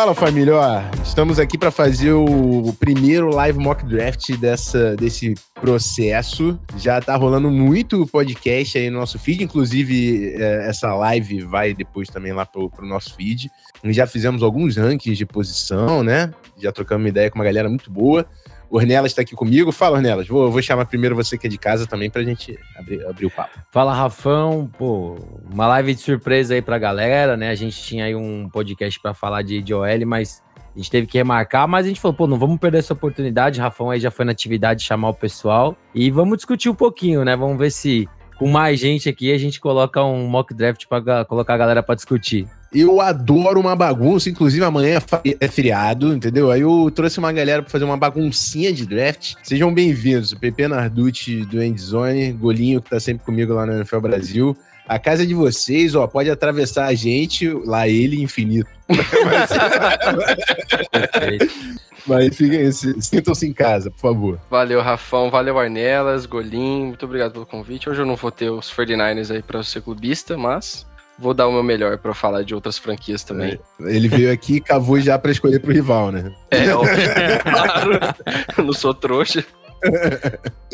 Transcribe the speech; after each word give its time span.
Fala 0.00 0.14
família, 0.14 0.56
ó, 0.56 0.80
estamos 1.04 1.38
aqui 1.38 1.58
para 1.58 1.70
fazer 1.70 2.14
o 2.14 2.74
primeiro 2.80 3.28
live 3.28 3.58
mock 3.58 3.84
draft 3.84 4.34
dessa, 4.38 4.96
desse 4.96 5.34
processo. 5.60 6.58
Já 6.78 7.02
tá 7.02 7.14
rolando 7.16 7.50
muito 7.50 8.06
podcast 8.06 8.78
aí 8.78 8.88
no 8.88 8.98
nosso 8.98 9.18
feed, 9.18 9.44
inclusive 9.44 10.32
é, 10.38 10.70
essa 10.70 10.94
live 10.94 11.42
vai 11.42 11.74
depois 11.74 12.08
também 12.08 12.32
lá 12.32 12.46
pro, 12.46 12.70
pro 12.70 12.86
nosso 12.86 13.14
feed. 13.14 13.50
Já 13.84 14.06
fizemos 14.06 14.42
alguns 14.42 14.78
rankings 14.78 15.18
de 15.18 15.26
posição, 15.26 16.02
né? 16.02 16.32
Já 16.56 16.72
trocamos 16.72 17.02
uma 17.02 17.10
ideia 17.10 17.30
com 17.30 17.38
uma 17.38 17.44
galera 17.44 17.68
muito 17.68 17.90
boa. 17.90 18.26
Ornelas 18.70 19.10
está 19.10 19.22
aqui 19.22 19.34
comigo. 19.34 19.72
Fala, 19.72 19.96
Ornelas. 19.96 20.28
Vou, 20.28 20.50
vou 20.50 20.62
chamar 20.62 20.86
primeiro 20.86 21.16
você 21.16 21.36
que 21.36 21.46
é 21.46 21.50
de 21.50 21.58
casa 21.58 21.86
também 21.86 22.08
para 22.08 22.22
a 22.22 22.24
gente 22.24 22.58
abrir, 22.76 23.04
abrir 23.04 23.26
o 23.26 23.30
papo. 23.30 23.58
Fala, 23.70 23.92
Rafão. 23.92 24.70
Pô, 24.78 25.16
uma 25.52 25.66
live 25.66 25.94
de 25.94 26.00
surpresa 26.00 26.54
aí 26.54 26.62
para 26.62 26.76
a 26.76 26.78
galera, 26.78 27.36
né? 27.36 27.50
A 27.50 27.54
gente 27.54 27.82
tinha 27.82 28.04
aí 28.04 28.14
um 28.14 28.48
podcast 28.48 29.00
para 29.00 29.12
falar 29.12 29.42
de, 29.42 29.60
de 29.60 29.74
OL, 29.74 30.06
mas 30.06 30.42
a 30.74 30.78
gente 30.78 30.90
teve 30.90 31.06
que 31.06 31.18
remarcar, 31.18 31.66
mas 31.66 31.84
a 31.84 31.88
gente 31.88 32.00
falou, 32.00 32.16
pô, 32.16 32.26
não 32.28 32.38
vamos 32.38 32.58
perder 32.58 32.78
essa 32.78 32.92
oportunidade. 32.92 33.60
Rafão 33.60 33.90
aí 33.90 33.98
já 33.98 34.10
foi 34.10 34.24
na 34.24 34.32
atividade 34.32 34.84
chamar 34.84 35.08
o 35.08 35.14
pessoal 35.14 35.76
e 35.92 36.10
vamos 36.10 36.36
discutir 36.36 36.68
um 36.68 36.74
pouquinho, 36.74 37.24
né? 37.24 37.34
Vamos 37.34 37.58
ver 37.58 37.72
se 37.72 38.08
com 38.38 38.48
mais 38.48 38.78
gente 38.78 39.08
aqui 39.08 39.32
a 39.32 39.38
gente 39.38 39.60
coloca 39.60 40.02
um 40.02 40.26
mock 40.26 40.54
draft 40.54 40.86
para 40.86 41.24
colocar 41.24 41.54
a 41.54 41.58
galera 41.58 41.82
para 41.82 41.96
discutir. 41.96 42.48
Eu 42.72 43.00
adoro 43.00 43.58
uma 43.58 43.74
bagunça, 43.74 44.30
inclusive 44.30 44.64
amanhã 44.64 45.02
é, 45.24 45.36
é 45.40 45.48
feriado, 45.48 46.14
entendeu? 46.14 46.52
Aí 46.52 46.60
eu 46.60 46.88
trouxe 46.94 47.18
uma 47.18 47.32
galera 47.32 47.62
para 47.62 47.70
fazer 47.70 47.84
uma 47.84 47.96
baguncinha 47.96 48.72
de 48.72 48.86
draft. 48.86 49.34
Sejam 49.42 49.74
bem-vindos, 49.74 50.30
o 50.30 50.38
PP 50.38 50.68
Narducci 50.68 51.44
do 51.44 51.60
Endzone, 51.60 52.32
Golinho 52.32 52.80
que 52.80 52.90
tá 52.90 53.00
sempre 53.00 53.26
comigo 53.26 53.54
lá 53.54 53.66
no 53.66 53.72
NFL 53.72 53.98
Brasil. 53.98 54.56
A 54.86 55.00
casa 55.00 55.24
é 55.24 55.26
de 55.26 55.34
vocês, 55.34 55.96
ó, 55.96 56.06
pode 56.06 56.30
atravessar 56.30 56.86
a 56.86 56.94
gente, 56.94 57.48
lá 57.48 57.88
ele 57.88 58.22
infinito. 58.22 58.70
Mas 62.06 62.36
fiquem, 62.36 62.70
sintam-se 62.72 63.46
em 63.46 63.52
casa, 63.52 63.90
por 63.90 64.00
favor. 64.00 64.40
Valeu, 64.50 64.80
Rafão. 64.80 65.30
Valeu, 65.30 65.58
Arnelas, 65.58 66.24
Golinho. 66.24 66.86
Muito 66.86 67.04
obrigado 67.04 67.32
pelo 67.32 67.46
convite. 67.46 67.90
Hoje 67.90 68.00
eu 68.00 68.06
não 68.06 68.16
vou 68.16 68.30
ter 68.30 68.50
os 68.50 68.72
49ers 68.72 69.32
aí 69.32 69.42
para 69.42 69.62
ser 69.62 69.82
clubista, 69.82 70.36
mas 70.36 70.86
vou 71.20 71.34
dar 71.34 71.46
o 71.46 71.52
meu 71.52 71.62
melhor 71.62 71.98
para 71.98 72.14
falar 72.14 72.42
de 72.42 72.54
outras 72.54 72.78
franquias 72.78 73.22
também. 73.22 73.60
É, 73.80 73.94
ele 73.94 74.08
veio 74.08 74.32
aqui 74.32 74.56
e 74.56 74.60
cavou 74.60 74.98
já 74.98 75.18
para 75.18 75.30
escolher 75.30 75.60
pro 75.60 75.72
rival, 75.72 76.10
né? 76.10 76.34
É, 76.50 76.74
óbvio, 76.74 76.94
claro. 77.42 78.64
não 78.64 78.72
sou 78.72 78.94
trouxa. 78.94 79.44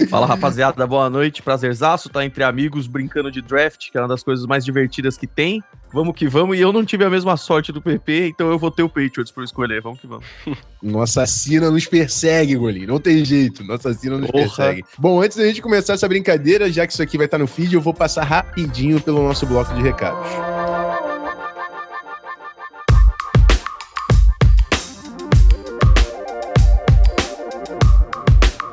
Fala 0.09 0.27
rapaziada, 0.27 0.87
boa 0.87 1.09
noite, 1.09 1.43
prazerzaço, 1.43 2.09
tá 2.09 2.25
entre 2.25 2.43
amigos 2.43 2.87
brincando 2.87 3.31
de 3.31 3.41
draft, 3.41 3.91
que 3.91 3.99
é 3.99 4.01
uma 4.01 4.09
das 4.09 4.23
coisas 4.23 4.47
mais 4.47 4.65
divertidas 4.65 5.17
que 5.17 5.27
tem. 5.27 5.63
Vamos 5.93 6.15
que 6.15 6.29
vamos, 6.29 6.59
e 6.59 6.61
eu 6.61 6.73
não 6.73 6.85
tive 6.85 7.05
a 7.05 7.11
mesma 7.11 7.37
sorte 7.37 7.73
do 7.73 7.81
PP, 7.81 8.29
então 8.29 8.51
eu 8.51 8.59
vou 8.59 8.71
ter 8.71 8.83
o 8.83 8.89
Patriots 8.89 9.31
por 9.31 9.45
escolher, 9.45 9.81
vamos 9.81 10.01
que 10.01 10.07
vamos. 10.07 10.27
Nossa 10.83 11.23
assina 11.23 11.71
nos 11.71 11.87
persegue, 11.87 12.57
Golinho, 12.57 12.89
não 12.89 13.01
tem 13.01 13.25
jeito, 13.25 13.65
nossa 13.65 13.91
assina 13.91 14.19
nos 14.19 14.31
Porra. 14.31 14.45
persegue. 14.45 14.85
Bom, 14.99 15.21
antes 15.23 15.37
da 15.37 15.45
gente 15.45 15.63
começar 15.63 15.95
essa 15.95 16.07
brincadeira, 16.07 16.71
já 16.71 16.87
que 16.87 16.93
isso 16.93 17.03
aqui 17.03 17.17
vai 17.17 17.27
estar 17.27 17.39
no 17.39 17.47
feed, 17.47 17.75
eu 17.75 17.81
vou 17.81 17.95
passar 17.95 18.25
rapidinho 18.25 19.01
pelo 19.01 19.23
nosso 19.23 19.47
bloco 19.47 19.75
de 19.75 19.83
recados. 19.83 20.29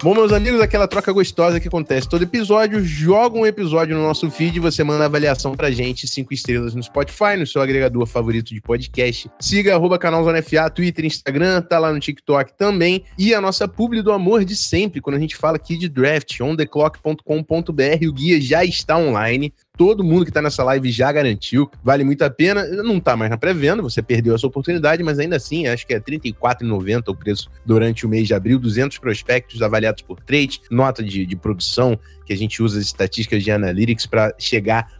Bom, 0.04 0.14
meus 0.14 0.34
amigos, 0.34 0.60
aquela 0.60 0.86
troca 0.86 1.14
gostosa 1.14 1.62
que 1.62 1.70
acontece 1.70 2.10
todo 2.10 2.24
episódio, 2.24 2.84
joga 2.84 3.40
um 3.40 3.46
episódio 3.46 3.96
no 3.96 4.04
nosso 4.04 4.30
feed, 4.30 4.60
você 4.60 4.84
manda 4.84 5.06
avaliação 5.06 5.56
pra 5.56 5.72
gente, 5.72 6.10
cinco 6.10 6.34
estrelas 6.34 6.76
no 6.76 6.84
Spotify, 6.84 7.38
no 7.40 7.48
seu 7.48 7.62
agregador 7.62 8.06
favorito 8.06 8.54
de 8.54 8.60
podcast. 8.60 9.32
Siga 9.40 9.74
arroba 9.76 9.98
canal 9.98 10.22
Zona 10.26 10.42
FA, 10.42 10.70
Twitter, 10.70 11.06
Instagram, 11.06 11.62
tá 11.62 11.80
lá 11.80 11.94
no 11.94 12.02
TikTok 12.02 12.52
também. 12.58 13.06
E 13.18 13.34
a 13.34 13.40
nossa 13.40 13.66
publi 13.66 14.02
do 14.02 14.12
amor 14.12 14.44
de 14.44 14.58
sempre, 14.58 15.00
quando 15.00 15.16
a 15.16 15.20
gente 15.20 15.38
fala 15.38 15.56
aqui 15.56 15.78
de 15.78 15.88
draft, 15.88 16.38
ontheclock.com.br, 16.42 18.06
o 18.06 18.12
guia 18.12 18.42
já 18.42 18.66
está 18.66 18.98
online. 18.98 19.54
Todo 19.76 20.04
mundo 20.04 20.24
que 20.24 20.30
está 20.30 20.40
nessa 20.40 20.64
live 20.64 20.92
já 20.92 21.12
garantiu. 21.12 21.68
Vale 21.84 22.04
muito 22.04 22.22
a 22.22 22.30
pena. 22.30 22.64
Não 22.64 22.98
está 22.98 23.18
mais 23.18 23.32
na 23.32 23.40
pré-venda, 23.40 23.82
você 23.82 24.04
perdeu 24.04 24.36
essa 24.36 24.46
oportunidade, 24.46 25.02
mas 25.02 25.18
ainda 25.18 25.36
assim, 25.36 25.66
acho 25.66 25.88
que 25.88 25.96
é 25.96 25.98
R$ 25.98 26.04
34,90 26.04 27.08
o 27.08 27.16
preço 27.16 27.50
durante 27.66 28.06
o 28.06 28.10
mês 28.10 28.28
de 28.28 28.36
abril. 28.36 28.60
200 28.60 29.00
prospectos 29.00 29.64
avaliados 29.64 30.04
por 30.04 30.20
trade, 30.20 30.62
nota 30.70 31.02
de, 31.02 31.26
de 31.26 31.36
produção, 31.36 31.98
que 32.24 32.32
a 32.32 32.38
gente 32.38 32.62
usa 32.62 32.78
as 32.78 32.86
estatísticas 32.86 33.44
de 33.44 33.50
analytics 33.50 34.06
para 34.06 34.36
chegar 34.38 34.92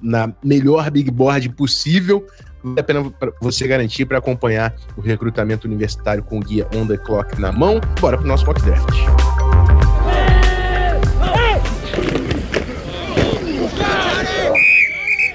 na 0.00 0.34
melhor 0.42 0.90
big 0.90 1.10
board 1.10 1.50
possível. 1.50 2.26
Vale 2.64 2.80
a 2.80 2.82
pena 2.82 3.12
você 3.38 3.68
garantir 3.68 4.06
para 4.06 4.16
acompanhar 4.16 4.74
o 4.96 5.02
recrutamento 5.02 5.66
universitário 5.66 6.22
com 6.22 6.38
o 6.38 6.40
guia 6.40 6.66
On 6.74 6.86
The 6.86 6.96
Clock 6.96 7.38
na 7.38 7.52
mão. 7.52 7.82
Bora 8.00 8.16
para 8.16 8.24
o 8.24 8.28
nosso 8.28 8.46
mock 8.46 8.62
draft. 8.62 9.41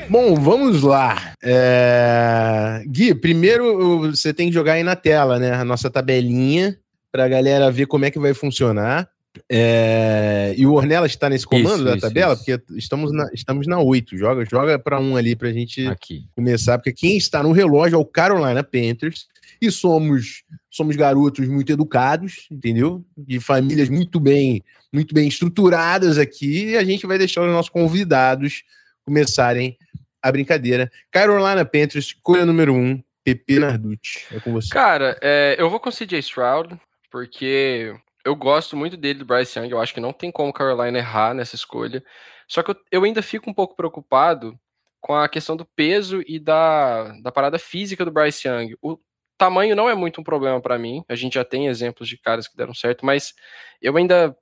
Bom, 0.09 0.35
vamos 0.35 0.83
lá. 0.83 1.33
É... 1.43 2.81
Gui, 2.87 3.13
primeiro 3.13 4.09
você 4.11 4.33
tem 4.33 4.47
que 4.47 4.53
jogar 4.53 4.73
aí 4.73 4.83
na 4.83 4.95
tela, 4.95 5.37
né? 5.37 5.53
A 5.53 5.65
nossa 5.65 5.89
tabelinha, 5.89 6.77
para 7.11 7.25
a 7.25 7.27
galera 7.27 7.69
ver 7.69 7.87
como 7.87 8.05
é 8.05 8.11
que 8.11 8.19
vai 8.19 8.33
funcionar. 8.33 9.09
É... 9.51 10.53
E 10.57 10.65
o 10.65 10.73
Ornelas 10.73 11.11
está 11.11 11.29
nesse 11.29 11.45
comando 11.45 11.75
isso, 11.75 11.83
da 11.83 11.91
isso, 11.91 12.01
tabela, 12.01 12.33
isso. 12.33 12.45
porque 12.45 12.63
estamos 12.77 13.11
na, 13.11 13.29
estamos 13.33 13.67
na 13.67 13.79
8. 13.79 14.17
Joga, 14.17 14.45
joga 14.49 14.79
para 14.79 14.99
um 14.99 15.17
ali 15.17 15.35
para 15.35 15.49
a 15.49 15.53
gente 15.53 15.85
Aqui. 15.87 16.25
começar, 16.33 16.77
porque 16.77 16.93
quem 16.93 17.17
está 17.17 17.43
no 17.43 17.51
relógio 17.51 17.97
é 17.97 17.99
o 17.99 18.05
Carolina 18.05 18.63
Panthers. 18.63 19.27
E 19.61 19.71
somos 19.71 20.43
somos 20.69 20.95
garotos 20.95 21.47
muito 21.47 21.71
educados, 21.71 22.47
entendeu? 22.51 23.03
De 23.17 23.39
famílias 23.39 23.89
muito 23.89 24.19
bem, 24.19 24.63
muito 24.93 25.13
bem 25.13 25.27
estruturadas 25.27 26.19
aqui, 26.19 26.69
e 26.69 26.77
a 26.77 26.83
gente 26.83 27.07
vai 27.07 27.17
deixar 27.17 27.41
os 27.41 27.51
nossos 27.51 27.71
convidados 27.71 28.63
começarem 29.07 29.77
a 30.21 30.31
brincadeira. 30.31 30.91
Carolina 31.11 31.63
Panthers, 31.65 32.05
escolha 32.05 32.45
número 32.45 32.73
um, 32.73 33.01
PP 33.23 33.59
Narducci. 33.59 34.25
É 34.31 34.39
com 34.39 34.53
você. 34.53 34.69
Cara, 34.69 35.17
é, 35.21 35.55
eu 35.59 35.69
vou 35.69 35.79
com 35.79 35.91
CJ 35.91 36.19
Stroud, 36.19 36.79
porque 37.11 37.93
eu 38.23 38.35
gosto 38.35 38.75
muito 38.75 38.95
dele, 38.97 39.19
do 39.19 39.25
Bryce 39.25 39.57
Young. 39.57 39.69
Eu 39.69 39.79
acho 39.79 39.93
que 39.93 39.99
não 39.99 40.13
tem 40.13 40.31
como 40.31 40.53
Carolina 40.53 40.97
errar 40.97 41.33
nessa 41.33 41.55
escolha. 41.55 42.03
Só 42.47 42.63
que 42.63 42.71
eu, 42.71 42.75
eu 42.91 43.03
ainda 43.03 43.21
fico 43.21 43.49
um 43.49 43.53
pouco 43.53 43.75
preocupado 43.75 44.57
com 45.01 45.13
a 45.15 45.29
questão 45.29 45.55
do 45.55 45.65
peso 45.65 46.23
e 46.27 46.39
da, 46.39 47.13
da 47.21 47.31
parada 47.31 47.59
física 47.59 48.03
do 48.03 48.11
Bryce 48.11 48.47
Young. 48.47 48.75
O 48.81 48.97
tamanho 49.37 49.75
não 49.75 49.89
é 49.89 49.95
muito 49.95 50.19
um 50.19 50.23
problema 50.23 50.59
para 50.61 50.77
mim. 50.77 51.03
A 51.07 51.15
gente 51.15 51.35
já 51.35 51.45
tem 51.45 51.67
exemplos 51.67 52.09
de 52.09 52.17
caras 52.17 52.47
que 52.47 52.57
deram 52.57 52.73
certo, 52.73 53.05
mas 53.05 53.33
eu 53.81 53.95
ainda 53.95 54.35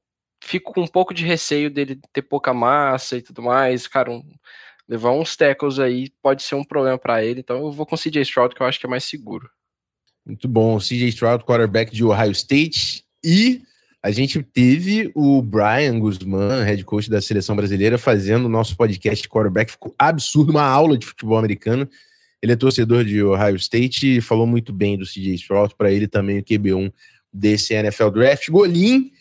fico 0.44 0.74
com 0.74 0.82
um 0.82 0.88
pouco 0.88 1.14
de 1.14 1.26
receio 1.26 1.70
dele 1.70 2.00
ter 2.14 2.22
pouca 2.22 2.54
massa 2.54 3.18
e 3.18 3.22
tudo 3.22 3.42
mais. 3.42 3.88
Cara, 3.88 4.12
um, 4.12 4.24
levar 4.88 5.12
uns 5.12 5.36
tackles 5.36 5.80
aí 5.80 6.10
pode 6.22 6.44
ser 6.44 6.56
um 6.56 6.64
problema 6.64 6.98
para 6.98 7.24
ele. 7.24 7.40
Então 7.40 7.58
eu 7.58 7.72
vou 7.72 7.86
com 7.86 7.96
o 7.96 7.98
CJ 7.98 8.22
Stroud, 8.22 8.56
que 8.56 8.62
eu 8.62 8.68
acho 8.68 8.80
que 8.80 8.86
é 8.86 8.90
mais 8.90 9.04
seguro. 9.04 9.50
Muito 10.26 10.48
bom. 10.48 10.78
CJ 10.80 11.10
Stroud, 11.10 11.44
quarterback 11.44 11.94
de 11.94 12.04
Ohio 12.04 12.32
State. 12.32 13.04
E 13.24 13.62
a 14.02 14.12
gente 14.12 14.42
teve 14.42 15.12
o 15.16 15.42
Brian 15.42 16.00
Guzman, 16.00 16.64
head 16.64 16.84
coach 16.84 17.10
da 17.10 17.22
seleção 17.22 17.56
brasileira, 17.56 17.98
fazendo 17.98 18.46
o 18.46 18.50
nosso 18.50 18.76
podcast 18.76 19.22
de 19.22 19.30
quarterback. 19.30 19.72
Ficou 19.72 19.96
absurdo, 19.98 20.52
uma 20.52 20.64
aula 20.64 20.98
de 20.98 21.06
futebol 21.06 21.38
americano. 21.38 21.90
Ele 22.42 22.52
é 22.52 22.56
torcedor 22.56 23.04
de 23.04 23.24
Ohio 23.24 23.56
State 23.56 24.18
e 24.18 24.22
falou 24.22 24.46
muito 24.46 24.72
bem 24.72 24.98
do 24.98 25.06
CJ 25.06 25.34
Stroud. 25.36 25.74
Para 25.76 25.92
ele 25.92 26.08
também 26.08 26.40
o 26.40 26.44
QB1 26.44 26.92
desse 27.34 27.74
NFL 27.74 28.10
Draft. 28.10 28.50
Golim 28.50 29.12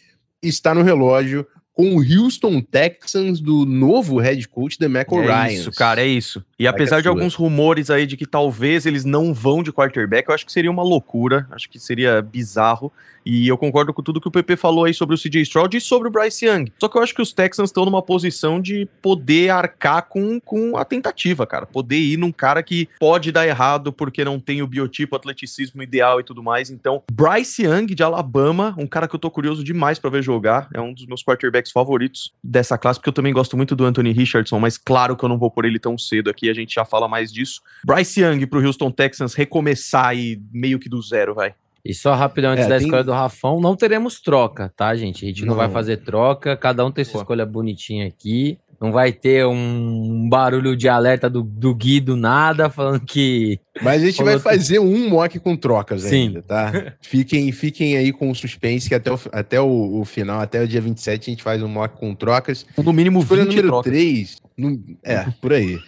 está 0.43 0.75
no 0.75 0.83
relógio 0.83 1.47
com 1.75 1.97
o 1.97 2.01
Houston 2.01 2.61
Texans 2.61 3.41
do 3.41 3.67
novo 3.67 4.19
head 4.19 4.49
coach 4.49 4.79
Demeco 4.79 5.19
é 5.19 5.27
Ryan. 5.27 5.53
Isso, 5.53 5.73
cara, 5.73 6.01
é 6.01 6.07
isso. 6.07 6.43
E 6.59 6.67
apesar 6.67 7.01
de 7.01 7.09
alguns 7.09 7.35
rumores 7.35 7.91
aí 7.91 8.07
de 8.07 8.17
que 8.17 8.27
talvez 8.27 8.87
eles 8.87 9.05
não 9.05 9.35
vão 9.35 9.63
de 9.63 9.73
quarterback, 9.73 10.29
eu 10.29 10.35
acho 10.35 10.47
que 10.47 10.53
seria 10.53 10.71
uma 10.71 10.83
loucura, 10.83 11.47
acho 11.51 11.69
que 11.69 11.79
seria 11.79 12.23
bizarro. 12.23 12.93
E 13.25 13.49
eu 13.49 13.57
concordo 13.57 13.93
com 13.93 14.03
tudo 14.03 14.21
que 14.21 14.29
o 14.29 14.31
PP 14.31 14.57
falou 14.57 14.85
aí 14.85 14.93
sobre 14.93 15.15
o 15.15 15.19
CJ 15.19 15.43
Stroud 15.43 15.77
e 15.77 15.81
sobre 15.81 16.09
o 16.09 16.11
Bryce 16.11 16.45
Young. 16.45 16.71
Só 16.79 16.89
que 16.89 16.99
eu 16.99 17.03
acho 17.03 17.15
que 17.15 17.23
os 17.23 17.33
Texans 17.33 17.71
estão 17.71 17.85
numa 17.85 18.03
posição 18.03 18.61
de 18.61 18.87
poder 19.01 19.51
arcar 19.51 20.03
com, 20.09 20.39
com 20.39 20.77
a 20.77 20.85
tentativa, 20.85 21.47
cara. 21.47 21.65
Poder 21.65 21.99
ir 21.99 22.19
num 22.19 22.31
cara 22.31 22.63
que 22.63 22.89
pode 23.01 23.33
dar 23.33 23.47
errado 23.47 23.93
porque 23.93 24.25
não 24.25 24.39
tem 24.39 24.63
o 24.63 24.67
biotipo, 24.67 25.15
o 25.15 25.19
atleticismo 25.19 25.83
ideal 25.83 26.21
e 26.21 26.25
tudo 26.25 26.43
mais. 26.43 26.71
Então, 26.71 27.03
Bryce 27.11 27.63
Young 27.65 27.87
de 27.87 28.03
Alabama, 28.03 28.75
um 28.79 28.87
cara 28.87 29.09
que 29.09 29.15
eu 29.15 29.21
tô 29.21 29.31
curioso 29.31 29.65
demais 29.65 29.99
para 29.99 30.11
ver 30.11 30.23
jogar, 30.23 30.69
é 30.75 30.81
um 30.81 30.93
dos 30.93 31.07
meus 31.07 31.23
quarterbacks 31.23 31.73
favoritos 31.73 32.33
dessa 32.43 32.77
classe, 32.77 32.99
porque 32.99 33.09
eu 33.09 33.15
também 33.15 33.33
gosto 33.33 33.57
muito 33.57 33.75
do 33.75 33.85
Anthony 33.85 34.13
Richardson, 34.13 34.59
mas 34.59 34.77
claro 34.77 35.17
que 35.17 35.25
eu 35.25 35.29
não 35.29 35.39
vou 35.39 35.51
por 35.51 35.65
ele 35.65 35.79
tão 35.79 35.97
cedo 35.97 36.29
aqui, 36.29 36.51
a 36.59 36.63
gente 36.63 36.75
já 36.75 36.85
fala 36.85 37.09
mais 37.09 37.33
disso. 37.33 37.61
Bryce 37.85 38.21
Young 38.21 38.47
pro 38.47 38.65
Houston 38.65 38.91
Texans 38.91 39.35
recomeçar 39.35 40.07
aí 40.09 40.41
meio 40.53 40.79
que 40.79 40.89
do 40.89 41.01
zero, 41.03 41.35
vai. 41.35 41.55
E 41.85 41.93
só 41.93 42.15
rapidão, 42.15 42.53
antes 42.53 42.65
é, 42.65 42.69
da 42.69 42.79
tem... 42.79 42.87
escolha 42.87 43.05
do 43.05 43.13
Rafão, 43.13 43.61
não 43.61 43.77
teremos 43.77 44.19
troca, 44.19 44.73
tá, 44.75 44.97
gente? 44.97 45.25
A 45.25 45.29
gente 45.29 45.43
não, 45.43 45.49
não 45.49 45.57
vai 45.57 45.69
fazer 45.69 45.99
troca, 45.99 46.57
cada 46.57 46.85
um 46.85 46.91
tem 46.91 47.05
sua 47.05 47.21
escolha 47.21 47.45
bonitinha 47.45 48.07
aqui. 48.07 48.57
não 48.81 48.91
vai 48.91 49.13
ter 49.13 49.45
um 49.45 50.27
barulho 50.27 50.75
de 50.75 50.89
alerta 50.89 51.29
do, 51.29 51.43
do 51.43 51.75
Gui 51.75 52.01
do 52.01 52.17
nada 52.17 52.71
falando 52.71 53.01
que. 53.01 53.61
Mas 53.83 54.03
a 54.03 54.07
gente 54.07 54.25
vai 54.25 54.39
fazer 54.39 54.79
um 54.79 55.11
mock 55.11 55.39
com 55.39 55.55
trocas 55.55 56.05
Sim. 56.05 56.29
ainda, 56.29 56.43
tá? 56.43 56.73
Fiquem, 57.03 57.53
fiquem 57.53 57.99
aí 57.99 58.15
com 58.15 58.31
o 58.31 58.35
suspense 58.35 58.89
que 58.89 58.95
até, 58.95 59.13
o, 59.13 59.21
até 59.31 59.61
o, 59.61 60.01
o 60.01 60.05
final, 60.07 60.41
até 60.41 60.63
o 60.63 60.67
dia 60.67 60.81
27, 60.81 61.29
a 61.29 61.33
gente 61.33 61.43
faz 61.43 61.63
um 61.63 61.69
mock 61.69 61.99
com 61.99 62.15
trocas. 62.15 62.65
No 62.79 62.95
mínimo 62.95 63.21
20 63.21 63.25
Escolha 63.25 63.45
número 63.45 63.69
trocas. 63.69 63.93
3. 63.93 64.37
No, 64.57 64.83
é, 65.03 65.27
por 65.39 65.53
aí. 65.53 65.79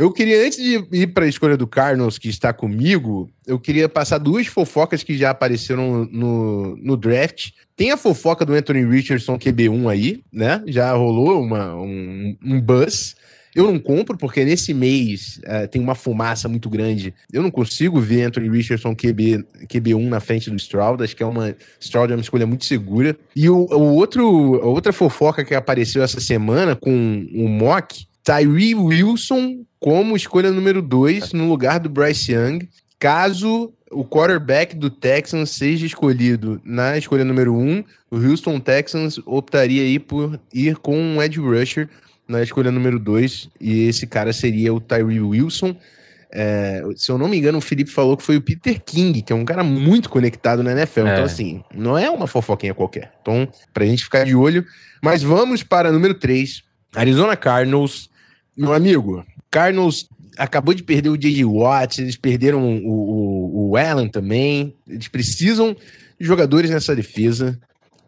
Eu 0.00 0.10
queria, 0.10 0.46
antes 0.46 0.56
de 0.56 0.82
ir 0.92 1.08
para 1.08 1.26
a 1.26 1.28
escolha 1.28 1.58
do 1.58 1.66
Cardinals, 1.66 2.16
que 2.16 2.30
está 2.30 2.54
comigo, 2.54 3.28
eu 3.46 3.60
queria 3.60 3.86
passar 3.86 4.16
duas 4.16 4.46
fofocas 4.46 5.02
que 5.02 5.14
já 5.14 5.28
apareceram 5.28 6.08
no, 6.10 6.74
no 6.76 6.96
draft. 6.96 7.50
Tem 7.76 7.90
a 7.90 7.98
fofoca 7.98 8.46
do 8.46 8.54
Anthony 8.54 8.82
Richardson 8.82 9.38
QB1 9.38 9.90
aí, 9.90 10.22
né? 10.32 10.64
Já 10.68 10.94
rolou 10.94 11.42
uma, 11.42 11.74
um, 11.74 12.34
um 12.42 12.58
buzz. 12.58 13.14
Eu 13.54 13.70
não 13.70 13.78
compro, 13.78 14.16
porque 14.16 14.42
nesse 14.42 14.72
mês 14.72 15.38
uh, 15.44 15.68
tem 15.68 15.82
uma 15.82 15.94
fumaça 15.94 16.48
muito 16.48 16.70
grande. 16.70 17.12
Eu 17.30 17.42
não 17.42 17.50
consigo 17.50 18.00
ver 18.00 18.22
Anthony 18.22 18.48
Richardson 18.48 18.96
QB, 18.96 19.44
QB1 19.66 20.08
na 20.08 20.20
frente 20.20 20.48
do 20.48 20.56
Stroud. 20.56 21.04
Acho 21.04 21.14
que 21.14 21.22
é 21.22 21.26
uma. 21.26 21.54
Stroud 21.78 22.10
é 22.10 22.16
uma 22.16 22.22
escolha 22.22 22.46
muito 22.46 22.64
segura. 22.64 23.14
E 23.36 23.50
o, 23.50 23.66
o 23.70 23.96
outro, 23.96 24.62
a 24.62 24.66
outra 24.66 24.94
fofoca 24.94 25.44
que 25.44 25.54
apareceu 25.54 26.02
essa 26.02 26.20
semana 26.20 26.74
com 26.74 27.26
o 27.34 27.46
mock 27.50 28.06
Tyree 28.24 28.74
Wilson 28.74 29.66
como 29.80 30.14
escolha 30.14 30.52
número 30.52 30.82
2 30.82 31.32
no 31.32 31.48
lugar 31.48 31.80
do 31.80 31.88
Bryce 31.88 32.32
Young, 32.32 32.68
caso 32.98 33.72
o 33.90 34.04
quarterback 34.04 34.76
do 34.76 34.90
Texans 34.90 35.50
seja 35.50 35.84
escolhido 35.84 36.60
na 36.64 36.96
escolha 36.96 37.24
número 37.24 37.54
1, 37.54 37.58
um, 37.58 37.84
o 38.10 38.16
Houston 38.16 38.60
Texans 38.60 39.18
optaria 39.26 39.82
aí 39.82 39.98
por 39.98 40.38
ir 40.52 40.76
com 40.76 40.96
um 40.96 41.20
edge 41.20 41.40
rusher 41.40 41.88
na 42.28 42.42
escolha 42.42 42.70
número 42.70 42.98
2, 43.00 43.50
e 43.60 43.88
esse 43.88 44.06
cara 44.06 44.32
seria 44.32 44.72
o 44.72 44.80
Tyree 44.80 45.20
Wilson. 45.20 45.74
É, 46.32 46.84
se 46.94 47.10
eu 47.10 47.18
não 47.18 47.26
me 47.26 47.36
engano, 47.36 47.58
o 47.58 47.60
Felipe 47.60 47.90
falou 47.90 48.16
que 48.16 48.22
foi 48.22 48.36
o 48.36 48.40
Peter 48.40 48.80
King, 48.80 49.20
que 49.20 49.32
é 49.32 49.36
um 49.36 49.44
cara 49.44 49.64
muito 49.64 50.08
conectado 50.08 50.62
na 50.62 50.70
NFL. 50.70 51.06
É. 51.08 51.12
Então, 51.12 51.24
assim, 51.24 51.64
não 51.74 51.98
é 51.98 52.08
uma 52.08 52.28
fofoquinha 52.28 52.72
qualquer. 52.72 53.12
Então, 53.20 53.48
pra 53.74 53.84
gente 53.84 54.04
ficar 54.04 54.24
de 54.24 54.36
olho. 54.36 54.64
Mas 55.02 55.24
vamos 55.24 55.64
para 55.64 55.90
número 55.90 56.14
3, 56.14 56.62
Arizona 56.94 57.36
Cardinals. 57.36 58.09
Meu 58.60 58.74
amigo, 58.74 59.24
Cardinals 59.50 60.06
acabou 60.36 60.74
de 60.74 60.82
perder 60.82 61.08
o 61.08 61.16
J.J. 61.16 61.46
Watt, 61.46 61.98
eles 61.98 62.14
perderam 62.14 62.62
o, 62.62 62.90
o, 62.90 63.70
o 63.70 63.76
Allen 63.78 64.06
também. 64.06 64.74
Eles 64.86 65.08
precisam 65.08 65.74
de 66.20 66.26
jogadores 66.26 66.68
nessa 66.70 66.94
defesa. 66.94 67.58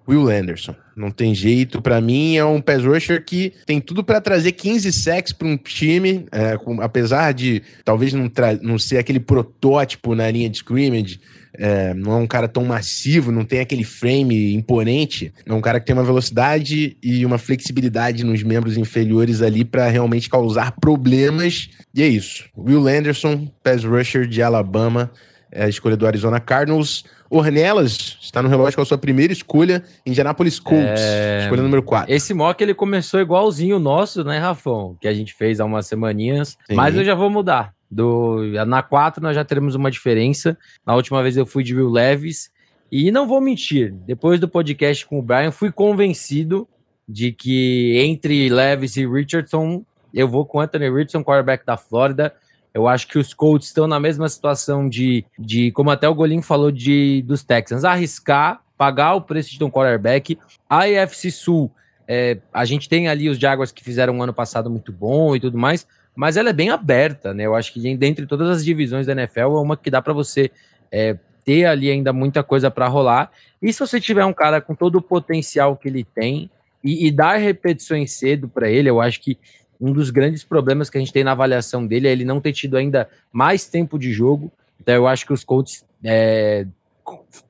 Will 0.07 0.29
Anderson, 0.29 0.77
não 0.95 1.11
tem 1.11 1.35
jeito. 1.35 1.81
Para 1.81 2.03
mim, 2.03 2.37
é 2.37 2.45
um 2.45 2.61
pass 2.61 2.85
rusher 2.85 3.25
que 3.25 3.55
tem 3.65 3.81
tudo 3.81 4.05
para 4.05 4.21
trazer 4.21 4.53
15 4.53 4.93
sacks 4.93 5.33
para 5.33 5.49
um 5.49 5.57
time, 5.57 6.27
é, 6.31 6.59
com, 6.59 6.83
apesar 6.83 7.33
de 7.33 7.63
talvez 7.83 8.13
não, 8.13 8.31
não 8.61 8.79
ser 8.79 8.99
aquele 8.99 9.21
protótipo 9.21 10.15
na 10.15 10.31
linha 10.31 10.51
de 10.51 10.59
scrimmage. 10.59 11.19
É, 11.55 11.93
não 11.95 12.13
é 12.13 12.17
um 12.17 12.27
cara 12.27 12.49
tão 12.49 12.65
massivo, 12.65 13.31
não 13.31 13.45
tem 13.45 13.61
aquele 13.61 13.85
frame 13.85 14.55
imponente. 14.55 15.33
É 15.45 15.53
um 15.53 15.61
cara 15.61 15.79
que 15.79 15.87
tem 15.87 15.95
uma 15.95 16.05
velocidade 16.05 16.97
e 17.03 17.27
uma 17.27 17.39
flexibilidade 17.39 18.25
nos 18.25 18.43
membros 18.43 18.77
inferiores 18.77 19.43
ali 19.43 19.65
para 19.65 19.89
realmente 19.89 20.31
causar 20.31 20.73
problemas. 20.73 21.69
E 21.95 22.03
é 22.03 22.07
isso. 22.07 22.49
Will 22.57 22.89
Anderson, 22.89 23.49
pass 23.63 23.85
rusher 23.85 24.27
de 24.27 24.43
Alabama, 24.43 25.11
é 25.51 25.65
a 25.65 25.69
escolha 25.69 25.97
do 25.97 26.07
Arizona 26.07 26.41
Cardinals. 26.41 27.05
Ornelas 27.29 28.19
está 28.21 28.43
no 28.43 28.49
relógio 28.49 28.77
com 28.77 28.83
a 28.83 28.85
sua 28.85 28.99
primeira 28.99 29.33
escolha, 29.33 29.83
Indianapolis 30.05 30.59
Colts, 30.59 31.01
é... 31.01 31.45
escolha 31.45 31.63
número 31.63 31.83
4. 31.83 32.13
Esse 32.13 32.35
mock 32.35 32.63
ele 32.63 32.75
começou 32.75 33.21
igualzinho 33.21 33.77
o 33.77 33.81
nosso, 33.81 34.23
né, 34.23 34.39
Rafão? 34.39 34.97
Que 35.01 35.09
a 35.09 35.15
gente 35.15 35.33
fez 35.33 35.59
há 35.59 35.65
umas 35.65 35.87
semaninhas, 35.87 36.59
Sim. 36.67 36.75
mas 36.75 36.95
eu 36.95 37.03
já 37.03 37.15
vou 37.15 37.31
mudar. 37.31 37.73
Do, 37.93 38.39
na 38.67 38.83
4 38.83 39.23
nós 39.23 39.35
já 39.35 39.44
teremos 39.44 39.75
uma 39.75 39.91
diferença. 39.91 40.56
Na 40.87 40.94
última 40.94 41.23
vez 41.23 41.37
eu 41.37 41.44
fui 41.44 41.62
de 41.62 41.75
Will 41.75 41.91
Leves. 41.91 42.50
E 42.91 43.11
não 43.11 43.27
vou 43.27 43.41
mentir, 43.41 43.93
depois 44.06 44.41
do 44.41 44.49
podcast 44.49 45.06
com 45.06 45.19
o 45.19 45.23
Brian, 45.23 45.50
fui 45.50 45.71
convencido 45.71 46.69
de 47.09 47.33
que 47.33 47.99
entre 47.99 48.49
Leves 48.49 48.97
e 48.97 49.06
Richardson, 49.06 49.85
eu 50.12 50.29
vou 50.29 50.44
com 50.44 50.61
Anthony 50.61 50.89
Richardson, 50.91 51.23
quarterback 51.23 51.65
da 51.67 51.77
Flórida. 51.77 52.35
Eu 52.73 52.89
acho 52.89 53.06
que 53.09 53.19
os 53.19 53.35
Colts 53.35 53.69
estão 53.69 53.87
na 53.87 54.00
mesma 54.00 54.29
situação 54.29 54.89
de, 54.89 55.25
de 55.39 55.71
como 55.73 55.91
até 55.91 56.09
o 56.09 56.15
Golim 56.15 56.41
falou, 56.41 56.71
de 56.71 57.23
dos 57.27 57.43
Texans, 57.43 57.85
arriscar, 57.85 58.62
pagar 58.77 59.15
o 59.15 59.21
preço 59.21 59.56
de 59.56 59.65
um 59.65 59.71
quarterback. 59.71 60.39
A 60.69 60.85
AFC 60.85 61.31
Sul, 61.31 61.71
é, 62.09 62.39
a 62.53 62.65
gente 62.65 62.89
tem 62.89 63.09
ali 63.09 63.29
os 63.29 63.39
Jaguars 63.39 63.73
que 63.73 63.85
fizeram 63.85 64.15
um 64.15 64.23
ano 64.23 64.33
passado 64.33 64.71
muito 64.71 64.93
bom 64.93 65.37
e 65.37 65.41
tudo 65.41 65.59
mais, 65.59 65.87
mas 66.14 66.37
ela 66.37 66.50
é 66.50 66.53
bem 66.53 66.70
aberta, 66.70 67.32
né? 67.32 67.47
Eu 67.47 67.55
acho 67.55 67.73
que 67.73 67.97
dentre 67.97 68.26
todas 68.26 68.49
as 68.49 68.64
divisões 68.64 69.06
da 69.06 69.12
NFL 69.12 69.41
é 69.41 69.47
uma 69.47 69.76
que 69.76 69.91
dá 69.91 70.03
para 70.03 70.12
você 70.12 70.50
é, 70.91 71.17
ter 71.44 71.64
ali 71.64 71.91
ainda 71.91 72.12
muita 72.12 72.43
coisa 72.43 72.70
para 72.70 72.87
rolar. 72.87 73.31
E 73.61 73.73
se 73.73 73.81
você 73.81 74.00
tiver 74.00 74.25
um 74.25 74.32
cara 74.32 74.61
com 74.61 74.75
todo 74.75 74.97
o 74.97 75.03
potencial 75.03 75.76
que 75.76 75.88
ele 75.88 76.05
tem 76.05 76.50
e, 76.85 77.06
e 77.06 77.11
dar 77.11 77.37
repetições 77.37 78.12
cedo 78.12 78.49
para 78.49 78.70
ele, 78.70 78.91
eu 78.91 79.00
acho 79.00 79.20
que 79.20 79.38
um 79.81 79.93
dos 79.93 80.11
grandes 80.11 80.44
problemas 80.44 80.88
que 80.88 80.99
a 80.99 81.00
gente 81.00 81.12
tem 81.12 81.25
na 81.25 81.32
avaliação 81.32 81.87
dele 81.87 82.06
é 82.06 82.12
ele 82.12 82.25
não 82.25 82.41
ter 82.41 82.53
tido 82.53 82.76
ainda 82.76 83.08
mais 83.32 83.67
tempo 83.67 83.99
de 83.99 84.12
jogo. 84.12 84.53
Então 84.81 84.94
eu 84.94 85.06
acho 85.06 85.26
que 85.26 85.32
os 85.32 85.43
Colts 85.43 85.85
é, 86.05 86.67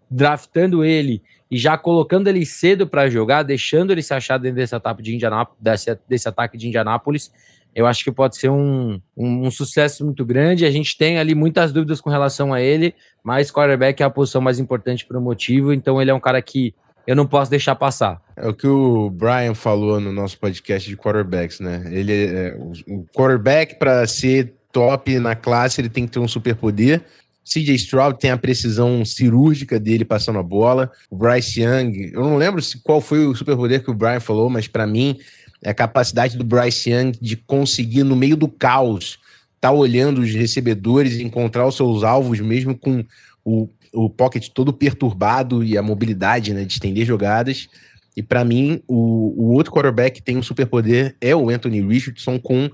draftando 0.08 0.84
ele 0.84 1.22
e 1.50 1.58
já 1.58 1.76
colocando 1.76 2.28
ele 2.28 2.46
cedo 2.46 2.86
para 2.86 3.10
jogar, 3.10 3.42
deixando 3.42 3.90
ele 3.90 4.02
se 4.02 4.14
achar 4.14 4.38
dentro 4.38 4.56
desse 4.56 4.74
de 5.02 5.98
desse 6.08 6.28
ataque 6.28 6.56
de 6.56 6.68
Indianápolis, 6.68 7.30
eu 7.74 7.86
acho 7.86 8.04
que 8.04 8.12
pode 8.12 8.36
ser 8.36 8.50
um, 8.50 9.00
um, 9.16 9.46
um, 9.46 9.50
sucesso 9.50 10.04
muito 10.04 10.24
grande. 10.24 10.66
A 10.66 10.70
gente 10.70 10.96
tem 10.96 11.18
ali 11.18 11.34
muitas 11.34 11.72
dúvidas 11.72 12.00
com 12.00 12.10
relação 12.10 12.52
a 12.52 12.60
ele, 12.60 12.94
mas 13.24 13.50
quarterback 13.50 14.02
é 14.02 14.06
a 14.06 14.10
posição 14.10 14.40
mais 14.40 14.58
importante 14.58 15.06
para 15.06 15.18
o 15.18 15.22
motivo, 15.22 15.72
então 15.72 16.00
ele 16.00 16.10
é 16.10 16.14
um 16.14 16.20
cara 16.20 16.40
que 16.42 16.74
eu 17.06 17.16
não 17.16 17.26
posso 17.26 17.50
deixar 17.50 17.74
passar. 17.74 18.20
É 18.36 18.48
o 18.48 18.54
que 18.54 18.66
o 18.66 19.10
Brian 19.10 19.54
falou 19.54 20.00
no 20.00 20.12
nosso 20.12 20.38
podcast 20.38 20.88
de 20.88 20.96
quarterbacks, 20.96 21.60
né? 21.60 21.84
Ele 21.90 22.12
é, 22.12 22.56
o 22.86 23.04
quarterback 23.14 23.78
para 23.78 24.06
ser 24.06 24.54
top 24.70 25.18
na 25.18 25.34
classe, 25.34 25.80
ele 25.80 25.88
tem 25.88 26.06
que 26.06 26.12
ter 26.12 26.18
um 26.18 26.28
superpoder. 26.28 27.02
CJ 27.44 27.74
Stroud 27.74 28.18
tem 28.20 28.30
a 28.30 28.36
precisão 28.36 29.04
cirúrgica 29.04 29.78
dele 29.80 30.04
passando 30.04 30.38
a 30.38 30.42
bola. 30.42 30.90
O 31.10 31.16
Bryce 31.16 31.60
Young, 31.60 32.12
eu 32.12 32.22
não 32.22 32.36
lembro 32.36 32.62
se 32.62 32.80
qual 32.82 33.00
foi 33.00 33.26
o 33.26 33.34
superpoder 33.34 33.82
que 33.82 33.90
o 33.90 33.94
Brian 33.94 34.20
falou, 34.20 34.48
mas 34.48 34.68
para 34.68 34.86
mim 34.86 35.18
é 35.62 35.70
a 35.70 35.74
capacidade 35.74 36.36
do 36.36 36.44
Bryce 36.44 36.90
Young 36.90 37.12
de 37.20 37.36
conseguir 37.36 38.02
no 38.02 38.16
meio 38.16 38.36
do 38.36 38.48
caos, 38.48 39.18
tá 39.60 39.70
olhando 39.70 40.20
os 40.20 40.32
recebedores, 40.32 41.20
encontrar 41.20 41.66
os 41.66 41.76
seus 41.76 42.02
alvos 42.02 42.40
mesmo 42.40 42.76
com 42.76 43.04
o 43.44 43.68
o 43.92 44.08
pocket 44.08 44.48
todo 44.48 44.72
perturbado 44.72 45.62
e 45.62 45.76
a 45.76 45.82
mobilidade 45.82 46.54
né, 46.54 46.64
de 46.64 46.72
estender 46.72 47.04
jogadas. 47.04 47.68
E 48.16 48.22
para 48.22 48.44
mim, 48.44 48.82
o, 48.88 49.34
o 49.36 49.52
outro 49.52 49.72
quarterback 49.72 50.16
que 50.16 50.22
tem 50.22 50.36
um 50.36 50.42
superpoder 50.42 51.14
é 51.20 51.36
o 51.36 51.50
Anthony 51.50 51.80
Richardson 51.80 52.38
com 52.38 52.70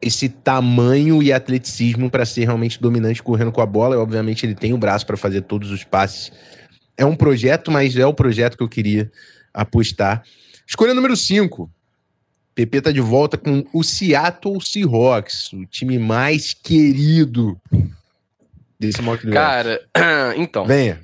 esse 0.00 0.28
tamanho 0.28 1.22
e 1.22 1.32
atleticismo 1.32 2.10
para 2.10 2.24
ser 2.24 2.44
realmente 2.44 2.80
dominante 2.80 3.22
correndo 3.22 3.52
com 3.52 3.60
a 3.60 3.66
bola. 3.66 3.94
E, 3.94 3.98
obviamente, 3.98 4.44
ele 4.46 4.54
tem 4.54 4.72
o 4.72 4.78
braço 4.78 5.06
para 5.06 5.16
fazer 5.16 5.42
todos 5.42 5.70
os 5.70 5.84
passes. 5.84 6.32
É 6.96 7.04
um 7.04 7.16
projeto, 7.16 7.70
mas 7.70 7.96
é 7.96 8.06
o 8.06 8.14
projeto 8.14 8.56
que 8.56 8.62
eu 8.62 8.68
queria 8.68 9.10
apostar. 9.52 10.22
Escolha 10.66 10.94
número 10.94 11.16
5. 11.16 11.70
PP 12.60 12.82
tá 12.82 12.92
de 12.92 13.00
volta 13.00 13.38
com 13.38 13.64
o 13.72 13.82
Seattle 13.82 14.60
Seahawks, 14.60 15.50
o 15.54 15.64
time 15.64 15.98
mais 15.98 16.52
querido 16.52 17.58
desse 18.78 19.00
mock 19.00 19.24
draft? 19.26 19.34
Cara, 19.34 19.80
então. 20.36 20.66
Venha. 20.66 21.00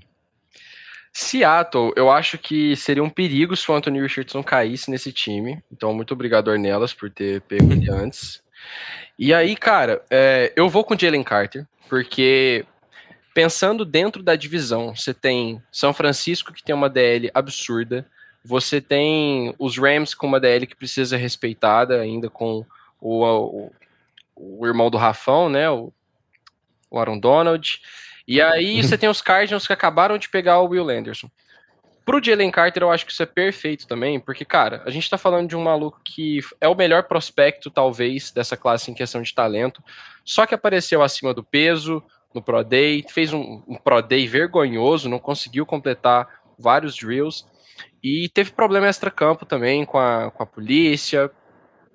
Seattle, 1.14 1.94
eu 1.96 2.10
acho 2.10 2.36
que 2.36 2.76
seria 2.76 3.02
um 3.02 3.08
perigo 3.08 3.56
se 3.56 3.70
o 3.70 3.74
Anthony 3.74 4.02
Richardson 4.02 4.42
caísse 4.42 4.90
nesse 4.90 5.10
time. 5.12 5.62
Então, 5.72 5.94
muito 5.94 6.12
obrigado, 6.12 6.48
Ornelas, 6.48 6.92
por 6.92 7.08
ter 7.08 7.40
pego 7.40 7.72
ele 7.72 7.88
antes. 7.90 8.42
E 9.18 9.32
aí, 9.32 9.56
cara, 9.56 10.02
é, 10.10 10.52
eu 10.54 10.68
vou 10.68 10.84
com 10.84 10.98
Jalen 10.98 11.22
Carter, 11.22 11.66
porque 11.88 12.66
pensando 13.32 13.82
dentro 13.82 14.22
da 14.22 14.36
divisão, 14.36 14.94
você 14.94 15.14
tem 15.14 15.62
São 15.72 15.94
Francisco, 15.94 16.52
que 16.52 16.62
tem 16.62 16.74
uma 16.74 16.90
DL 16.90 17.30
absurda. 17.32 18.06
Você 18.46 18.80
tem 18.80 19.54
os 19.58 19.76
Rams 19.76 20.14
com 20.14 20.26
uma 20.26 20.40
DL 20.40 20.66
que 20.66 20.76
precisa 20.76 21.16
ser 21.16 21.22
respeitada, 21.22 22.00
ainda 22.00 22.30
com 22.30 22.64
o, 23.00 23.24
o, 23.24 23.72
o 24.34 24.66
irmão 24.66 24.90
do 24.90 24.96
Rafão, 24.96 25.48
né? 25.48 25.68
O 25.68 25.92
o 26.90 26.98
Aaron 26.98 27.18
Donald. 27.18 27.80
E 28.26 28.40
aí 28.40 28.82
você 28.82 28.96
tem 28.96 29.08
os 29.08 29.20
Cardinals 29.20 29.66
que 29.66 29.72
acabaram 29.72 30.18
de 30.18 30.28
pegar 30.28 30.60
o 30.60 30.68
Will 30.68 30.88
Anderson. 30.88 31.30
Pro 32.04 32.22
Jalen 32.22 32.52
Carter, 32.52 32.84
eu 32.84 32.90
acho 32.90 33.04
que 33.04 33.10
isso 33.10 33.22
é 33.22 33.26
perfeito 33.26 33.84
também, 33.84 34.20
porque, 34.20 34.44
cara, 34.44 34.80
a 34.86 34.90
gente 34.90 35.10
tá 35.10 35.18
falando 35.18 35.48
de 35.48 35.56
um 35.56 35.62
maluco 35.62 36.00
que 36.04 36.38
é 36.60 36.68
o 36.68 36.74
melhor 36.74 37.02
prospecto, 37.02 37.68
talvez, 37.68 38.30
dessa 38.30 38.56
classe 38.56 38.88
em 38.88 38.94
questão 38.94 39.20
de 39.20 39.34
talento, 39.34 39.82
só 40.24 40.46
que 40.46 40.54
apareceu 40.54 41.02
acima 41.02 41.34
do 41.34 41.42
peso 41.42 42.00
no 42.32 42.40
Pro 42.40 42.62
Day, 42.62 43.04
fez 43.08 43.32
um, 43.32 43.60
um 43.66 43.74
Pro 43.74 44.00
Day 44.00 44.24
vergonhoso, 44.28 45.08
não 45.08 45.18
conseguiu 45.18 45.66
completar 45.66 46.28
vários 46.56 46.94
drills, 46.94 47.44
e 48.02 48.28
teve 48.28 48.52
problema 48.52 48.86
extra-campo 48.86 49.44
também 49.44 49.84
com 49.84 49.98
a, 49.98 50.30
com 50.30 50.42
a 50.42 50.46
polícia, 50.46 51.30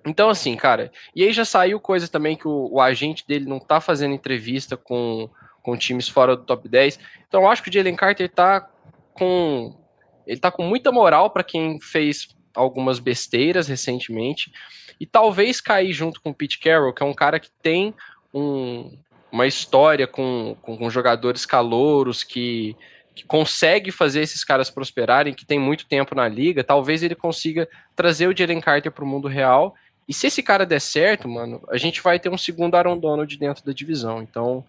Então, 0.05 0.29
assim, 0.29 0.55
cara, 0.55 0.91
e 1.15 1.23
aí 1.23 1.31
já 1.31 1.45
saiu 1.45 1.79
coisa 1.79 2.07
também 2.07 2.35
que 2.35 2.47
o, 2.47 2.69
o 2.71 2.81
agente 2.81 3.25
dele 3.27 3.45
não 3.45 3.59
tá 3.59 3.79
fazendo 3.79 4.15
entrevista 4.15 4.75
com, 4.75 5.29
com 5.61 5.77
times 5.77 6.09
fora 6.09 6.35
do 6.35 6.43
top 6.43 6.67
10. 6.67 6.99
Então, 7.27 7.43
eu 7.43 7.47
acho 7.47 7.61
que 7.61 7.69
o 7.69 7.73
Jalen 7.73 7.95
Carter 7.95 8.29
tá 8.29 8.67
com. 9.13 9.77
Ele 10.25 10.39
tá 10.39 10.51
com 10.51 10.63
muita 10.63 10.91
moral 10.91 11.29
para 11.29 11.43
quem 11.43 11.79
fez 11.79 12.29
algumas 12.53 12.99
besteiras 12.99 13.67
recentemente. 13.67 14.51
E 14.99 15.05
talvez 15.05 15.61
cair 15.61 15.93
junto 15.93 16.21
com 16.21 16.29
o 16.29 16.33
Pete 16.33 16.59
Carroll, 16.59 16.93
que 16.93 17.03
é 17.03 17.05
um 17.05 17.13
cara 17.13 17.39
que 17.39 17.49
tem 17.61 17.93
um, 18.33 18.97
uma 19.31 19.47
história 19.47 20.05
com, 20.07 20.55
com, 20.61 20.77
com 20.77 20.89
jogadores 20.89 21.45
calouros 21.45 22.23
que, 22.23 22.75
que 23.13 23.25
consegue 23.25 23.91
fazer 23.91 24.21
esses 24.21 24.43
caras 24.43 24.69
prosperarem, 24.69 25.33
que 25.33 25.45
tem 25.45 25.59
muito 25.59 25.85
tempo 25.85 26.15
na 26.15 26.27
liga, 26.27 26.63
talvez 26.63 27.03
ele 27.03 27.15
consiga 27.15 27.67
trazer 27.95 28.27
o 28.27 28.35
Jalen 28.35 28.61
Carter 28.61 28.91
para 28.91 29.03
o 29.03 29.07
mundo 29.07 29.27
real. 29.27 29.75
E 30.07 30.13
se 30.13 30.27
esse 30.27 30.41
cara 30.41 30.65
der 30.65 30.81
certo, 30.81 31.27
mano, 31.27 31.61
a 31.69 31.77
gente 31.77 32.01
vai 32.01 32.19
ter 32.19 32.29
um 32.29 32.37
segundo 32.37 32.75
Aaron 32.75 32.97
Donald 32.97 33.37
dentro 33.37 33.65
da 33.65 33.73
divisão. 33.73 34.21
Então, 34.21 34.63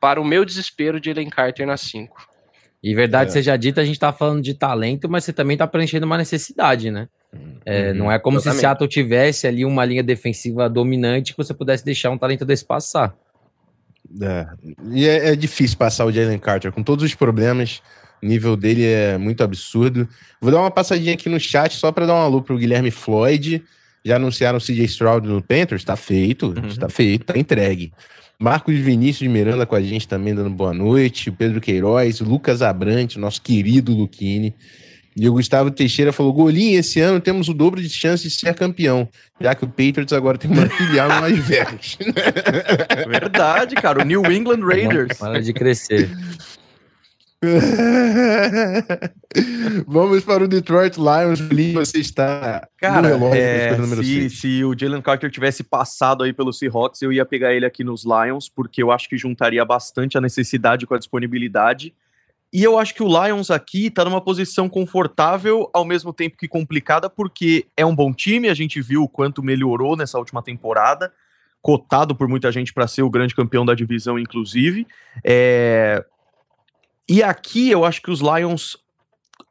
para 0.00 0.20
o 0.20 0.24
meu 0.24 0.44
desespero, 0.44 1.02
Jalen 1.02 1.30
Carter 1.30 1.66
na 1.66 1.76
5. 1.76 2.34
E 2.82 2.94
verdade 2.94 3.30
é. 3.30 3.32
seja 3.32 3.56
dita, 3.56 3.80
a 3.80 3.84
gente 3.84 3.98
tá 3.98 4.12
falando 4.12 4.42
de 4.42 4.52
talento, 4.52 5.08
mas 5.08 5.24
você 5.24 5.32
também 5.32 5.56
tá 5.56 5.66
preenchendo 5.66 6.04
uma 6.04 6.18
necessidade, 6.18 6.90
né? 6.90 7.08
É, 7.64 7.88
uhum, 7.88 7.94
não 7.94 8.12
é 8.12 8.18
como 8.18 8.36
exatamente. 8.36 8.56
se 8.56 8.60
Seattle 8.60 8.88
tivesse 8.88 9.46
ali 9.46 9.64
uma 9.64 9.84
linha 9.84 10.02
defensiva 10.02 10.68
dominante 10.68 11.32
que 11.32 11.38
você 11.38 11.54
pudesse 11.54 11.84
deixar 11.84 12.10
um 12.10 12.18
talento 12.18 12.44
desse 12.44 12.64
passar. 12.64 13.16
É. 14.20 14.46
E 14.90 15.08
é, 15.08 15.32
é, 15.32 15.36
difícil 15.36 15.76
passar 15.76 16.04
o 16.04 16.12
Jalen 16.12 16.38
Carter 16.38 16.72
com 16.72 16.82
todos 16.82 17.04
os 17.04 17.14
problemas. 17.14 17.82
O 18.22 18.26
nível 18.26 18.56
dele 18.56 18.84
é 18.84 19.18
muito 19.18 19.42
absurdo. 19.42 20.08
Vou 20.40 20.50
dar 20.50 20.60
uma 20.60 20.70
passadinha 20.70 21.14
aqui 21.14 21.28
no 21.28 21.38
chat 21.38 21.74
só 21.74 21.92
para 21.92 22.06
dar 22.06 22.14
um 22.14 22.22
alô 22.22 22.40
pro 22.40 22.56
Guilherme 22.56 22.90
Floyd. 22.90 23.62
Já 24.04 24.16
anunciaram 24.16 24.58
o 24.58 24.60
CJ 24.60 24.84
Stroud 24.84 25.26
no 25.26 25.42
Panthers? 25.42 25.84
Tá 25.84 25.96
feito, 25.96 26.46
uhum. 26.46 26.74
tá 26.78 26.88
feito, 26.88 27.24
tá 27.24 27.38
entregue. 27.38 27.92
Marcos 28.38 28.76
Vinícius 28.76 29.18
de 29.18 29.28
Miranda 29.28 29.64
com 29.64 29.74
a 29.74 29.80
gente 29.80 30.06
também, 30.06 30.34
dando 30.34 30.50
boa 30.50 30.74
noite. 30.74 31.30
O 31.30 31.32
Pedro 31.32 31.60
Queiroz, 31.60 32.20
o 32.20 32.24
Lucas 32.24 32.62
Abrante, 32.62 33.18
nosso 33.18 33.40
querido 33.40 33.94
Luquini. 33.94 34.54
E 35.16 35.28
o 35.28 35.32
Gustavo 35.32 35.70
Teixeira 35.70 36.12
falou: 36.12 36.32
Golinho, 36.32 36.78
esse 36.78 37.00
ano 37.00 37.20
temos 37.20 37.48
o 37.48 37.54
dobro 37.54 37.80
de 37.80 37.88
chances 37.88 38.32
de 38.32 38.38
ser 38.38 38.54
campeão, 38.54 39.08
já 39.40 39.54
que 39.54 39.64
o 39.64 39.68
Patriots 39.68 40.12
agora 40.12 40.36
tem 40.36 40.50
uma 40.50 40.68
filial 40.68 41.08
no 41.08 41.20
Las 41.20 41.38
Vegas. 41.38 41.98
Verdade, 43.06 43.76
cara. 43.76 44.02
O 44.02 44.04
New 44.04 44.30
England 44.30 44.66
Raiders. 44.66 45.18
Para 45.18 45.40
de 45.40 45.52
crescer. 45.52 46.10
Vamos 49.86 50.24
para 50.24 50.44
o 50.44 50.48
Detroit 50.48 50.96
Lions. 50.96 51.40
Você 51.74 51.98
está. 51.98 52.66
Cara, 52.78 53.10
é, 53.36 53.76
se, 54.02 54.30
se, 54.30 54.64
o 54.64 54.74
Jalen 54.76 55.02
Carter 55.02 55.30
tivesse 55.30 55.62
passado 55.62 56.24
aí 56.24 56.32
pelo 56.32 56.52
Seahawks, 56.52 57.02
eu 57.02 57.12
ia 57.12 57.24
pegar 57.24 57.52
ele 57.52 57.66
aqui 57.66 57.84
nos 57.84 58.04
Lions, 58.04 58.48
porque 58.48 58.82
eu 58.82 58.90
acho 58.90 59.08
que 59.08 59.16
juntaria 59.16 59.64
bastante 59.64 60.18
a 60.18 60.20
necessidade 60.20 60.86
com 60.86 60.94
a 60.94 60.98
disponibilidade. 60.98 61.94
E 62.54 62.62
eu 62.62 62.78
acho 62.78 62.94
que 62.94 63.02
o 63.02 63.08
Lions 63.08 63.50
aqui 63.50 63.90
tá 63.90 64.04
numa 64.04 64.20
posição 64.20 64.68
confortável, 64.68 65.68
ao 65.74 65.84
mesmo 65.84 66.12
tempo 66.12 66.36
que 66.36 66.46
complicada, 66.46 67.10
porque 67.10 67.66
é 67.76 67.84
um 67.84 67.92
bom 67.92 68.12
time, 68.12 68.48
a 68.48 68.54
gente 68.54 68.80
viu 68.80 69.02
o 69.02 69.08
quanto 69.08 69.42
melhorou 69.42 69.96
nessa 69.96 70.20
última 70.20 70.40
temporada, 70.40 71.12
cotado 71.60 72.14
por 72.14 72.28
muita 72.28 72.52
gente 72.52 72.72
para 72.72 72.86
ser 72.86 73.02
o 73.02 73.10
grande 73.10 73.34
campeão 73.34 73.66
da 73.66 73.74
divisão, 73.74 74.20
inclusive. 74.20 74.86
É... 75.24 76.04
E 77.08 77.24
aqui 77.24 77.72
eu 77.72 77.84
acho 77.84 78.00
que 78.00 78.10
os 78.12 78.20
Lions 78.20 78.76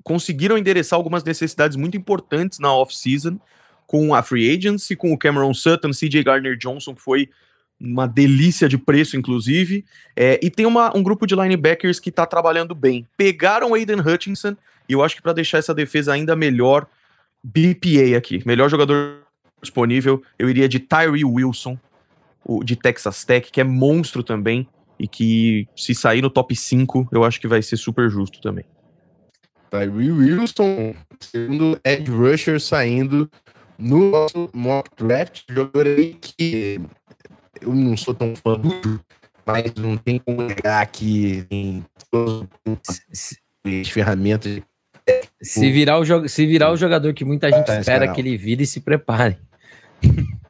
conseguiram 0.01 0.57
endereçar 0.57 0.95
algumas 0.95 1.25
necessidades 1.25 1.75
muito 1.75 1.97
importantes 1.97 2.57
na 2.57 2.73
off-season, 2.73 3.37
com 3.85 4.15
a 4.15 4.23
free 4.23 4.49
agency, 4.49 4.95
com 4.95 5.11
o 5.11 5.17
Cameron 5.17 5.53
Sutton, 5.53 5.91
CJ 5.91 6.23
Gardner 6.23 6.57
Johnson, 6.57 6.95
que 6.95 7.01
foi 7.01 7.29
uma 7.79 8.07
delícia 8.07 8.69
de 8.69 8.77
preço, 8.77 9.17
inclusive. 9.17 9.85
É, 10.15 10.39
e 10.41 10.49
tem 10.49 10.65
uma, 10.65 10.95
um 10.95 11.03
grupo 11.03 11.25
de 11.25 11.35
linebackers 11.35 11.99
que 11.99 12.09
está 12.09 12.25
trabalhando 12.25 12.73
bem. 12.73 13.07
Pegaram 13.17 13.73
Aiden 13.73 13.99
Hutchinson, 13.99 14.55
e 14.87 14.93
eu 14.93 15.03
acho 15.03 15.15
que 15.15 15.21
para 15.21 15.33
deixar 15.33 15.57
essa 15.57 15.73
defesa 15.73 16.13
ainda 16.13 16.35
melhor, 16.35 16.87
BPA 17.43 18.17
aqui, 18.17 18.41
melhor 18.45 18.69
jogador 18.69 19.21
disponível, 19.61 20.21
eu 20.37 20.49
iria 20.49 20.67
de 20.67 20.79
Tyree 20.79 21.25
Wilson, 21.25 21.77
o, 22.43 22.63
de 22.63 22.75
Texas 22.75 23.23
Tech, 23.23 23.51
que 23.51 23.61
é 23.61 23.63
monstro 23.63 24.23
também, 24.23 24.67
e 24.99 25.07
que 25.07 25.67
se 25.75 25.93
sair 25.95 26.21
no 26.21 26.29
top 26.29 26.55
5, 26.55 27.09
eu 27.11 27.23
acho 27.23 27.39
que 27.39 27.47
vai 27.47 27.61
ser 27.61 27.77
super 27.77 28.09
justo 28.09 28.39
também. 28.41 28.65
Tyree 29.69 30.11
Wilson, 30.11 30.95
segundo 31.19 31.79
Ed 31.83 32.09
Rusher 32.11 32.59
saindo 32.59 33.29
no 33.77 34.11
nosso 34.11 34.49
mock 34.53 34.89
draft, 34.95 35.41
jogador 35.49 35.87
aí 35.87 36.13
que 36.13 36.79
eu 37.61 37.73
não 37.73 37.95
sou 37.95 38.13
tão 38.13 38.35
fã 38.35 38.57
do 38.57 38.99
mas 39.45 39.73
não 39.75 39.97
tem 39.97 40.19
como 40.19 40.43
negar 40.43 40.85
que 40.87 41.45
tem 41.49 41.85
as 43.81 43.89
ferramentas. 43.89 44.61
Se 45.41 45.69
virar, 45.69 45.99
o 45.99 46.29
se 46.29 46.45
virar 46.45 46.71
o 46.71 46.77
jogador 46.77 47.13
que 47.13 47.25
muita 47.25 47.51
gente 47.51 47.65
tá 47.65 47.79
espera 47.79 48.13
que 48.13 48.21
ele 48.21 48.37
vire, 48.37 48.65
se 48.65 48.79
prepare. 48.79 49.37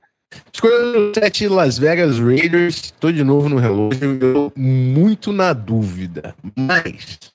Escolha 0.53 1.12
7 1.15 1.48
Las 1.48 1.77
Vegas 1.77 2.19
Raiders. 2.19 2.75
Estou 2.86 3.12
de 3.12 3.24
novo 3.24 3.50
no 3.50 3.57
relógio. 3.57 4.19
Eu 4.22 4.53
muito 4.55 5.31
na 5.31 5.53
dúvida. 5.53 6.36
Mas 6.55 7.33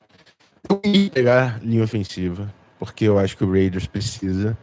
eu 0.68 0.80
ia 0.84 1.10
pegar 1.10 1.60
linha 1.62 1.84
ofensiva. 1.84 2.52
Porque 2.78 3.04
eu 3.04 3.18
acho 3.18 3.36
que 3.36 3.44
o 3.44 3.50
Raiders 3.50 3.86
precisa. 3.86 4.56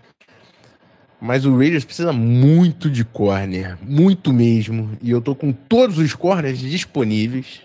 Mas 1.21 1.45
o 1.45 1.57
Raiders 1.57 1.85
precisa 1.85 2.11
muito 2.11 2.89
de 2.89 3.03
corner, 3.03 3.77
muito 3.81 4.33
mesmo. 4.33 4.91
E 5.01 5.09
eu 5.09 5.21
tô 5.21 5.33
com 5.33 5.51
todos 5.51 5.97
os 5.97 6.13
corners 6.13 6.59
disponíveis. 6.59 7.61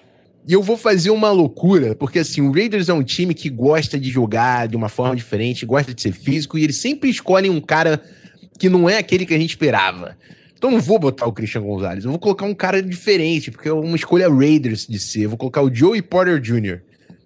E 0.49 0.53
eu 0.53 0.63
vou 0.63 0.77
fazer 0.77 1.11
uma 1.11 1.31
loucura, 1.31 1.95
porque 1.95 2.21
assim, 2.21 2.41
o 2.41 2.51
Raiders 2.51 2.89
é 2.89 2.95
um 2.95 3.03
time 3.03 3.35
que 3.35 3.51
gosta 3.51 3.99
de 3.99 4.09
jogar 4.09 4.69
de 4.69 4.77
uma 4.77 4.89
forma 4.89 5.15
diferente, 5.15 5.67
gosta 5.67 5.93
de 5.93 6.01
ser 6.01 6.13
físico, 6.13 6.57
e 6.57 6.65
eles 6.65 6.77
sempre 6.77 7.11
escolhem 7.11 7.51
um 7.51 7.61
cara 7.61 8.03
que 8.59 8.69
não 8.69 8.89
é 8.89 8.99
aquele 8.99 9.27
que 9.27 9.35
a 9.35 9.39
gente 9.39 9.51
esperava. 9.51 10.17
Então 10.57 10.71
não 10.71 10.81
vou 10.81 10.99
botar 10.99 11.27
o 11.27 11.33
Christian 11.33 11.63
Gonzalez, 11.63 12.05
eu 12.05 12.11
vou 12.11 12.19
colocar 12.19 12.47
um 12.47 12.55
cara 12.55 12.83
diferente, 12.83 13.51
porque 13.51 13.69
é 13.69 13.73
uma 13.73 13.97
escolha 13.97 14.29
Raiders 14.29 14.87
de 14.87 14.99
ser. 14.99 15.25
Eu 15.25 15.31
vou 15.31 15.39
colocar 15.39 15.63
o 15.63 15.75
Joey 15.75 16.03
Porter 16.03 16.41
Jr., 16.41 16.81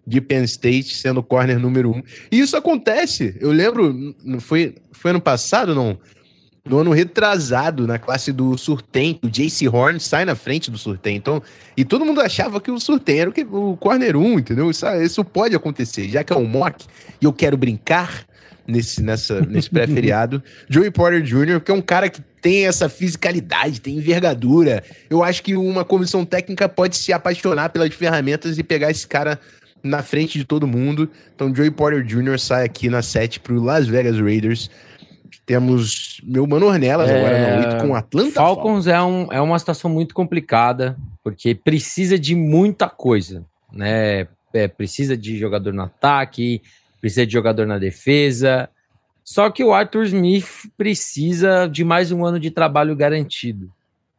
de 0.07 0.21
Penn 0.21 0.45
State, 0.45 0.97
sendo 0.97 1.23
corner 1.23 1.59
número 1.59 1.91
um. 1.91 2.03
E 2.31 2.41
isso 2.41 2.57
acontece. 2.57 3.37
Eu 3.41 3.51
lembro, 3.51 4.15
foi, 4.41 4.75
foi 4.93 5.11
ano 5.11 5.21
passado, 5.21 5.75
não? 5.75 5.99
no 6.67 6.79
ano 6.79 6.93
retrasado, 6.93 7.87
na 7.87 7.99
classe 7.99 8.33
do 8.33 8.57
Surtem, 8.57 9.19
o 9.23 9.29
JC 9.29 9.69
Horn 9.69 10.01
sai 10.01 10.25
na 10.25 10.35
frente 10.35 10.71
do 10.71 10.79
Surtem. 10.79 11.17
Então, 11.17 11.43
e 11.77 11.85
todo 11.85 12.05
mundo 12.05 12.21
achava 12.21 12.61
que 12.61 12.71
o 12.71 12.81
Surtem 12.81 13.21
era 13.21 13.31
o, 13.51 13.77
corner 13.77 14.17
1, 14.17 14.39
entendeu? 14.39 14.71
Isso, 14.71 14.87
isso 15.03 15.23
pode 15.25 15.55
acontecer, 15.55 16.09
já 16.09 16.25
que 16.25 16.33
é 16.33 16.37
um 16.37 16.47
mock 16.47 16.87
e 17.21 17.25
eu 17.25 17.33
quero 17.33 17.57
brincar 17.57 18.25
nesse, 18.67 19.03
nessa, 19.03 19.43
nesse 19.43 19.69
pré-feriado. 19.69 20.43
Joey 20.69 20.91
Porter 20.91 21.21
Jr., 21.23 21.61
que 21.61 21.71
é 21.71 21.75
um 21.75 21.83
cara 21.83 22.09
que 22.09 22.23
tem 22.41 22.67
essa 22.67 22.89
fisicalidade, 22.89 23.81
tem 23.81 23.97
envergadura. 23.97 24.83
Eu 25.11 25.23
acho 25.23 25.43
que 25.43 25.55
uma 25.55 25.85
comissão 25.85 26.25
técnica 26.25 26.67
pode 26.67 26.97
se 26.97 27.13
apaixonar 27.13 27.69
pelas 27.71 27.93
ferramentas 27.95 28.59
e 28.59 28.63
pegar 28.63 28.91
esse 28.91 29.07
cara 29.07 29.39
na 29.85 30.03
frente 30.03 30.39
de 30.39 30.45
todo 30.47 30.67
mundo. 30.67 31.11
Então, 31.35 31.55
Joey 31.55 31.71
Porter 31.71 32.03
Jr. 32.03 32.39
sai 32.39 32.65
aqui 32.65 32.89
na 32.89 33.03
7 33.03 33.39
para 33.39 33.53
o 33.53 33.63
Las 33.63 33.87
Vegas 33.87 34.19
Raiders. 34.19 34.71
Temos 35.45 36.23
meu 36.25 36.47
Mano 36.47 36.67
Ornelas 36.67 37.11
é... 37.11 37.19
agora 37.19 37.57
no 37.57 37.69
8 37.69 37.83
com 37.83 37.91
o 37.93 37.95
Atlanta 37.95 38.33
Falcons. 38.33 38.87
É, 38.87 39.01
um, 39.03 39.31
é 39.31 39.41
uma 39.43 39.59
situação 39.59 39.91
muito 39.91 40.15
complicada, 40.15 40.97
porque 41.23 41.55
precisa 41.55 42.19
de 42.19 42.35
muita 42.35 42.89
coisa, 42.89 43.45
né? 43.71 44.27
É, 44.55 44.69
precisa 44.69 45.17
de 45.17 45.37
jogador 45.37 45.75
no 45.75 45.83
ataque, 45.83 46.63
precisa 47.01 47.27
de 47.27 47.33
jogador 47.33 47.67
na 47.67 47.79
defesa. 47.79 48.71
Só 49.23 49.51
que 49.51 49.63
o 49.63 49.75
Arthur 49.75 50.05
Smith 50.05 50.47
precisa 50.79 51.67
de 51.67 51.85
mais 51.85 52.11
um 52.11 52.25
ano 52.25 52.41
de 52.41 52.51
trabalho 52.51 52.97
garantido. 52.97 53.71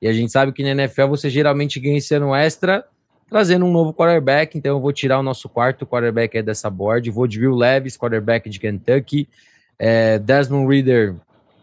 E 0.01 0.07
a 0.07 0.13
gente 0.13 0.31
sabe 0.31 0.51
que 0.51 0.61
na 0.61 0.71
NFL 0.71 1.07
você 1.07 1.29
geralmente 1.29 1.79
ganha 1.79 1.97
esse 1.97 2.13
ano 2.13 2.35
extra 2.35 2.85
trazendo 3.29 3.65
um 3.65 3.71
novo 3.71 3.93
quarterback. 3.93 4.57
Então 4.57 4.75
eu 4.75 4.79
vou 4.79 4.93
tirar 4.93 5.19
o 5.19 5.23
nosso 5.23 5.49
quarto 5.49 5.85
quarterback 5.85 6.41
dessa 6.41 6.69
board. 6.69 7.09
Vou 7.11 7.27
de 7.27 7.39
Will 7.39 7.55
Levis, 7.55 7.97
quarterback 7.97 8.49
de 8.49 8.59
Kentucky. 8.59 9.27
É, 9.77 10.19
Desmond 10.19 10.73
Reader 10.73 11.15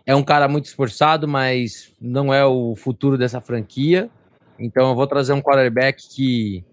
é 0.04 0.14
um 0.14 0.22
cara 0.22 0.48
muito 0.48 0.66
esforçado, 0.66 1.26
mas 1.28 1.92
não 2.00 2.32
é 2.32 2.44
o 2.44 2.74
futuro 2.76 3.16
dessa 3.16 3.40
franquia. 3.40 4.10
Então 4.58 4.90
eu 4.90 4.94
vou 4.94 5.06
trazer 5.06 5.32
um 5.32 5.40
quarterback 5.40 6.08
que, 6.08 6.64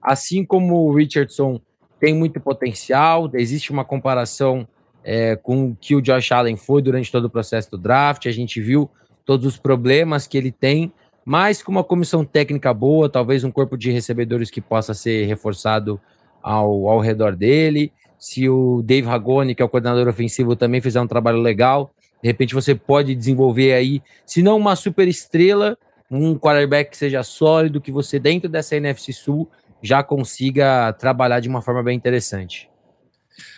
assim 0.00 0.44
como 0.44 0.86
o 0.86 0.94
Richardson, 0.94 1.60
tem 1.98 2.14
muito 2.14 2.40
potencial. 2.40 3.30
Existe 3.34 3.70
uma 3.70 3.84
comparação 3.84 4.68
é, 5.02 5.36
com 5.36 5.68
o 5.68 5.76
que 5.78 5.94
o 5.94 6.02
Josh 6.02 6.32
Allen 6.32 6.56
foi 6.56 6.82
durante 6.82 7.10
todo 7.10 7.26
o 7.26 7.30
processo 7.30 7.70
do 7.70 7.78
draft. 7.78 8.26
A 8.26 8.32
gente 8.32 8.60
viu 8.60 8.90
todos 9.24 9.46
os 9.46 9.56
problemas 9.56 10.26
que 10.26 10.36
ele 10.36 10.52
tem, 10.52 10.92
mas 11.24 11.62
com 11.62 11.72
uma 11.72 11.84
comissão 11.84 12.24
técnica 12.24 12.72
boa, 12.74 13.08
talvez 13.08 13.44
um 13.44 13.50
corpo 13.50 13.76
de 13.76 13.90
recebedores 13.90 14.50
que 14.50 14.60
possa 14.60 14.94
ser 14.94 15.26
reforçado 15.26 16.00
ao, 16.42 16.88
ao 16.88 17.00
redor 17.00 17.34
dele 17.34 17.92
se 18.24 18.48
o 18.48 18.80
Dave 18.82 19.06
Ragone, 19.06 19.54
que 19.54 19.60
é 19.60 19.64
o 19.66 19.68
coordenador 19.68 20.08
ofensivo, 20.08 20.56
também 20.56 20.80
fizer 20.80 20.98
um 20.98 21.06
trabalho 21.06 21.42
legal, 21.42 21.90
De 22.22 22.28
repente 22.28 22.54
você 22.54 22.74
pode 22.74 23.14
desenvolver 23.14 23.74
aí, 23.74 24.02
se 24.24 24.40
não 24.40 24.56
uma 24.56 24.74
super 24.74 25.06
estrela, 25.06 25.76
um 26.10 26.34
quarterback 26.38 26.90
que 26.90 26.96
seja 26.96 27.22
sólido, 27.22 27.82
que 27.82 27.92
você 27.92 28.18
dentro 28.18 28.48
dessa 28.48 28.76
NFC 28.76 29.12
Sul 29.12 29.46
já 29.82 30.02
consiga 30.02 30.90
trabalhar 30.94 31.40
de 31.40 31.50
uma 31.50 31.60
forma 31.60 31.82
bem 31.82 31.94
interessante. 31.94 32.70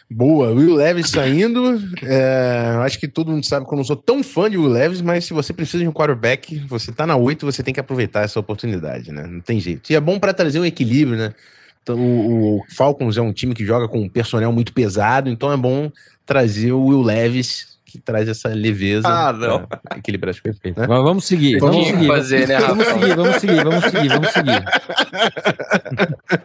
Boa, 0.08 0.50
Will 0.50 0.76
Levis 0.76 1.10
saindo. 1.10 1.80
É, 2.02 2.76
acho 2.84 2.98
que 2.98 3.08
todo 3.08 3.32
mundo 3.32 3.44
sabe 3.44 3.66
que 3.66 3.72
eu 3.72 3.76
não 3.76 3.84
sou 3.84 3.96
tão 3.96 4.22
fã 4.22 4.48
de 4.48 4.56
Will 4.56 4.68
Levis, 4.68 5.00
mas 5.00 5.24
se 5.24 5.34
você 5.34 5.52
precisa 5.52 5.82
de 5.82 5.88
um 5.88 5.92
quarterback, 5.92 6.60
você 6.68 6.92
tá 6.92 7.06
na 7.06 7.16
8, 7.16 7.44
você 7.44 7.62
tem 7.62 7.74
que 7.74 7.80
aproveitar 7.80 8.22
essa 8.22 8.38
oportunidade, 8.38 9.10
né? 9.10 9.26
Não 9.26 9.40
tem 9.40 9.58
jeito. 9.58 9.90
E 9.90 9.96
é 9.96 10.00
bom 10.00 10.18
para 10.18 10.32
trazer 10.32 10.60
um 10.60 10.64
equilíbrio, 10.64 11.18
né? 11.18 11.34
Então, 11.82 11.98
o, 11.98 12.58
o, 12.58 12.64
Falcons 12.74 13.16
é 13.16 13.22
um 13.22 13.32
time 13.32 13.54
que 13.54 13.64
joga 13.64 13.88
com 13.88 14.00
um 14.00 14.08
personel 14.08 14.52
muito 14.52 14.72
pesado, 14.72 15.28
então 15.28 15.52
é 15.52 15.56
bom 15.56 15.90
trazer 16.24 16.72
o 16.72 16.84
Will 16.84 17.02
Levis, 17.02 17.78
que 17.84 17.98
traz 17.98 18.28
essa 18.28 18.48
leveza. 18.48 19.08
Ah, 19.08 19.32
não. 19.32 19.66
Equilibrar 19.96 20.30
as 20.30 20.40
coisas. 20.40 20.60
Né? 20.64 20.72
Mas 20.76 20.88
vamos 20.88 21.24
seguir. 21.24 21.58
Vamos 21.58 21.86
seguir. 21.86 22.06
Fazer, 22.06 22.48
né, 22.48 22.58
vamos 22.58 22.86
seguir, 22.86 23.16
vamos 23.16 23.36
seguir, 23.36 23.64
vamos 23.64 23.84
seguir, 23.84 24.08
vamos 24.08 24.30
seguir. 24.30 24.64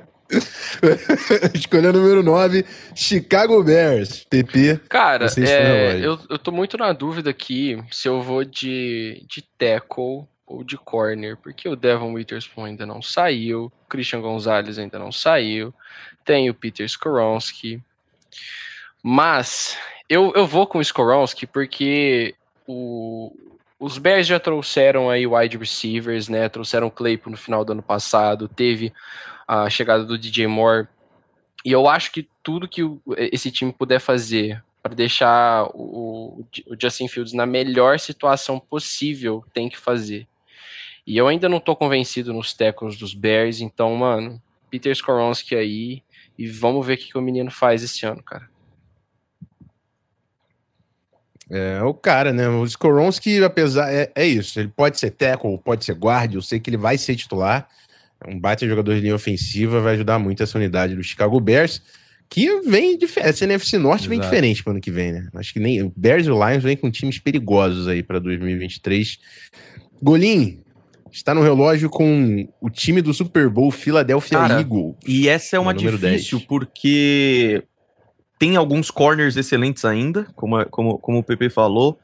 Escolha 1.54 1.92
número 1.92 2.24
9, 2.24 2.66
Chicago 2.96 3.64
Bears. 3.64 4.26
PP. 4.30 4.82
Cara, 4.90 5.28
é, 5.38 5.98
eu, 6.00 6.20
eu 6.30 6.38
tô 6.38 6.52
muito 6.52 6.78
na 6.78 6.94
dúvida 6.94 7.30
aqui 7.30 7.82
se 7.92 8.08
eu 8.08 8.22
vou 8.22 8.44
de, 8.44 9.26
de 9.28 9.42
tackle 9.58 10.26
ou 10.46 10.64
de 10.64 10.78
corner, 10.78 11.38
porque 11.38 11.70
o 11.70 11.76
Devon 11.76 12.14
Witherspoon 12.14 12.66
ainda 12.66 12.86
não 12.86 13.02
saiu, 13.02 13.66
o 13.66 13.90
Christian 13.90 14.22
Gonzalez 14.22 14.78
ainda 14.78 15.00
não 15.00 15.12
saiu, 15.12 15.74
tem 16.26 16.50
o 16.50 16.54
Peter 16.54 16.86
Skoronski. 16.86 17.82
Mas 19.02 19.78
eu, 20.10 20.34
eu 20.36 20.46
vou 20.46 20.68
com 20.68 20.78
o 20.78 20.82
Skoronski 20.82 21.48
porque 21.48 22.36
o, 22.68 23.34
os 23.80 23.98
Bears 23.98 24.28
já 24.28 24.40
trouxeram 24.40 25.10
aí 25.10 25.26
wide 25.26 25.58
receivers, 25.58 26.28
né? 26.28 26.48
Trouxeram 26.50 26.88
o 26.88 26.92
Claypool 26.92 27.32
no 27.32 27.38
final 27.38 27.66
do 27.66 27.72
ano 27.72 27.82
passado, 27.82 28.48
teve 28.48 28.94
a 29.52 29.70
chegada 29.70 30.06
do 30.06 30.18
DJ 30.18 30.48
Moore. 30.48 30.88
E 31.66 31.74
eu 31.74 31.86
acho 31.90 32.14
que 32.14 32.30
tudo 32.42 32.70
que 32.70 32.82
esse 33.18 33.52
time 33.52 33.74
puder 33.74 34.00
fazer 34.00 34.64
para 34.82 34.96
deixar 34.96 35.66
o, 35.74 36.46
o, 36.66 36.76
Justin 36.82 37.10
Fields 37.10 37.34
na 37.34 37.46
melhor 37.46 38.00
situação 38.00 38.58
possível, 38.58 39.44
tem 39.54 39.68
que 39.68 39.78
fazer. 39.78 40.26
E 41.06 41.18
eu 41.18 41.28
ainda 41.28 41.50
não 41.50 41.60
tô 41.60 41.76
convencido 41.76 42.34
nos 42.34 42.54
tackles 42.54 42.98
dos 42.98 43.14
Bears, 43.14 43.60
então, 43.60 43.94
mano, 43.94 44.42
Peter 44.70 44.94
Skoronski 44.94 45.54
aí, 45.54 46.02
e 46.38 46.48
vamos 46.48 46.88
ver 46.88 46.94
o 46.94 46.98
que, 46.98 47.10
que 47.10 47.18
o 47.18 47.22
menino 47.22 47.52
faz 47.52 47.84
esse 47.84 48.06
ano, 48.06 48.24
cara. 48.24 48.50
É 51.50 51.84
o 51.84 51.94
cara, 51.94 52.32
né? 52.32 52.48
O 52.48 52.64
Skoronski, 52.64 53.44
apesar. 53.44 53.94
É, 53.94 54.10
é 54.16 54.26
isso. 54.26 54.58
Ele 54.58 54.70
pode 54.70 54.98
ser 54.98 55.12
tackle, 55.12 55.58
pode 55.58 55.84
ser 55.84 55.96
guarda. 55.96 56.36
Eu 56.36 56.42
sei 56.42 56.62
que 56.62 56.70
ele 56.70 56.78
vai 56.78 56.98
ser 56.98 57.18
titular. 57.18 57.68
É 58.26 58.30
um 58.30 58.40
baita 58.40 58.68
jogador 58.68 58.94
de 58.96 59.02
linha 59.02 59.16
ofensiva, 59.16 59.82
vai 59.82 59.96
ajudar 59.96 60.20
muito 60.20 60.44
essa 60.44 60.58
unidade 60.58 60.96
do 60.96 61.04
Chicago 61.04 61.40
Bears, 61.40 61.82
que 62.30 62.62
vem 62.62 62.98
diferente. 62.98 63.30
Essa 63.30 63.44
NFC 63.46 63.78
Norte 63.78 64.02
Exato. 64.02 64.10
vem 64.10 64.20
diferente 64.20 64.64
para 64.64 64.72
o 64.72 64.74
ano 64.74 64.82
que 64.82 64.92
vem, 64.92 65.12
né? 65.12 65.28
Acho 65.34 65.54
que 65.54 65.60
nem 65.60 65.84
o 65.84 65.92
Bears 65.96 66.28
e 66.28 66.32
o 66.32 66.48
Lions 66.48 66.64
vêm 66.64 66.78
com 66.78 66.90
times 66.92 67.20
perigosos 67.20 67.88
aí 67.88 68.04
para 68.04 68.20
2023. 68.20 69.20
Golim, 70.02 70.62
está 71.12 71.34
no 71.34 71.42
relógio 71.42 71.90
com 71.90 72.48
o 72.62 72.70
time 72.70 73.02
do 73.02 73.14
Super 73.14 73.50
Bowl 73.50 73.70
Philadelphia 73.70 74.38
Cara, 74.38 74.60
Eagles. 74.60 74.96
E 75.06 75.28
essa 75.28 75.58
é 75.58 75.60
uma 75.60 75.74
difícil, 75.74 76.40
10. 76.40 76.48
porque 76.48 77.64
tem 78.40 78.56
alguns 78.56 78.90
corners 78.90 79.36
excelentes 79.36 79.84
ainda, 79.86 80.26
como, 80.36 80.66
como, 80.66 80.98
como 80.98 81.20
o 81.20 81.24
PP 81.24 81.50
falou, 81.50 82.00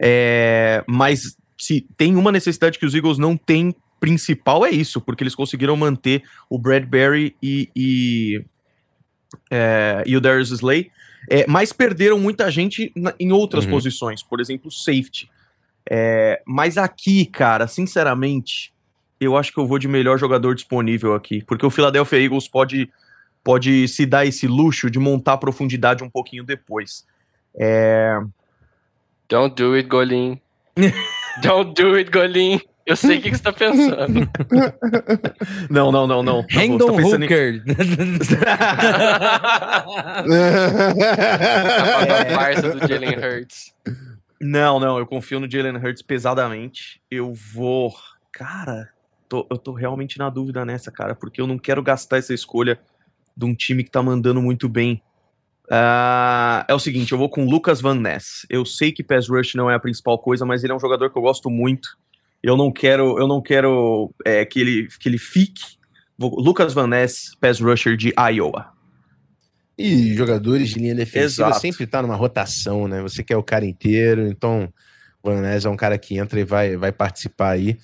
é, 0.00 0.82
mas 0.86 1.36
se 1.58 1.86
tem 1.96 2.16
uma 2.16 2.32
necessidade 2.32 2.78
que 2.78 2.86
os 2.86 2.94
Eagles 2.94 3.18
não 3.18 3.36
têm 3.36 3.74
principal 4.00 4.64
é 4.64 4.70
isso, 4.70 5.00
porque 5.00 5.22
eles 5.22 5.34
conseguiram 5.34 5.76
manter 5.76 6.22
o 6.48 6.58
Bradbury 6.58 7.34
e, 7.42 7.68
e, 7.74 8.44
é, 9.50 10.02
e 10.06 10.16
o 10.16 10.20
Darius 10.20 10.50
Slay, 10.50 10.90
é, 11.30 11.44
mas 11.48 11.72
perderam 11.72 12.18
muita 12.18 12.50
gente 12.50 12.92
na, 12.94 13.14
em 13.18 13.32
outras 13.32 13.64
uhum. 13.64 13.70
posições, 13.72 14.22
por 14.22 14.40
exemplo, 14.40 14.70
safety. 14.70 15.30
É, 15.88 16.42
mas 16.46 16.76
aqui, 16.76 17.26
cara, 17.26 17.66
sinceramente, 17.66 18.72
eu 19.20 19.36
acho 19.36 19.52
que 19.52 19.58
eu 19.58 19.66
vou 19.66 19.78
de 19.78 19.88
melhor 19.88 20.18
jogador 20.18 20.54
disponível 20.54 21.14
aqui, 21.14 21.42
porque 21.44 21.64
o 21.64 21.70
Philadelphia 21.70 22.18
Eagles 22.18 22.48
pode, 22.48 22.90
pode 23.42 23.88
se 23.88 24.04
dar 24.04 24.26
esse 24.26 24.46
luxo 24.46 24.90
de 24.90 24.98
montar 24.98 25.34
a 25.34 25.38
profundidade 25.38 26.04
um 26.04 26.10
pouquinho 26.10 26.44
depois. 26.44 27.06
É... 27.58 28.18
Don't 29.28 29.54
do 29.54 29.74
it, 29.74 29.88
Golin. 29.88 30.40
Don't 31.42 31.74
do 31.74 31.94
it, 31.94 32.10
Golin. 32.10 32.60
Eu 32.86 32.94
sei 32.94 33.18
o 33.18 33.20
que, 33.20 33.30
que 33.30 33.36
você 33.36 33.42
tá 33.42 33.52
pensando. 33.52 34.30
não, 35.68 35.90
não, 35.90 36.06
não, 36.06 36.22
não. 36.22 36.46
Hendon 36.48 36.86
tá 36.86 37.02
Hooker. 37.02 37.64
Em... 37.66 37.68
do 42.78 42.86
Jalen 42.86 43.18
Hurts. 43.18 43.74
Não, 44.40 44.78
não, 44.78 44.98
eu 44.98 45.06
confio 45.06 45.40
no 45.40 45.50
Jalen 45.50 45.76
Hurts 45.76 46.02
pesadamente. 46.02 47.02
Eu 47.10 47.34
vou. 47.34 47.92
Cara, 48.30 48.88
tô, 49.28 49.44
eu 49.50 49.58
tô 49.58 49.72
realmente 49.72 50.16
na 50.16 50.30
dúvida 50.30 50.64
nessa, 50.64 50.92
cara, 50.92 51.14
porque 51.14 51.40
eu 51.40 51.46
não 51.46 51.58
quero 51.58 51.82
gastar 51.82 52.18
essa 52.18 52.32
escolha 52.32 52.78
de 53.36 53.44
um 53.44 53.54
time 53.54 53.82
que 53.82 53.90
tá 53.90 54.00
mandando 54.00 54.40
muito 54.40 54.68
bem. 54.68 55.02
Uh, 55.64 56.62
é 56.68 56.74
o 56.74 56.78
seguinte, 56.78 57.10
eu 57.10 57.18
vou 57.18 57.28
com 57.28 57.44
Lucas 57.44 57.80
Van 57.80 57.96
Ness. 57.96 58.46
Eu 58.48 58.64
sei 58.64 58.92
que 58.92 59.02
pass 59.02 59.28
rush 59.28 59.54
não 59.54 59.68
é 59.68 59.74
a 59.74 59.80
principal 59.80 60.16
coisa, 60.18 60.46
mas 60.46 60.62
ele 60.62 60.72
é 60.72 60.76
um 60.76 60.80
jogador 60.80 61.10
que 61.10 61.18
eu 61.18 61.22
gosto 61.22 61.50
muito. 61.50 61.98
Eu 62.42 62.56
não 62.56 62.72
quero, 62.72 63.18
eu 63.18 63.26
não 63.26 63.40
quero 63.40 64.12
é, 64.24 64.44
que, 64.44 64.60
ele, 64.60 64.88
que 65.00 65.08
ele 65.08 65.18
fique. 65.18 65.76
Lucas 66.18 66.72
Van 66.72 66.86
Ness, 66.86 67.34
pass 67.40 67.60
rusher 67.60 67.96
de 67.96 68.12
Iowa. 68.18 68.72
E 69.78 70.14
jogadores 70.14 70.70
de 70.70 70.78
linha 70.78 70.94
defensiva 70.94 71.48
Exato. 71.48 71.60
sempre 71.60 71.86
tá 71.86 72.00
numa 72.00 72.14
rotação, 72.14 72.88
né? 72.88 73.02
Você 73.02 73.22
quer 73.22 73.36
o 73.36 73.42
cara 73.42 73.66
inteiro, 73.66 74.26
então 74.26 74.72
Van 75.22 75.42
Ness 75.42 75.66
é 75.66 75.68
um 75.68 75.76
cara 75.76 75.98
que 75.98 76.16
entra 76.16 76.40
e 76.40 76.44
vai, 76.44 76.76
vai 76.76 76.92
participar 76.92 77.50
aí. 77.50 77.76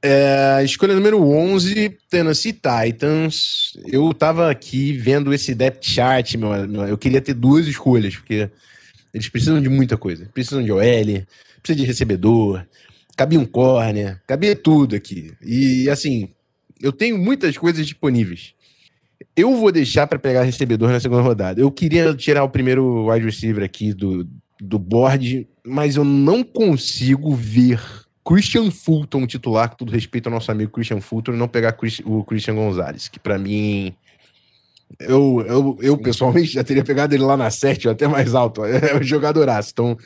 É, 0.00 0.62
escolha 0.64 0.94
número 0.94 1.20
11, 1.20 1.98
Tennessee 2.08 2.52
Titans. 2.52 3.72
Eu 3.86 4.14
tava 4.14 4.50
aqui 4.50 4.92
vendo 4.92 5.34
esse 5.34 5.54
depth 5.54 5.84
chart, 5.84 6.34
meu, 6.36 6.68
meu, 6.68 6.86
eu 6.86 6.96
queria 6.96 7.20
ter 7.20 7.34
duas 7.34 7.66
escolhas, 7.66 8.16
porque 8.16 8.48
eles 9.12 9.28
precisam 9.28 9.60
de 9.60 9.68
muita 9.68 9.96
coisa. 9.96 10.30
Precisam 10.32 10.62
de 10.62 10.70
OL, 10.70 10.80
precisam 10.80 11.82
de 11.82 11.84
recebedor, 11.84 12.64
cabia 13.18 13.40
um 13.40 13.44
corner, 13.44 14.22
cabia 14.28 14.54
tudo 14.54 14.94
aqui. 14.94 15.32
E 15.44 15.90
assim, 15.90 16.28
eu 16.80 16.92
tenho 16.92 17.18
muitas 17.18 17.58
coisas 17.58 17.84
disponíveis. 17.84 18.54
Eu 19.34 19.56
vou 19.56 19.72
deixar 19.72 20.06
para 20.06 20.20
pegar 20.20 20.44
recebedor 20.44 20.88
na 20.88 21.00
segunda 21.00 21.22
rodada. 21.22 21.60
Eu 21.60 21.68
queria 21.72 22.14
tirar 22.14 22.44
o 22.44 22.48
primeiro 22.48 23.10
wide 23.10 23.26
receiver 23.26 23.64
aqui 23.64 23.92
do, 23.92 24.24
do 24.60 24.78
board, 24.78 25.48
mas 25.66 25.96
eu 25.96 26.04
não 26.04 26.44
consigo 26.44 27.34
ver 27.34 27.82
Christian 28.24 28.70
Fulton 28.70 29.26
titular, 29.26 29.70
com 29.70 29.76
todo 29.76 29.90
respeito 29.90 30.28
ao 30.28 30.34
nosso 30.34 30.52
amigo 30.52 30.70
Christian 30.70 31.00
Fulton, 31.00 31.32
não 31.32 31.48
pegar 31.48 31.72
Chris, 31.72 32.00
o 32.04 32.22
Christian 32.22 32.54
Gonzalez, 32.54 33.08
que 33.08 33.18
para 33.18 33.36
mim. 33.36 33.92
Eu, 35.00 35.44
eu, 35.46 35.78
eu 35.82 35.98
pessoalmente 35.98 36.52
já 36.52 36.62
teria 36.62 36.84
pegado 36.84 37.14
ele 37.14 37.24
lá 37.24 37.36
na 37.36 37.50
7 37.50 37.88
ou 37.88 37.92
até 37.92 38.06
mais 38.06 38.32
alto. 38.32 38.62
É 38.64 38.96
um 38.96 39.02
jogadoraço. 39.02 39.70
Então, 39.72 39.98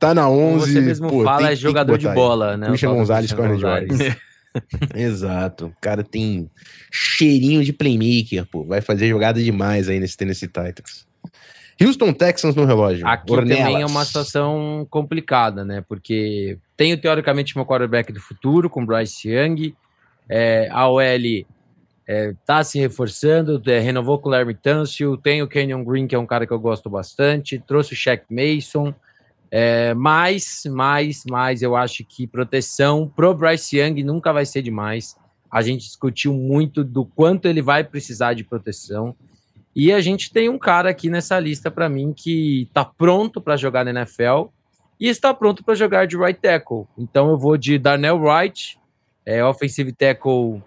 Tá 0.00 0.14
na 0.14 0.28
11. 0.28 0.40
Como 0.40 0.60
você 0.60 0.80
mesmo 0.80 1.08
pô, 1.08 1.22
fala, 1.22 1.42
tem, 1.42 1.48
é 1.48 1.56
jogador 1.56 1.98
de 1.98 2.08
bola, 2.08 2.56
né? 2.56 2.68
Christian 2.68 2.94
Gonzalez, 2.94 3.32
Corner 3.32 3.52
Gonzalez. 3.52 4.16
Exato. 4.94 5.66
O 5.66 5.74
cara 5.80 6.02
tem 6.02 6.50
cheirinho 6.90 7.62
de 7.62 7.72
playmaker, 7.72 8.46
pô. 8.46 8.64
Vai 8.64 8.80
fazer 8.80 9.08
jogada 9.08 9.42
demais 9.42 9.88
aí 9.88 10.00
nesse 10.00 10.16
Tennessee 10.16 10.48
Titans. 10.48 11.06
Houston 11.80 12.12
Texans 12.12 12.54
no 12.54 12.64
relógio. 12.64 13.06
Aqui 13.06 13.32
Ornelas. 13.32 13.58
também 13.58 13.82
é 13.82 13.86
uma 13.86 14.04
situação 14.04 14.86
complicada, 14.90 15.64
né? 15.64 15.82
Porque 15.88 16.58
tenho 16.76 16.98
teoricamente 16.98 17.56
meu 17.56 17.64
quarterback 17.64 18.12
do 18.12 18.20
futuro 18.20 18.68
com 18.68 18.84
Bryce 18.84 19.28
Young. 19.28 19.74
É, 20.28 20.68
a 20.70 20.88
OL 20.88 21.02
é, 22.06 22.34
tá 22.44 22.62
se 22.62 22.78
reforçando, 22.78 23.62
é, 23.66 23.78
renovou 23.78 24.18
com 24.18 24.28
o 24.28 24.32
Larry 24.32 24.54
Tunsil. 24.54 25.16
Tem 25.16 25.42
o 25.42 25.48
Kenyon 25.48 25.82
Green, 25.84 26.06
que 26.06 26.14
é 26.14 26.18
um 26.18 26.26
cara 26.26 26.46
que 26.46 26.52
eu 26.52 26.60
gosto 26.60 26.90
bastante. 26.90 27.58
Trouxe 27.66 27.94
o 27.94 27.96
Shaq 27.96 28.24
Mason. 28.28 28.94
É, 29.50 29.94
mas, 29.94 30.62
mas, 30.66 31.24
mas 31.28 31.60
eu 31.60 31.74
acho 31.74 32.04
que 32.04 32.26
proteção 32.26 33.08
pro 33.08 33.34
Bryce 33.34 33.78
Young 33.78 34.04
nunca 34.04 34.32
vai 34.32 34.46
ser 34.46 34.62
demais. 34.62 35.16
A 35.50 35.60
gente 35.62 35.80
discutiu 35.80 36.32
muito 36.32 36.84
do 36.84 37.04
quanto 37.04 37.46
ele 37.46 37.60
vai 37.60 37.82
precisar 37.82 38.34
de 38.34 38.44
proteção. 38.44 39.14
E 39.74 39.92
a 39.92 40.00
gente 40.00 40.32
tem 40.32 40.48
um 40.48 40.58
cara 40.58 40.90
aqui 40.90 41.10
nessa 41.10 41.38
lista 41.40 41.70
para 41.70 41.88
mim 41.88 42.12
que 42.16 42.62
está 42.62 42.84
pronto 42.84 43.40
para 43.40 43.56
jogar 43.56 43.84
na 43.84 43.90
NFL 43.90 44.46
e 44.98 45.08
está 45.08 45.32
pronto 45.32 45.64
para 45.64 45.74
jogar 45.74 46.06
de 46.06 46.16
right 46.16 46.38
tackle. 46.40 46.84
Então 46.96 47.30
eu 47.30 47.38
vou 47.38 47.56
de 47.56 47.78
Darnell 47.78 48.20
Wright, 48.20 48.78
é 49.24 49.44
offensive 49.44 49.92
tackle 49.92 50.62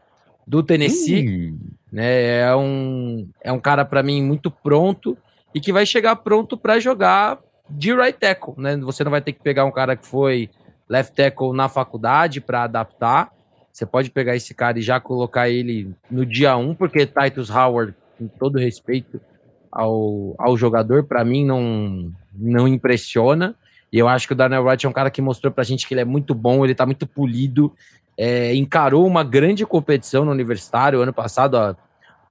do 0.46 0.64
Tennessee, 0.64 1.52
hum. 1.52 1.60
né? 1.92 2.40
É 2.40 2.56
um 2.56 3.30
é 3.42 3.52
um 3.52 3.60
cara 3.60 3.86
para 3.86 4.04
mim 4.04 4.22
muito 4.22 4.50
pronto 4.50 5.18
e 5.54 5.62
que 5.62 5.72
vai 5.72 5.86
chegar 5.86 6.16
pronto 6.18 6.58
para 6.58 6.80
jogar 6.80 7.40
de 7.78 7.94
right 7.94 8.18
tackle, 8.18 8.54
né? 8.58 8.78
Você 8.78 9.04
não 9.04 9.12
vai 9.12 9.22
ter 9.22 9.34
que 9.34 9.42
pegar 9.42 9.66
um 9.66 9.72
cara 9.72 9.96
que 9.96 10.06
foi 10.06 10.50
left 10.88 11.16
tackle 11.16 11.54
na 11.54 11.68
faculdade 11.68 12.40
para 12.40 12.64
adaptar. 12.64 13.32
Você 13.72 13.86
pode 13.86 14.12
pegar 14.12 14.36
esse 14.36 14.54
cara 14.54 14.78
e 14.78 14.82
já 14.82 15.00
colocar 15.00 15.50
ele 15.50 15.94
no 16.10 16.26
dia 16.26 16.56
1, 16.56 16.76
porque 16.76 17.08
Titus 17.08 17.50
Howard, 17.50 17.96
com 18.18 18.28
todo 18.28 18.60
respeito 18.60 19.20
ao, 19.72 20.36
ao 20.38 20.56
jogador, 20.56 21.04
para 21.04 21.26
mim 21.26 21.44
não, 21.44 22.12
não 22.34 22.68
impressiona. 22.68 23.56
E 23.92 23.98
eu 23.98 24.08
acho 24.08 24.28
que 24.28 24.34
o 24.34 24.36
Daniel 24.36 24.64
Wright 24.64 24.86
é 24.86 24.90
um 24.90 24.94
cara 24.94 25.10
que 25.10 25.22
mostrou 25.22 25.52
pra 25.52 25.64
gente 25.64 25.88
que 25.88 25.94
ele 25.94 26.02
é 26.02 26.06
muito 26.06 26.36
bom, 26.36 26.64
ele 26.64 26.76
tá 26.76 26.86
muito 26.86 27.08
polido, 27.08 27.74
é, 28.18 28.54
encarou 28.56 29.06
uma 29.06 29.24
grande 29.24 29.66
competição 29.66 30.24
no 30.24 30.32
universitário 30.32 31.02
ano 31.02 31.14
passado. 31.14 31.56
Ó, 31.56 31.76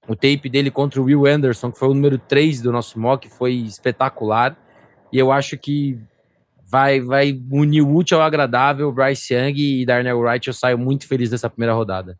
o 0.06 0.14
tape 0.14 0.48
dele 0.48 0.70
contra 0.70 1.00
o 1.00 1.04
Will 1.04 1.26
Anderson, 1.26 1.70
que 1.70 1.78
foi 1.78 1.88
o 1.88 1.94
número 1.94 2.18
3 2.18 2.60
do 2.60 2.72
nosso 2.72 2.98
mock, 2.98 3.28
foi 3.28 3.54
espetacular. 3.54 4.56
E 5.12 5.18
eu 5.18 5.30
acho 5.30 5.58
que 5.58 5.98
vai, 6.64 7.00
vai 7.00 7.38
unir 7.50 7.82
o 7.82 7.94
útil 7.94 8.16
ao 8.18 8.22
agradável. 8.22 8.90
Bryce 8.90 9.34
Young 9.34 9.54
e 9.56 9.84
Darnell 9.84 10.18
Wright, 10.18 10.48
eu 10.48 10.54
saio 10.54 10.78
muito 10.78 11.06
feliz 11.06 11.28
dessa 11.28 11.50
primeira 11.50 11.74
rodada. 11.74 12.18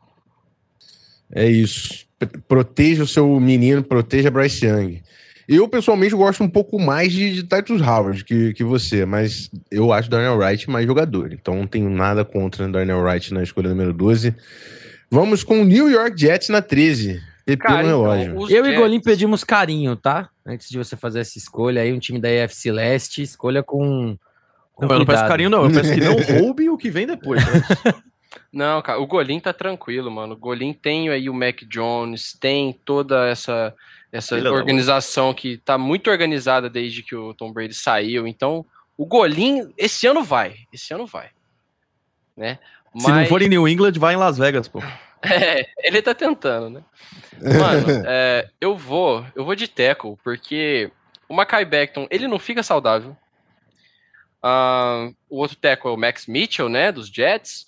É 1.35 1.49
isso. 1.49 2.05
Proteja 2.47 3.03
o 3.03 3.07
seu 3.07 3.41
menino, 3.41 3.83
proteja 3.83 4.31
Bryce 4.31 4.67
Young. 4.67 5.03
Eu, 5.49 5.67
pessoalmente, 5.67 6.15
gosto 6.15 6.45
um 6.45 6.49
pouco 6.49 6.79
mais 6.79 7.13
de, 7.13 7.35
de 7.35 7.43
Titus 7.43 7.81
Howard 7.81 8.25
que, 8.25 8.53
que 8.53 8.63
você, 8.63 9.05
mas 9.05 9.51
eu 9.71 9.93
acho 9.93 10.09
Darnell 10.09 10.37
Wright 10.37 10.71
mais 10.71 10.87
jogador. 10.87 11.33
Então 11.33 11.57
não 11.57 11.67
tenho 11.67 11.91
nada 11.91 12.25
contra 12.25 12.69
Darnell 12.69 13.01
Wright 13.01 13.35
na 13.35 13.43
escolha 13.43 13.71
número 13.71 13.93
12. 13.93 14.35
Vamos 15.11 15.43
com 15.43 15.63
o 15.63 15.65
New 15.65 15.91
York 15.91 16.19
Jets 16.19 16.49
na 16.49 16.63
13. 16.63 17.21
PP 17.45 17.69
no 17.69 17.77
relógio. 17.77 18.33
Então, 18.33 18.51
eu 18.51 18.65
Jets... 18.65 18.79
e 18.79 18.81
Golim 18.81 19.01
pedimos 19.01 19.43
carinho, 19.43 19.97
tá? 19.97 20.29
Antes 20.45 20.69
de 20.69 20.79
você 20.79 20.97
fazer 20.97 21.21
essa 21.21 21.39
escolha 21.39 21.83
aí, 21.83 21.93
um 21.93 21.99
time 21.99 22.21
da 22.21 22.29
EFC 22.29 22.73
Leste, 22.73 23.23
escolha 23.23 23.63
com. 23.63 24.17
com 24.73 24.87
não, 24.87 24.95
eu 24.95 24.99
não 25.01 25.07
peço 25.07 25.27
carinho, 25.27 25.51
não. 25.51 25.65
Eu 25.65 25.73
peço 25.73 25.95
que 25.95 26.01
não 26.01 26.17
roube 26.41 26.69
o 26.69 26.77
que 26.77 26.91
vem 26.91 27.07
depois. 27.07 27.45
Né? 27.45 27.95
Não, 28.51 28.81
cara, 28.81 28.99
o 28.99 29.07
Golim 29.07 29.41
tá 29.41 29.53
tranquilo, 29.53 30.11
mano. 30.11 30.35
O 30.35 30.37
Golim 30.37 30.73
tem 30.73 31.09
aí 31.11 31.29
o 31.29 31.35
Mac 31.35 31.63
Jones, 31.65 32.33
tem 32.39 32.73
toda 32.85 33.27
essa 33.27 33.75
essa 34.13 34.37
Filha 34.37 34.53
organização 34.53 35.33
que 35.33 35.57
tá 35.57 35.79
muito 35.79 36.11
organizada 36.11 36.69
desde 36.69 37.03
que 37.03 37.17
o 37.17 37.33
Tom 37.33 37.51
Brady 37.51 37.73
saiu. 37.73 38.27
Então, 38.27 38.65
o 38.97 39.07
Golim, 39.07 39.73
esse 39.77 40.07
ano 40.07 40.23
vai. 40.23 40.55
Esse 40.71 40.93
ano 40.93 41.07
vai. 41.07 41.31
Né? 42.37 42.59
Mas... 42.95 43.05
Se 43.05 43.11
não 43.11 43.25
for 43.25 43.41
em 43.41 43.49
New 43.49 43.67
England, 43.67 43.93
vai 43.99 44.13
em 44.13 44.19
Las 44.19 44.37
Vegas, 44.37 44.69
pô. 44.69 44.83
É, 45.31 45.69
ele 45.85 46.03
tá 46.03 46.15
tentando, 46.15 46.69
né? 46.69 46.83
Mano, 47.41 47.87
é, 48.07 48.49
eu 48.61 48.77
vou, 48.77 49.25
eu 49.37 49.45
vou 49.45 49.55
de 49.55 49.69
tackle, 49.69 50.17
porque 50.23 50.91
o 51.29 51.35
Makai 51.35 51.65
Beckton, 51.65 52.07
ele 52.11 52.27
não 52.27 52.39
fica 52.39 52.63
saudável. 52.63 53.17
Uh, 54.45 55.15
o 55.31 55.39
outro 55.39 55.57
tackle 55.57 55.91
é 55.91 55.95
o 55.95 55.97
Max 55.97 56.27
Mitchell, 56.27 56.69
né, 56.69 56.91
dos 56.91 57.07
Jets. 57.07 57.67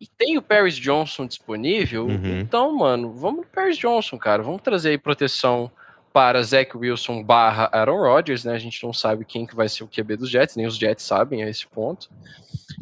E 0.00 0.06
tem 0.06 0.38
o 0.38 0.42
Paris 0.42 0.76
Johnson 0.76 1.26
disponível. 1.26 2.06
Uhum. 2.06 2.40
Então, 2.40 2.74
mano, 2.76 3.12
vamos 3.12 3.40
no 3.40 3.46
Paris 3.46 3.76
Johnson, 3.76 4.18
cara. 4.18 4.42
Vamos 4.42 4.62
trazer 4.62 4.90
aí 4.90 4.98
proteção 4.98 5.70
para 6.12 6.42
Zach 6.42 6.76
Wilson 6.76 7.22
barra 7.22 7.68
Aaron 7.72 7.98
Rodgers, 7.98 8.44
né? 8.44 8.54
A 8.54 8.58
gente 8.58 8.82
não 8.82 8.92
sabe 8.92 9.24
quem 9.24 9.46
que 9.46 9.54
vai 9.54 9.68
ser 9.68 9.84
o 9.84 9.88
QB 9.88 10.16
dos 10.16 10.30
Jets, 10.30 10.56
nem 10.56 10.66
os 10.66 10.76
Jets 10.76 11.04
sabem 11.04 11.42
a 11.42 11.48
esse 11.48 11.66
ponto. 11.66 12.10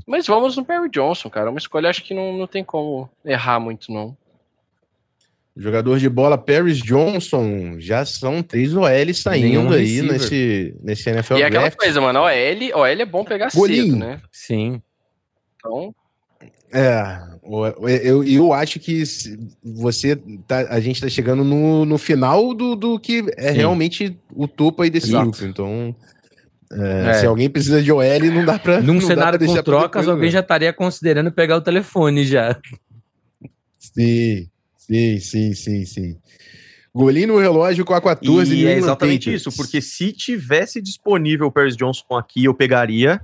Mas 0.06 0.26
vamos 0.26 0.56
no 0.56 0.64
Perry 0.64 0.88
Johnson, 0.88 1.28
cara. 1.28 1.50
Uma 1.50 1.58
escolha 1.58 1.90
acho 1.90 2.02
que 2.02 2.14
não, 2.14 2.36
não 2.36 2.46
tem 2.46 2.64
como 2.64 3.08
errar 3.24 3.60
muito, 3.60 3.92
não. 3.92 4.16
Jogador 5.56 5.98
de 5.98 6.08
bola 6.08 6.38
Paris 6.38 6.78
Johnson, 6.78 7.80
já 7.80 8.04
são 8.04 8.42
três 8.44 8.76
OL 8.76 8.86
saindo 9.12 9.74
aí 9.74 10.00
nesse, 10.02 10.76
nesse 10.80 11.10
NFL 11.10 11.34
E 11.36 11.42
é 11.42 11.46
aquela 11.46 11.70
coisa, 11.70 12.00
mano, 12.00 12.20
OL, 12.20 12.80
OL 12.80 12.86
é 12.86 13.04
bom 13.04 13.24
pegar 13.24 13.48
Bolinho. 13.52 13.84
cedo, 13.86 13.96
né? 13.96 14.20
Sim. 14.30 14.80
Então... 15.56 15.92
É, 16.72 17.20
eu, 18.02 18.22
eu 18.24 18.52
acho 18.52 18.78
que 18.78 19.02
você 19.64 20.16
tá, 20.46 20.60
a 20.68 20.80
gente 20.80 21.00
tá 21.00 21.08
chegando 21.08 21.42
no, 21.42 21.84
no 21.84 21.98
final 21.98 22.52
do, 22.52 22.76
do 22.76 22.98
que 22.98 23.24
é 23.36 23.52
Sim. 23.52 23.58
realmente 23.58 24.18
o 24.34 24.46
topo 24.46 24.82
aí 24.82 24.90
desse 24.90 25.08
Exato. 25.08 25.30
grupo. 25.30 25.44
Então, 25.44 25.94
é, 26.70 27.10
é. 27.10 27.14
se 27.14 27.26
alguém 27.26 27.48
precisa 27.48 27.82
de 27.82 27.90
OL, 27.90 28.02
não 28.32 28.44
dá 28.44 28.58
pra. 28.58 28.80
Num 28.80 28.94
não 28.94 29.00
cenário 29.00 29.38
com 29.38 29.62
trocas, 29.62 30.06
alguém 30.06 30.26
né? 30.26 30.32
já 30.32 30.40
estaria 30.40 30.72
considerando 30.72 31.32
pegar 31.32 31.56
o 31.56 31.62
telefone 31.62 32.26
já. 32.26 32.58
Sim, 33.78 34.48
sim, 34.76 35.18
sim, 35.18 35.54
sim, 35.54 35.84
sim. 35.86 36.16
Golinho 36.94 37.28
no 37.28 37.38
relógio 37.38 37.84
com 37.84 37.94
a 37.94 38.00
14 38.00 38.54
e 38.54 38.66
é 38.66 38.76
exatamente 38.76 39.32
isso, 39.32 39.52
porque 39.52 39.80
se 39.80 40.12
tivesse 40.12 40.82
disponível 40.82 41.46
o 41.46 41.52
Paris 41.52 41.76
Johnson 41.76 42.16
aqui, 42.16 42.44
eu 42.44 42.54
pegaria. 42.54 43.20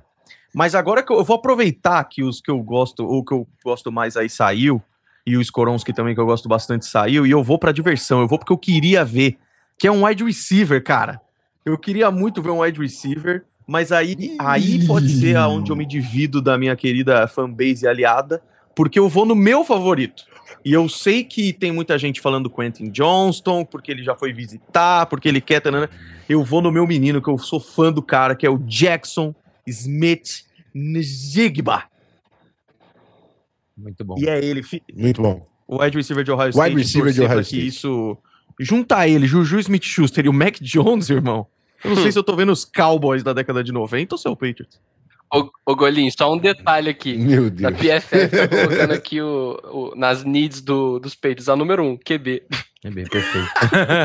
Mas 0.55 0.75
agora 0.75 1.03
que 1.03 1.13
eu, 1.13 1.19
eu, 1.19 1.25
vou 1.25 1.37
aproveitar 1.37 2.03
que 2.05 2.23
os 2.23 2.41
que 2.41 2.51
eu 2.51 2.63
gosto, 2.63 3.05
ou 3.05 3.25
que 3.25 3.35
eu 3.35 3.47
gosto 3.65 3.91
mais 3.91 4.17
aí 4.17 4.31
saiu, 4.31 4.81
e 5.27 5.37
o 5.37 5.41
Skoronski 5.41 5.93
também, 5.93 6.15
que 6.15 6.21
eu 6.21 6.27
gosto 6.27 6.49
bastante, 6.49 6.87
saiu, 6.87 7.27
e 7.27 7.31
eu 7.31 7.43
vou 7.43 7.59
pra 7.59 7.73
diversão, 7.73 8.21
eu 8.21 8.29
vou 8.29 8.39
porque 8.39 8.53
eu 8.53 8.59
queria 8.59 9.05
ver, 9.05 9.37
que 9.77 9.89
é 9.89 9.91
um 9.91 10.07
wide 10.07 10.23
receiver, 10.23 10.83
cara. 10.83 11.21
Eu 11.65 11.77
queria 11.77 12.11
muito 12.11 12.41
ver 12.41 12.51
um 12.51 12.61
wide 12.61 12.81
receiver, 12.81 13.45
mas 13.67 13.91
aí, 13.91 14.37
aí 14.39 14.87
pode 14.87 15.09
ser 15.09 15.37
aonde 15.37 15.73
eu 15.73 15.77
me 15.77 15.87
divido 15.87 16.41
da 16.41 16.57
minha 16.57 16.77
querida 16.77 17.27
fanbase 17.27 17.87
aliada, 17.87 18.41
porque 18.77 18.99
eu 18.99 19.09
vou 19.09 19.27
no 19.27 19.35
meu 19.35 19.65
favorito. 19.65 20.25
E 20.65 20.73
eu 20.73 20.89
sei 20.89 21.25
que 21.25 21.53
tem 21.53 21.73
muita 21.73 21.99
gente 21.99 22.21
falando 22.21 22.51
Quentin 22.51 22.91
Johnston, 22.91 23.65
porque 23.65 23.91
ele 23.91 24.03
já 24.03 24.15
foi 24.15 24.33
visitar, 24.33 25.07
porque 25.07 25.29
ele 25.29 25.41
quer. 25.41 25.61
Tanana. 25.61 25.91
Eu 26.29 26.43
vou 26.43 26.63
no 26.63 26.73
meu 26.73 26.87
menino, 26.87 27.21
que 27.21 27.29
eu 27.29 27.37
sou 27.39 27.61
fã 27.61 27.93
do 27.93 28.03
cara, 28.03 28.35
que 28.35 28.47
é 28.47 28.51
o 28.51 28.59
Jackson 28.59 29.35
Smith 29.67 30.45
Njigba. 30.75 31.85
Muito 33.77 34.05
bom. 34.05 34.15
E 34.19 34.29
é 34.29 34.45
ele. 34.45 34.63
Muito 34.95 35.23
bom. 35.23 35.47
O 35.67 35.83
wide 35.83 35.97
receiver 35.97 36.25
de 36.25 36.31
Ohio 36.31 36.51
State. 36.51 36.69
Wide 36.69 36.83
receiver 36.83 37.13
de 37.13 37.23
Ohio 37.23 37.41
State. 37.41 37.67
isso. 37.67 38.17
Junta 38.61 39.09
ele, 39.09 39.27
Juju 39.27 39.59
Smith-Schuster 39.59 40.27
e 40.27 40.29
o 40.29 40.33
Mac 40.33 40.59
Jones, 40.61 41.11
irmão. 41.11 41.47
Eu 41.83 41.91
não 41.91 42.03
sei 42.03 42.13
se 42.13 42.19
eu 42.19 42.23
tô 42.23 42.37
vendo 42.37 42.53
os 42.53 42.65
Cowboys 42.65 43.23
da 43.23 43.33
década 43.33 43.65
de 43.65 43.73
90 43.73 44.15
ou 44.15 44.19
se 44.19 44.29
é 44.29 44.31
o 44.31 44.37
Patriots. 44.37 44.81
Ô, 45.33 45.51
ô 45.67 45.77
Golinho, 45.77 46.11
só 46.17 46.33
um 46.33 46.39
detalhe 46.39 46.89
aqui. 46.89 47.17
Meu 47.17 47.51
Deus. 47.51 47.73
A 47.73 47.77
PFF 47.77 48.29
tá 48.29 48.49
colocando 48.49 48.93
aqui 48.93 49.21
o, 49.21 49.59
o, 49.65 49.93
nas 49.97 50.25
needs 50.25 50.61
do, 50.61 50.99
dos 50.99 51.15
Patriots, 51.15 51.49
a 51.49 51.57
número 51.57 51.83
1, 51.83 51.89
um, 51.89 51.97
QB. 51.97 52.43
QB, 52.83 53.09
perfeito. 53.09 53.49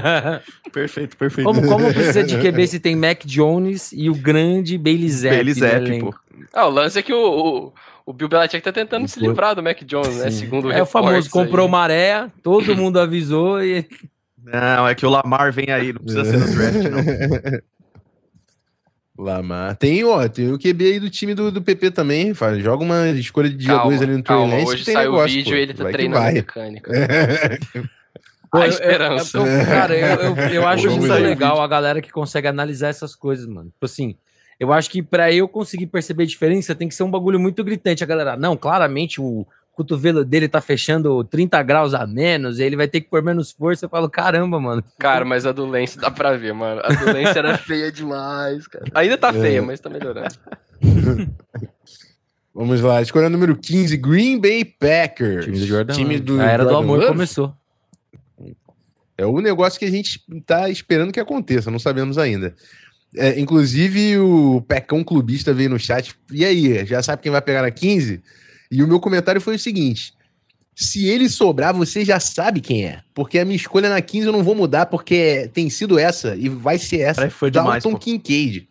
perfeito, 0.72 1.18
perfeito. 1.18 1.46
Como, 1.46 1.68
como 1.68 1.94
precisa 1.94 2.24
de 2.24 2.38
QB 2.38 2.68
se 2.68 2.80
tem 2.80 2.96
Mac 2.96 3.26
Jones 3.26 3.92
e 3.92 4.10
o 4.10 4.16
grande 4.16 4.78
Bailey 4.78 5.10
Zapp? 5.10 5.36
Bailey 5.36 5.54
Zapp, 5.54 6.00
pô. 6.00 6.16
Ah, 6.54 6.68
o 6.68 6.70
lance 6.70 6.98
é 6.98 7.02
que 7.02 7.14
o, 7.14 7.18
o, 7.18 7.74
o 8.06 8.14
Bill 8.14 8.30
Belichick 8.30 8.64
tá 8.64 8.72
tentando 8.72 9.08
se 9.08 9.20
livrar 9.20 9.54
do 9.54 9.62
Mac 9.62 9.84
Jones, 9.84 10.16
né? 10.16 10.16
Sim. 10.16 10.24
né? 10.24 10.32
Segundo 10.32 10.72
É 10.72 10.82
o 10.82 10.86
famoso, 10.86 11.30
comprou 11.30 11.66
aí. 11.66 11.72
maré, 11.72 12.32
todo 12.42 12.76
mundo 12.76 13.00
avisou 13.00 13.64
e... 13.64 13.86
Não, 14.42 14.88
é 14.88 14.96
que 14.96 15.06
o 15.06 15.10
Lamar 15.10 15.52
vem 15.52 15.70
aí, 15.70 15.94
não 15.94 16.02
precisa 16.02 16.26
ser 16.26 16.38
no 16.38 16.56
draft, 16.56 16.90
não. 16.90 17.60
Lamar. 19.20 19.76
Tem, 19.76 20.04
ó, 20.06 20.28
tem 20.30 20.52
o 20.52 20.58
QB 20.58 20.86
aí 20.86 21.00
do 21.00 21.10
time 21.10 21.36
do, 21.36 21.52
do 21.52 21.62
PP 21.62 21.92
também, 21.92 22.34
faz, 22.34 22.64
joga 22.64 22.84
uma 22.84 23.10
escolha 23.10 23.50
de 23.50 23.58
dia 23.58 23.78
2 23.78 24.02
ali 24.02 24.16
no 24.16 24.24
calma, 24.24 24.56
Hoje 24.56 24.86
tem 24.86 24.94
saiu 24.94 25.12
negócio, 25.12 25.36
o 25.36 25.38
vídeo 25.38 25.58
e 25.58 25.62
ele 25.62 25.74
tá 25.74 25.84
vai 25.84 25.92
treinando 25.92 26.32
mecânica. 26.32 26.92
Pô, 28.50 28.60
a 28.60 28.68
esperança. 28.68 29.38
Eu, 29.38 29.46
eu, 29.46 29.66
cara, 29.66 29.96
eu, 29.96 30.20
eu, 30.22 30.36
eu 30.54 30.68
acho 30.68 30.90
muito 30.90 31.14
legal 31.14 31.62
a 31.62 31.68
galera 31.68 32.02
que 32.02 32.12
consegue 32.12 32.48
analisar 32.48 32.88
essas 32.88 33.14
coisas, 33.14 33.46
mano. 33.46 33.70
Tipo 33.70 33.86
assim, 33.86 34.16
eu 34.60 34.72
acho 34.74 34.90
que 34.90 35.04
para 35.04 35.32
eu 35.32 35.48
conseguir 35.48 35.88
perceber 35.88 36.24
a 36.24 36.28
diferença 36.28 36.74
tem 36.74 36.88
que 36.88 36.96
ser 36.96 37.04
um 37.04 37.12
bagulho 37.12 37.40
muito 37.40 37.64
gritante. 37.64 38.04
A 38.04 38.08
galera, 38.08 38.38
não, 38.38 38.58
claramente 38.58 39.22
o 39.22 39.46
cotovelo 39.80 40.26
dele 40.26 40.50
tá 40.50 40.60
fechando 40.60 41.24
30 41.24 41.64
graus 41.64 41.94
a 41.94 42.06
menos, 42.06 42.60
e 42.60 42.64
ele 42.64 42.76
vai 42.76 42.88
ter 42.88 43.00
que 43.00 43.10
pôr 43.10 43.24
menos 43.24 43.50
força. 43.50 43.86
Eu 43.86 43.90
falo, 43.90 44.10
caramba, 44.10 44.60
mano. 44.60 44.84
Cara, 45.00 45.24
mas 45.24 45.46
a 45.46 45.54
do 45.54 45.66
Lance 45.66 45.98
dá 45.98 46.12
pra 46.12 46.36
ver, 46.36 46.54
mano. 46.54 46.82
A 46.84 46.90
do 46.90 47.06
Lance 47.06 47.38
era 47.38 47.58
feia 47.60 47.90
demais, 47.90 48.68
cara. 48.68 48.86
Ainda 48.94 49.18
tá 49.18 49.32
feia, 49.32 49.60
é. 49.60 49.62
mas 49.62 49.80
tá 49.80 49.90
melhorando. 49.90 50.36
Vamos 52.54 52.82
lá, 52.82 53.02
escolha 53.02 53.30
número 53.30 53.56
15, 53.56 53.96
Green 53.96 54.38
Bay 54.38 54.66
Packers. 54.66 55.46
Time 55.46 55.60
do 55.60 55.66
Jordan. 55.66 55.94
Time 55.94 56.20
do 56.20 56.42
a 56.42 56.44
era 56.44 56.64
Jordan 56.64 56.72
do 56.72 56.78
amor 56.84 57.00
Love. 57.00 57.12
começou. 57.12 57.54
É 59.18 59.26
o 59.26 59.40
negócio 59.40 59.80
que 59.80 59.86
a 59.86 59.92
gente 59.92 60.22
tá 60.46 60.70
esperando 60.70 61.14
que 61.14 61.22
aconteça, 61.22 61.72
não 61.72 61.80
sabemos 61.80 62.18
ainda. 62.18 62.54
É, 63.16 63.40
inclusive, 63.40 64.18
o 64.18 64.62
Pecão 64.68 65.06
Clubista 65.06 65.54
veio 65.54 65.70
no 65.70 65.80
chat. 65.80 66.14
E 66.32 66.44
aí, 66.44 66.86
já 66.86 67.02
sabe 67.02 67.22
quem 67.22 67.32
vai 67.32 67.42
pegar 67.42 67.62
na 67.62 67.72
15? 67.72 68.22
E 68.72 68.84
o 68.84 68.88
meu 68.88 69.00
comentário 69.00 69.42
foi 69.42 69.56
o 69.56 69.60
seguinte: 69.60 70.14
se 70.76 71.06
ele 71.08 71.28
sobrar, 71.28 71.74
você 71.74 72.06
já 72.06 72.20
sabe 72.20 72.62
quem 72.62 72.86
é. 72.86 73.02
Porque 73.14 73.38
a 73.38 73.44
minha 73.44 73.58
escolha 73.58 73.90
na 73.90 74.02
15 74.02 74.28
eu 74.28 74.32
não 74.32 74.44
vou 74.44 74.56
mudar, 74.56 74.86
porque 74.86 75.50
tem 75.54 75.70
sido 75.70 76.00
essa 76.00 76.36
e 76.38 76.48
vai 76.48 76.78
ser 76.78 77.02
essa. 77.02 77.30
foi 77.30 77.52
demais, 77.52 77.84
Dalton 77.84 77.98
Kincaid. 77.98 78.68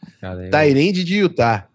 Tyrande 0.51 1.05
de 1.05 1.17
Utah. 1.19 1.69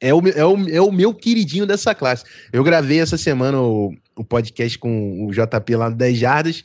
É 0.00 0.12
o, 0.12 0.26
é, 0.26 0.44
o, 0.44 0.68
é 0.68 0.80
o 0.80 0.90
meu 0.90 1.14
queridinho 1.14 1.66
dessa 1.66 1.94
classe. 1.94 2.24
Eu 2.52 2.64
gravei 2.64 2.98
essa 2.98 3.18
semana 3.18 3.60
o, 3.60 3.94
o 4.16 4.24
podcast 4.24 4.78
com 4.78 5.26
o 5.26 5.30
JP 5.30 5.76
lá 5.76 5.90
no 5.90 5.96
10 5.96 6.18
Jardas, 6.18 6.64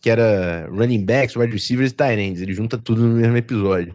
que 0.00 0.08
era 0.08 0.66
running 0.70 1.04
backs, 1.04 1.36
wide 1.36 1.52
receivers 1.52 1.90
e 1.90 1.94
tight 1.94 2.18
ends. 2.18 2.40
Ele 2.40 2.54
junta 2.54 2.78
tudo 2.78 3.02
no 3.02 3.16
mesmo 3.16 3.36
episódio. 3.36 3.94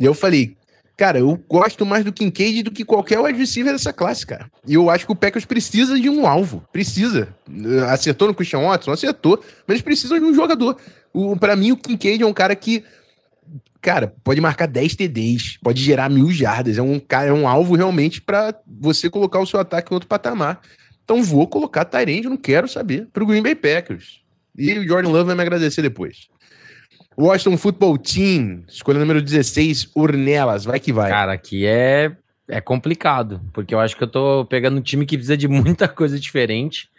E 0.00 0.04
eu 0.04 0.14
falei, 0.14 0.56
Cara, 0.96 1.18
eu 1.18 1.36
gosto 1.48 1.84
mais 1.84 2.04
do 2.04 2.12
Kincaid 2.12 2.62
do 2.62 2.70
que 2.70 2.84
qualquer 2.84 3.20
wide 3.20 3.38
receiver 3.38 3.72
dessa 3.72 3.92
classe, 3.92 4.26
cara. 4.26 4.50
E 4.66 4.74
eu 4.74 4.88
acho 4.88 5.04
que 5.04 5.12
o 5.12 5.16
Packers 5.16 5.44
precisa 5.44 6.00
de 6.00 6.08
um 6.08 6.26
alvo. 6.26 6.64
Precisa. 6.72 7.28
Acertou 7.90 8.28
no 8.28 8.34
Christian 8.34 8.60
Watson? 8.60 8.92
Acertou. 8.92 9.38
Mas 9.66 9.74
eles 9.74 9.82
precisam 9.82 10.18
de 10.18 10.24
um 10.24 10.34
jogador. 10.34 10.78
O, 11.12 11.36
pra 11.36 11.54
mim, 11.54 11.72
o 11.72 11.76
Kincaid 11.76 12.22
é 12.22 12.26
um 12.26 12.32
cara 12.32 12.56
que 12.56 12.82
cara, 13.80 14.12
pode 14.24 14.40
marcar 14.40 14.66
10 14.66 14.96
TDs, 14.96 15.58
pode 15.62 15.80
gerar 15.80 16.08
mil 16.08 16.30
jardas. 16.32 16.78
É 16.78 16.82
um, 16.82 16.98
cara, 16.98 17.28
é 17.28 17.32
um 17.32 17.46
alvo 17.46 17.76
realmente 17.76 18.20
para 18.20 18.58
você 18.66 19.08
colocar 19.08 19.38
o 19.38 19.46
seu 19.46 19.60
ataque 19.60 19.92
em 19.92 19.94
outro 19.94 20.08
patamar. 20.08 20.60
Então 21.04 21.22
vou 21.22 21.46
colocar 21.46 21.84
Tyrande, 21.84 22.28
não 22.28 22.36
quero 22.36 22.66
saber, 22.66 23.06
pro 23.12 23.24
Green 23.24 23.42
Bay 23.42 23.54
Packers. 23.54 24.22
E 24.58 24.76
o 24.78 24.88
Jordan 24.88 25.10
Love 25.10 25.26
vai 25.26 25.36
me 25.36 25.42
agradecer 25.42 25.82
depois. 25.82 26.28
Washington 27.18 27.56
Football 27.56 27.98
Team, 27.98 28.64
escolha 28.68 28.98
número 28.98 29.22
16, 29.22 29.90
Urnelas, 29.94 30.64
vai 30.64 30.78
que 30.78 30.92
vai. 30.92 31.10
Cara, 31.10 31.32
aqui 31.32 31.66
é, 31.66 32.14
é 32.46 32.60
complicado, 32.60 33.40
porque 33.52 33.74
eu 33.74 33.80
acho 33.80 33.96
que 33.96 34.04
eu 34.04 34.08
tô 34.08 34.44
pegando 34.44 34.78
um 34.78 34.82
time 34.82 35.06
que 35.06 35.16
precisa 35.16 35.36
de 35.36 35.48
muita 35.48 35.88
coisa 35.88 36.18
diferente. 36.20 36.90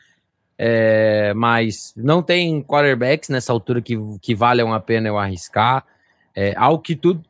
É, 0.60 1.36
mas 1.36 1.94
não 1.96 2.24
tem 2.24 2.64
quarterbacks 2.64 3.30
nessa 3.30 3.54
altura 3.54 3.80
que, 3.80 3.96
que 4.20 4.34
valham 4.34 4.74
a 4.74 4.80
pena 4.80 5.08
eu 5.08 5.18
arriscar. 5.18 5.86
É, 6.36 6.54
ao 6.58 6.80
que 6.80 6.96
tudo. 6.96 7.24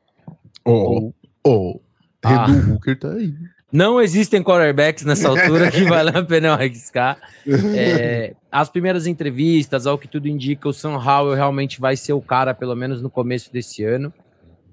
Oh, 0.63 1.11
oh, 1.45 1.79
ah, 2.23 2.45
Redu 2.45 2.73
Hooker 2.73 2.99
tá 2.99 3.11
aí. 3.11 3.33
Não 3.71 4.01
existem 4.01 4.41
quarterbacks 4.41 5.03
nessa 5.03 5.27
altura 5.27 5.69
que 5.69 5.83
vale 5.89 6.17
a 6.17 6.23
pena 6.23 6.53
arriscar. 6.53 7.17
É, 7.75 8.33
as 8.49 8.69
primeiras 8.69 9.05
entrevistas, 9.05 9.85
ao 9.85 9.97
que 9.97 10.07
tudo 10.07 10.27
indica, 10.27 10.69
o 10.69 10.73
Sam 10.73 10.95
Howell 10.97 11.35
realmente 11.35 11.79
vai 11.79 11.97
ser 11.97 12.13
o 12.13 12.21
cara, 12.21 12.53
pelo 12.53 12.75
menos 12.75 13.01
no 13.01 13.09
começo 13.09 13.51
desse 13.51 13.83
ano. 13.83 14.13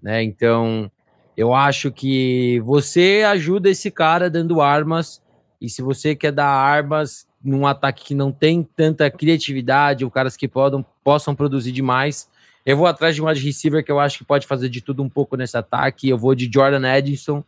Né? 0.00 0.22
Então, 0.22 0.90
eu 1.36 1.52
acho 1.52 1.90
que 1.90 2.60
você 2.60 3.24
ajuda 3.26 3.68
esse 3.68 3.90
cara 3.90 4.30
dando 4.30 4.60
armas. 4.60 5.20
E 5.60 5.68
se 5.68 5.82
você 5.82 6.14
quer 6.14 6.30
dar 6.30 6.46
armas 6.46 7.26
num 7.42 7.66
ataque 7.66 8.04
que 8.04 8.14
não 8.14 8.30
tem 8.30 8.62
tanta 8.62 9.10
criatividade, 9.10 10.04
ou 10.04 10.10
caras 10.10 10.36
que 10.36 10.46
podam, 10.46 10.84
possam 11.02 11.34
produzir 11.34 11.72
demais, 11.72 12.28
eu 12.64 12.76
vou 12.76 12.86
atrás 12.86 13.14
de 13.14 13.22
um 13.22 13.26
wide 13.26 13.44
receiver 13.44 13.84
que 13.84 13.90
eu 13.90 13.98
acho 13.98 14.18
que 14.18 14.24
pode 14.24 14.46
fazer 14.46 14.68
de 14.68 14.80
tudo 14.80 15.02
um 15.02 15.08
pouco 15.08 15.36
nesse 15.36 15.56
ataque. 15.56 16.08
Eu 16.08 16.16
vou 16.16 16.34
de 16.34 16.48
Jordan 16.52 16.86
Edison, 16.96 17.42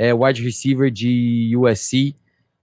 é, 0.00 0.14
wide 0.14 0.42
receiver 0.42 0.90
de 0.90 1.54
USC. 1.54 2.16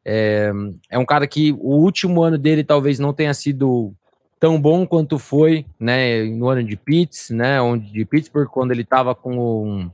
É, 0.03 0.51
é 0.89 0.97
um 0.97 1.05
cara 1.05 1.27
que 1.27 1.51
o 1.51 1.75
último 1.75 2.23
ano 2.23 2.35
dele 2.35 2.63
talvez 2.63 2.97
não 2.97 3.13
tenha 3.13 3.31
sido 3.31 3.93
tão 4.39 4.59
bom 4.59 4.87
quanto 4.87 5.19
foi, 5.19 5.63
né, 5.79 6.23
no 6.23 6.49
ano 6.49 6.63
de 6.63 6.75
Pitts, 6.75 7.29
né, 7.29 7.61
onde 7.61 7.91
de 7.91 8.05
Pittsburgh 8.05 8.47
quando 8.47 8.71
ele 8.71 8.81
estava 8.81 9.13
com 9.13 9.37
o, 9.37 9.91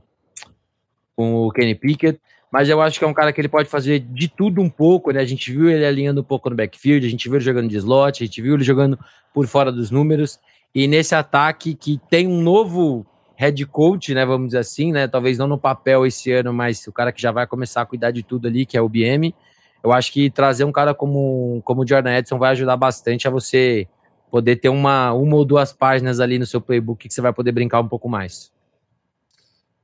com 1.14 1.34
o 1.34 1.50
Kenny 1.50 1.74
Pickett, 1.74 2.18
mas 2.50 2.70
eu 2.70 2.80
acho 2.80 2.98
que 2.98 3.04
é 3.04 3.08
um 3.08 3.12
cara 3.12 3.30
que 3.30 3.42
ele 3.42 3.48
pode 3.48 3.68
fazer 3.68 3.98
de 3.98 4.26
tudo 4.26 4.62
um 4.62 4.70
pouco, 4.70 5.10
né? 5.10 5.20
A 5.20 5.26
gente 5.26 5.50
viu 5.50 5.68
ele 5.68 5.84
alinhando 5.84 6.20
um 6.20 6.24
pouco 6.24 6.48
no 6.48 6.56
backfield, 6.56 7.04
a 7.04 7.10
gente 7.10 7.28
viu 7.28 7.36
ele 7.36 7.44
jogando 7.44 7.68
de 7.68 7.76
slot, 7.76 8.22
a 8.22 8.26
gente 8.26 8.40
viu 8.40 8.54
ele 8.54 8.62
jogando 8.62 8.98
por 9.34 9.46
fora 9.48 9.72
dos 9.72 9.90
números. 9.90 10.38
E 10.72 10.86
nesse 10.86 11.16
ataque 11.16 11.74
que 11.74 12.00
tem 12.08 12.28
um 12.28 12.40
novo 12.40 13.04
head 13.36 13.64
coach, 13.66 14.14
né, 14.14 14.24
vamos 14.24 14.48
dizer 14.48 14.58
assim, 14.58 14.92
né, 14.92 15.08
talvez 15.08 15.38
não 15.38 15.46
no 15.46 15.58
papel 15.58 16.06
esse 16.06 16.32
ano, 16.32 16.52
mas 16.52 16.86
o 16.86 16.92
cara 16.92 17.12
que 17.12 17.20
já 17.20 17.32
vai 17.32 17.46
começar 17.46 17.82
a 17.82 17.86
cuidar 17.86 18.10
de 18.10 18.22
tudo 18.22 18.48
ali, 18.48 18.64
que 18.64 18.76
é 18.76 18.80
o 18.80 18.88
BM, 18.88 19.34
eu 19.82 19.92
acho 19.92 20.12
que 20.12 20.30
trazer 20.30 20.64
um 20.64 20.72
cara 20.72 20.94
como, 20.94 21.60
como 21.64 21.82
o 21.82 21.86
Jordan 21.86 22.16
Edson 22.16 22.38
vai 22.38 22.52
ajudar 22.52 22.76
bastante 22.76 23.28
a 23.28 23.30
você 23.30 23.86
poder 24.30 24.56
ter 24.56 24.68
uma, 24.68 25.12
uma 25.12 25.36
ou 25.36 25.44
duas 25.44 25.72
páginas 25.72 26.20
ali 26.20 26.38
no 26.38 26.46
seu 26.46 26.60
playbook 26.60 27.06
que 27.06 27.12
você 27.12 27.20
vai 27.20 27.32
poder 27.32 27.52
brincar 27.52 27.80
um 27.80 27.88
pouco 27.88 28.08
mais. 28.08 28.52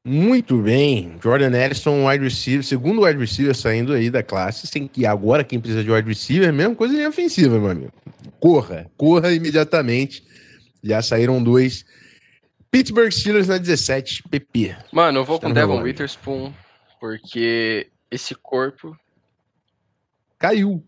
Muito 0.03 0.57
bem, 0.63 1.17
Jordan 1.23 1.53
Edson, 1.53 2.09
wide 2.09 2.25
receiver, 2.25 2.65
segundo 2.65 3.03
wide 3.03 3.19
receiver 3.19 3.55
saindo 3.55 3.93
aí 3.93 4.09
da 4.11 4.23
classe, 4.23 4.67
sem 4.67 4.89
que 4.89 5.05
agora 5.05 5.45
quem 5.45 5.61
precisa 5.61 5.85
de 5.85 5.91
wide 5.93 6.09
receiver 6.09 6.49
é 6.49 6.53
mesma 6.53 6.75
coisa 6.75 6.95
em 6.95 7.07
ofensiva, 7.07 7.59
meu 7.59 7.71
amigo. 7.71 7.93
Corra, 8.41 8.87
corra 8.97 9.31
imediatamente 9.31 10.25
já 10.83 11.03
saíram 11.03 11.43
dois. 11.43 11.85
Pittsburgh 12.70 13.11
Steelers 13.11 13.48
na 13.48 13.59
17, 13.59 14.22
PP. 14.28 14.76
Mano, 14.92 15.20
eu 15.20 15.24
vou 15.24 15.37
Está 15.37 15.48
com 15.48 15.54
Devon 15.54 15.83
Witherspoon, 15.83 16.52
porque 17.00 17.88
esse 18.11 18.35
corpo. 18.35 18.96
Caiu. 20.38 20.85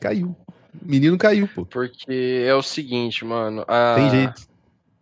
Caiu. 0.00 0.36
O 0.80 0.90
menino 0.90 1.18
caiu, 1.18 1.48
pô. 1.48 1.66
Porque 1.66 2.44
é 2.46 2.54
o 2.54 2.62
seguinte, 2.62 3.24
mano. 3.24 3.64
A... 3.68 3.94
Tem 3.96 4.10
jeito. 4.10 4.48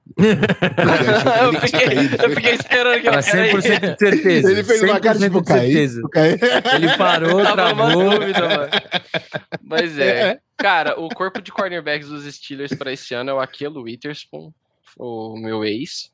eu, 0.17 1.61
fiquei, 1.61 2.25
eu 2.25 2.31
fiquei 2.31 2.55
esperando 2.55 3.01
que 3.01 3.09
eu 3.09 3.13
100% 3.13 3.81
de 3.81 3.99
certeza. 3.99 4.53
Ele 4.53 4.63
fez 4.63 4.83
uma 4.83 5.01
cara 5.01 5.19
de 5.19 5.25
tipo, 5.25 5.43
cair, 5.43 5.91
Ele 6.77 6.97
parou, 6.97 7.43
travou. 7.43 8.11
Dúvida, 8.11 8.41
mano. 8.41 8.71
Mas 9.63 9.99
é. 9.99 10.39
Cara, 10.57 10.99
o 10.99 11.09
corpo 11.09 11.43
de 11.43 11.53
cornerbacks 11.53 12.09
dos 12.09 12.25
Steelers 12.35 12.73
para 12.73 12.93
esse 12.93 13.15
ano 13.15 13.31
é 13.31 13.35
o 13.35 13.41
Aquilo 13.41 13.83
Witherspoon, 13.83 14.53
o 14.97 15.37
meu 15.37 15.65
ex, 15.65 16.11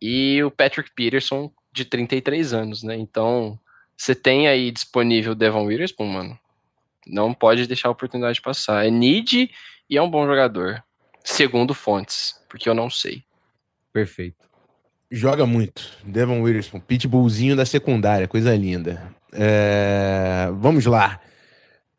e 0.00 0.42
o 0.42 0.50
Patrick 0.50 0.90
Peterson, 0.94 1.50
de 1.72 1.84
33 1.84 2.52
anos, 2.52 2.82
né? 2.82 2.96
Então, 2.96 3.58
você 3.96 4.14
tem 4.14 4.48
aí 4.48 4.70
disponível 4.70 5.32
o 5.32 5.34
Devon 5.34 5.64
Witherspoon, 5.64 6.06
mano. 6.06 6.38
Não 7.06 7.32
pode 7.34 7.66
deixar 7.66 7.88
a 7.88 7.92
oportunidade 7.92 8.40
passar. 8.40 8.86
É 8.86 8.90
need 8.90 9.50
e 9.88 9.96
é 9.96 10.02
um 10.02 10.10
bom 10.10 10.26
jogador. 10.26 10.82
Segundo 11.22 11.74
fontes, 11.74 12.40
porque 12.48 12.68
eu 12.68 12.74
não 12.74 12.90
sei. 12.90 13.24
Perfeito. 13.92 14.44
Joga 15.10 15.46
muito. 15.46 15.90
Devon 16.04 16.42
Witherspoon, 16.42 16.80
pitbullzinho 16.80 17.56
da 17.56 17.64
secundária, 17.64 18.28
coisa 18.28 18.54
linda. 18.56 19.14
É... 19.32 20.48
Vamos 20.54 20.86
lá. 20.86 21.20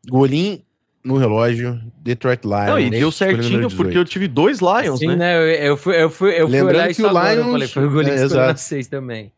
Golim 0.08 0.64
no 1.06 1.18
relógio, 1.18 1.80
Detroit 2.02 2.44
Lions. 2.44 2.66
Não, 2.66 2.80
e 2.80 2.90
deu 2.90 3.12
certinho, 3.12 3.70
porque 3.70 3.96
eu 3.96 4.04
tive 4.04 4.28
dois 4.28 4.60
Lions, 4.60 5.00
Sim, 5.00 5.10
né? 5.10 5.16
né? 5.16 5.38
Eu, 5.38 5.46
eu, 5.46 5.78
fui, 5.78 6.02
eu 6.02 6.10
fui, 6.10 6.30
eu 6.32 6.48
Lembrando 6.48 6.72
fui 6.72 6.76
olhar 6.76 6.94
que 6.96 7.04
o 7.04 7.08
Lions... 7.08 7.38
Eu 7.38 7.52
falei, 7.52 7.68
foi 7.68 7.86
o 7.86 7.92
Golim 7.92 8.10
é, 8.10 8.28
que 8.28 8.60
vocês 8.60 8.88
também. 8.88 9.32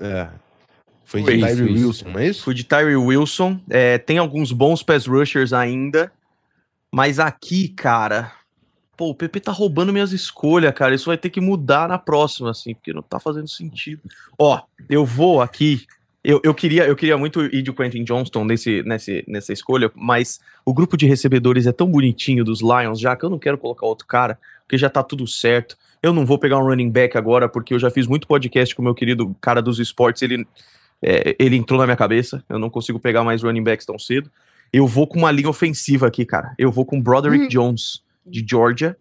É. 0.00 0.28
Foi, 1.04 1.22
foi 1.22 1.36
de 1.36 1.46
Tyree 1.46 1.72
Wilson, 1.72 2.08
não 2.08 2.18
é 2.18 2.26
isso? 2.26 2.42
Foi 2.42 2.52
de 2.52 2.64
Tyree 2.64 2.96
Wilson. 2.96 3.60
É, 3.70 3.96
tem 3.96 4.18
alguns 4.18 4.50
bons 4.50 4.82
pass 4.82 5.06
rushers 5.06 5.52
ainda, 5.52 6.10
mas 6.92 7.20
aqui, 7.20 7.68
cara... 7.68 8.32
Pô, 8.96 9.10
o 9.10 9.14
PP 9.14 9.40
tá 9.40 9.50
roubando 9.50 9.92
minhas 9.92 10.12
escolhas, 10.12 10.72
cara. 10.72 10.94
Isso 10.94 11.06
vai 11.06 11.18
ter 11.18 11.28
que 11.28 11.40
mudar 11.40 11.88
na 11.88 11.98
próxima, 11.98 12.50
assim, 12.50 12.74
porque 12.74 12.92
não 12.92 13.02
tá 13.02 13.18
fazendo 13.18 13.48
sentido. 13.48 14.02
Ó, 14.38 14.60
eu 14.88 15.04
vou 15.04 15.42
aqui 15.42 15.84
eu, 16.24 16.40
eu, 16.42 16.54
queria, 16.54 16.86
eu 16.86 16.96
queria 16.96 17.18
muito 17.18 17.44
ir 17.54 17.60
de 17.60 17.70
Quentin 17.70 18.02
Johnston 18.02 18.46
nesse, 18.46 18.82
nesse, 18.82 19.22
nessa 19.28 19.52
escolha, 19.52 19.90
mas 19.94 20.40
o 20.64 20.72
grupo 20.72 20.96
de 20.96 21.06
recebedores 21.06 21.66
é 21.66 21.72
tão 21.72 21.86
bonitinho 21.86 22.42
dos 22.42 22.62
Lions 22.62 22.98
já 22.98 23.14
que 23.14 23.24
eu 23.24 23.28
não 23.28 23.38
quero 23.38 23.58
colocar 23.58 23.84
outro 23.84 24.06
cara, 24.06 24.38
porque 24.62 24.78
já 24.78 24.88
tá 24.88 25.02
tudo 25.02 25.26
certo. 25.26 25.76
Eu 26.02 26.14
não 26.14 26.24
vou 26.24 26.38
pegar 26.38 26.58
um 26.58 26.64
running 26.64 26.90
back 26.90 27.18
agora, 27.18 27.46
porque 27.46 27.74
eu 27.74 27.78
já 27.78 27.90
fiz 27.90 28.06
muito 28.06 28.26
podcast 28.26 28.74
com 28.74 28.80
o 28.80 28.84
meu 28.84 28.94
querido 28.94 29.36
cara 29.38 29.60
dos 29.60 29.78
esportes, 29.78 30.22
ele, 30.22 30.46
é, 31.02 31.36
ele 31.38 31.56
entrou 31.56 31.78
na 31.78 31.84
minha 31.84 31.96
cabeça, 31.96 32.42
eu 32.48 32.58
não 32.58 32.70
consigo 32.70 32.98
pegar 32.98 33.22
mais 33.22 33.42
running 33.42 33.62
backs 33.62 33.84
tão 33.84 33.98
cedo. 33.98 34.30
Eu 34.72 34.86
vou 34.86 35.06
com 35.06 35.18
uma 35.18 35.30
linha 35.30 35.50
ofensiva 35.50 36.06
aqui, 36.06 36.24
cara. 36.24 36.54
Eu 36.58 36.72
vou 36.72 36.86
com 36.86 37.00
Broderick 37.00 37.44
hum. 37.44 37.48
Jones, 37.48 38.02
de 38.26 38.44
Georgia, 38.48 38.96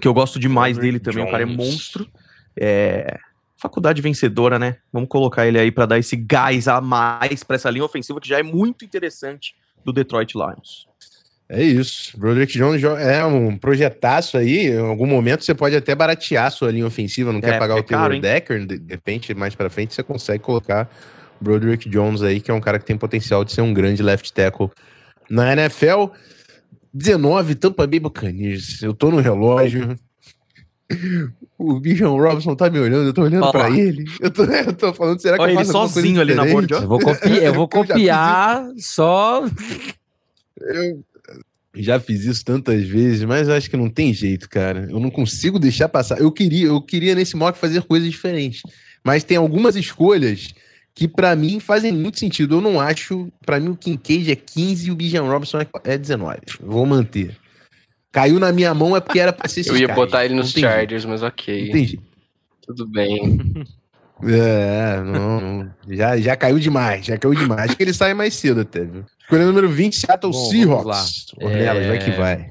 que 0.00 0.06
eu 0.06 0.14
gosto 0.14 0.38
demais 0.38 0.76
Broderick 0.76 1.00
dele 1.00 1.04
também, 1.04 1.24
Jones. 1.24 1.28
o 1.28 1.32
cara 1.32 1.42
é 1.42 1.56
monstro. 1.56 2.08
É, 2.56 3.18
faculdade 3.58 4.00
vencedora, 4.00 4.58
né? 4.58 4.76
Vamos 4.92 5.08
colocar 5.08 5.46
ele 5.46 5.58
aí 5.58 5.70
para 5.70 5.86
dar 5.86 5.98
esse 5.98 6.16
gás 6.16 6.68
a 6.68 6.80
mais 6.80 7.42
para 7.42 7.56
essa 7.56 7.68
linha 7.68 7.84
ofensiva 7.84 8.20
que 8.20 8.28
já 8.28 8.38
é 8.38 8.42
muito 8.42 8.84
interessante 8.84 9.54
do 9.84 9.92
Detroit 9.92 10.34
Lions. 10.34 10.86
É 11.48 11.62
isso. 11.62 12.16
Broderick 12.18 12.52
Jones 12.58 12.82
é 12.84 13.24
um 13.24 13.56
projetaço 13.56 14.36
aí. 14.36 14.68
Em 14.68 14.78
algum 14.78 15.06
momento 15.06 15.44
você 15.44 15.54
pode 15.54 15.74
até 15.74 15.94
baratear 15.94 16.50
sua 16.52 16.70
linha 16.70 16.86
ofensiva, 16.86 17.32
não 17.32 17.38
é, 17.38 17.42
quer 17.42 17.58
pagar 17.58 17.76
é 17.76 17.80
o 17.80 17.82
Taylor 17.82 18.20
Decker. 18.20 18.66
De 18.66 18.82
repente, 18.86 19.34
mais 19.34 19.54
para 19.54 19.70
frente, 19.70 19.94
você 19.94 20.02
consegue 20.02 20.44
colocar 20.44 20.90
Broderick 21.40 21.88
Jones 21.88 22.22
aí, 22.22 22.40
que 22.40 22.50
é 22.50 22.54
um 22.54 22.60
cara 22.60 22.78
que 22.78 22.84
tem 22.84 22.98
potencial 22.98 23.44
de 23.44 23.52
ser 23.52 23.62
um 23.62 23.72
grande 23.72 24.02
left 24.02 24.32
tackle 24.32 24.70
na 25.30 25.52
NFL. 25.52 26.08
19, 26.92 27.54
Tampa 27.54 27.86
Bay 27.86 27.98
Buccaneers. 27.98 28.82
Eu 28.82 28.92
tô 28.92 29.10
no 29.10 29.18
relógio. 29.18 29.96
O 31.58 31.78
Bijan 31.80 32.10
Robson 32.10 32.54
tá 32.54 32.70
me 32.70 32.78
olhando, 32.78 33.08
eu 33.08 33.12
tô 33.12 33.22
olhando 33.22 33.42
Olha 33.42 33.52
pra 33.52 33.70
ele. 33.70 34.04
Eu 34.20 34.30
tô, 34.30 34.44
eu 34.44 34.72
tô 34.72 34.94
falando, 34.94 35.20
será 35.20 35.36
que 35.36 35.42
Olha 35.42 35.52
eu 35.52 35.56
faço 35.56 35.70
ele 35.70 35.88
sozinho 35.88 36.20
ali 36.20 36.34
na 36.34 36.46
borda? 36.46 36.76
Eu 36.76 36.88
vou, 36.88 36.98
copi 37.00 37.36
eu 37.36 37.54
vou 37.54 37.68
copiar 37.68 38.64
só. 38.78 39.44
Eu 40.60 41.04
já 41.74 42.00
fiz 42.00 42.24
isso 42.24 42.44
tantas 42.44 42.86
vezes, 42.86 43.24
mas 43.24 43.48
acho 43.48 43.68
que 43.68 43.76
não 43.76 43.90
tem 43.90 44.14
jeito, 44.14 44.48
cara. 44.48 44.86
Eu 44.90 44.98
não 44.98 45.10
consigo 45.10 45.58
deixar 45.58 45.88
passar. 45.88 46.18
Eu 46.20 46.32
queria, 46.32 46.66
eu 46.66 46.80
queria 46.80 47.14
nesse 47.14 47.36
mock 47.36 47.58
fazer 47.58 47.82
coisas 47.82 48.10
diferentes, 48.10 48.62
mas 49.04 49.24
tem 49.24 49.36
algumas 49.36 49.76
escolhas 49.76 50.54
que 50.94 51.06
para 51.06 51.36
mim 51.36 51.60
fazem 51.60 51.92
muito 51.92 52.18
sentido. 52.18 52.56
Eu 52.56 52.60
não 52.60 52.80
acho, 52.80 53.28
para 53.44 53.60
mim 53.60 53.68
o 53.68 53.76
Kincaid 53.76 54.32
é 54.32 54.36
15 54.36 54.88
e 54.88 54.90
o 54.90 54.96
Bijan 54.96 55.22
Robson 55.22 55.58
é 55.84 55.98
19. 55.98 56.38
Vou 56.60 56.84
manter. 56.86 57.36
Caiu 58.18 58.40
na 58.40 58.50
minha 58.50 58.74
mão 58.74 58.96
é 58.96 59.00
porque 59.00 59.20
era 59.20 59.32
pra 59.32 59.48
ser 59.48 59.64
Eu 59.64 59.76
ia 59.76 59.94
botar 59.94 60.24
ele 60.24 60.34
nos 60.34 60.50
Chargers, 60.50 61.04
mas 61.04 61.22
ok. 61.22 61.68
Entendi. 61.68 62.00
Tudo 62.66 62.86
bem. 62.86 63.64
É, 64.20 65.00
não, 65.00 65.40
não, 65.40 65.70
já, 65.88 66.16
já 66.16 66.34
caiu 66.34 66.58
demais, 66.58 67.06
já 67.06 67.16
caiu 67.16 67.36
demais. 67.36 67.66
Acho 67.66 67.76
que 67.76 67.84
ele 67.84 67.92
sai 67.92 68.14
mais 68.14 68.34
cedo 68.34 68.62
até, 68.62 68.84
viu? 68.84 69.04
Escolha 69.20 69.46
número 69.46 69.68
20, 69.68 69.94
Seattle 69.94 70.32
Bom, 70.32 70.50
Seahawks. 70.50 71.26
Ornelas, 71.40 71.84
é... 71.84 71.88
vai 71.88 71.98
que 72.00 72.10
vai. 72.10 72.50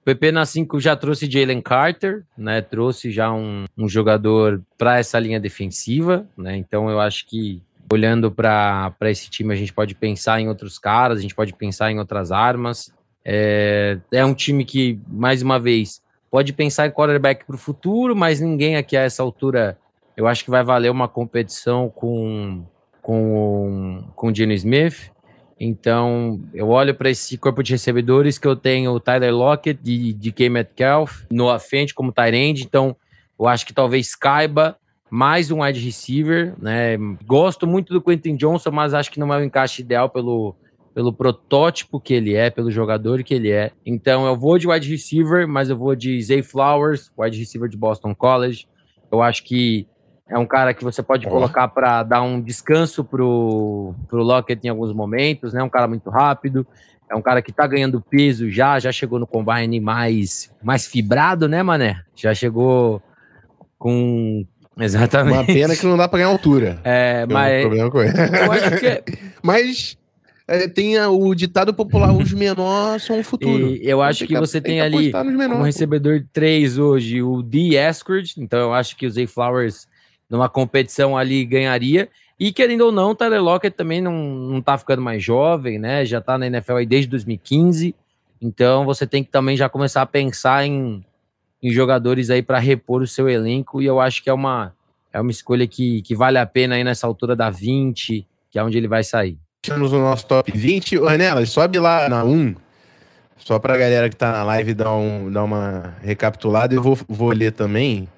O 0.00 0.04
PP 0.06 0.32
na 0.32 0.46
5 0.46 0.80
já 0.80 0.96
trouxe 0.96 1.30
Jalen 1.30 1.60
Carter, 1.60 2.24
né? 2.34 2.62
Trouxe 2.62 3.10
já 3.10 3.30
um, 3.30 3.66
um 3.76 3.86
jogador 3.86 4.62
para 4.78 4.98
essa 4.98 5.18
linha 5.18 5.38
defensiva, 5.38 6.26
né? 6.34 6.56
Então 6.56 6.88
eu 6.88 6.98
acho 6.98 7.26
que 7.26 7.62
olhando 7.92 8.30
para 8.30 8.94
esse 9.02 9.28
time 9.28 9.52
a 9.52 9.56
gente 9.56 9.74
pode 9.74 9.94
pensar 9.94 10.40
em 10.40 10.48
outros 10.48 10.78
caras, 10.78 11.18
a 11.18 11.20
gente 11.20 11.34
pode 11.34 11.52
pensar 11.52 11.92
em 11.92 11.98
outras 11.98 12.32
armas. 12.32 12.90
É, 13.24 13.98
é 14.10 14.24
um 14.24 14.34
time 14.34 14.64
que, 14.64 14.98
mais 15.08 15.42
uma 15.42 15.58
vez, 15.58 16.02
pode 16.30 16.52
pensar 16.52 16.86
em 16.86 16.90
quarterback 16.90 17.44
para 17.44 17.54
o 17.54 17.58
futuro, 17.58 18.16
mas 18.16 18.40
ninguém 18.40 18.76
aqui 18.76 18.96
a 18.96 19.02
essa 19.02 19.22
altura 19.22 19.78
eu 20.16 20.26
acho 20.26 20.44
que 20.44 20.50
vai 20.50 20.62
valer 20.62 20.90
uma 20.90 21.08
competição 21.08 21.88
com, 21.88 22.64
com, 23.00 24.04
com 24.14 24.26
o 24.28 24.34
Gene 24.34 24.54
Smith. 24.54 25.10
Então, 25.58 26.40
eu 26.52 26.68
olho 26.68 26.94
para 26.94 27.08
esse 27.08 27.38
corpo 27.38 27.62
de 27.62 27.72
recebedores 27.72 28.36
que 28.36 28.46
eu 28.46 28.56
tenho 28.56 28.90
o 28.92 29.00
Tyler 29.00 29.34
Lockett, 29.34 29.80
de, 29.80 30.12
de 30.12 30.32
K. 30.32 30.48
Metcalf, 30.48 31.24
no 31.30 31.56
Fent 31.58 31.92
como 31.94 32.12
Tyrande. 32.12 32.64
Então, 32.64 32.96
eu 33.38 33.46
acho 33.46 33.64
que 33.64 33.72
talvez 33.72 34.14
caiba 34.14 34.76
mais 35.08 35.50
um 35.50 35.62
wide 35.62 35.78
receiver, 35.78 36.54
né? 36.58 36.96
Gosto 37.24 37.66
muito 37.66 37.92
do 37.92 38.00
Quentin 38.00 38.34
Johnson, 38.34 38.70
mas 38.70 38.94
acho 38.94 39.10
que 39.10 39.20
não 39.20 39.32
é 39.32 39.38
o 39.38 39.44
encaixe 39.44 39.82
ideal 39.82 40.08
pelo, 40.08 40.56
pelo 40.94 41.12
protótipo 41.12 42.00
que 42.00 42.14
ele 42.14 42.34
é, 42.34 42.50
pelo 42.50 42.70
jogador 42.70 43.22
que 43.22 43.34
ele 43.34 43.50
é. 43.50 43.72
Então, 43.84 44.26
eu 44.26 44.36
vou 44.36 44.58
de 44.58 44.68
wide 44.68 44.90
receiver, 44.90 45.48
mas 45.48 45.70
eu 45.70 45.76
vou 45.76 45.94
de 45.94 46.20
Zay 46.22 46.42
Flowers, 46.42 47.10
wide 47.18 47.38
receiver 47.38 47.68
de 47.68 47.76
Boston 47.76 48.14
College. 48.14 48.66
Eu 49.10 49.22
acho 49.22 49.44
que 49.44 49.86
é 50.28 50.38
um 50.38 50.46
cara 50.46 50.72
que 50.72 50.84
você 50.84 51.02
pode 51.02 51.26
oh. 51.26 51.30
colocar 51.30 51.68
para 51.68 52.02
dar 52.02 52.22
um 52.22 52.40
descanso 52.40 53.04
pro, 53.04 53.94
pro 54.08 54.22
Lockett 54.22 54.66
em 54.66 54.70
alguns 54.70 54.92
momentos, 54.92 55.52
né? 55.52 55.62
Um 55.62 55.68
cara 55.68 55.88
muito 55.88 56.08
rápido. 56.10 56.66
É 57.10 57.14
um 57.14 57.20
cara 57.20 57.42
que 57.42 57.52
tá 57.52 57.66
ganhando 57.66 58.00
peso 58.00 58.50
já, 58.50 58.78
já 58.78 58.90
chegou 58.90 59.18
no 59.18 59.26
combine 59.26 59.78
mais, 59.80 60.50
mais 60.62 60.86
fibrado, 60.86 61.46
né, 61.46 61.62
Mané? 61.62 62.02
Já 62.14 62.32
chegou 62.34 63.02
com. 63.78 64.46
Exatamente. 64.78 65.34
Uma 65.34 65.44
pena 65.44 65.76
que 65.76 65.84
não 65.84 65.98
dá 65.98 66.08
pra 66.08 66.20
ganhar 66.20 66.30
altura. 66.30 66.80
É, 66.82 67.26
mas. 67.26 67.60
Problema 67.60 67.90
com 67.90 68.02
ele. 68.02 68.12
Eu 68.16 68.52
acho 68.52 68.78
que. 68.78 68.86
É 68.86 69.04
mas 69.42 69.98
é, 70.52 70.68
tem 70.68 71.00
o 71.00 71.34
ditado 71.34 71.72
popular: 71.72 72.12
os 72.12 72.30
menores 72.34 73.04
são 73.04 73.20
o 73.20 73.24
futuro. 73.24 73.74
E 73.74 73.88
eu 73.88 74.02
acho 74.02 74.26
que, 74.26 74.38
você 74.38 74.60
tem, 74.60 74.82
ali 74.82 75.10
um 75.14 75.62
recebedor 75.62 76.24
3 76.30 76.78
hoje, 76.78 77.22
o 77.22 77.42
D. 77.42 77.74
Eskridge. 77.76 78.34
Então 78.36 78.58
eu 78.58 78.74
acho 78.74 78.94
que 78.96 79.06
o 79.06 79.10
Zay 79.10 79.26
Flowers 79.26 79.88
numa 80.28 80.48
competição 80.48 81.16
ali 81.16 81.44
ganharia. 81.44 82.08
E 82.38 82.52
querendo 82.52 82.82
ou 82.82 82.92
não, 82.92 83.10
o 83.10 83.14
Tyler 83.14 83.42
Lockett 83.42 83.76
também 83.76 84.00
não, 84.00 84.12
não 84.12 84.60
tá 84.60 84.76
ficando 84.76 85.00
mais 85.00 85.22
jovem, 85.22 85.78
né? 85.78 86.04
Já 86.04 86.20
tá 86.20 86.36
na 86.36 86.46
NFL 86.46 86.76
aí 86.76 86.86
desde 86.86 87.08
2015. 87.08 87.94
Então 88.40 88.84
você 88.84 89.06
tem 89.06 89.22
que 89.24 89.30
também 89.30 89.56
já 89.56 89.68
começar 89.68 90.02
a 90.02 90.06
pensar 90.06 90.66
em, 90.66 91.04
em 91.62 91.70
jogadores 91.70 92.28
aí 92.28 92.42
para 92.42 92.58
repor 92.58 93.00
o 93.00 93.06
seu 93.06 93.28
elenco. 93.28 93.80
E 93.80 93.86
eu 93.86 94.00
acho 94.00 94.22
que 94.22 94.28
é 94.28 94.32
uma, 94.34 94.74
é 95.12 95.20
uma 95.20 95.30
escolha 95.30 95.66
que, 95.66 96.02
que 96.02 96.14
vale 96.14 96.36
a 96.36 96.44
pena 96.44 96.74
aí 96.74 96.84
nessa 96.84 97.06
altura 97.06 97.36
da 97.36 97.48
20, 97.48 98.26
que 98.50 98.58
é 98.58 98.64
onde 98.64 98.76
ele 98.76 98.88
vai 98.88 99.04
sair. 99.04 99.38
Estamos 99.64 99.92
no 99.92 100.00
nosso 100.00 100.26
top 100.26 100.50
20. 100.50 100.96
Anela, 101.06 101.46
sobe 101.46 101.78
lá 101.78 102.08
na 102.08 102.24
1. 102.24 102.56
Só 103.38 103.60
pra 103.60 103.78
galera 103.78 104.10
que 104.10 104.16
tá 104.16 104.32
na 104.32 104.42
live 104.42 104.74
dar, 104.74 104.92
um, 104.92 105.30
dar 105.30 105.44
uma 105.44 105.94
recapitulada. 106.02 106.74
Eu 106.74 106.82
vou, 106.82 106.98
vou 107.08 107.30
ler 107.30 107.52
também 107.52 108.08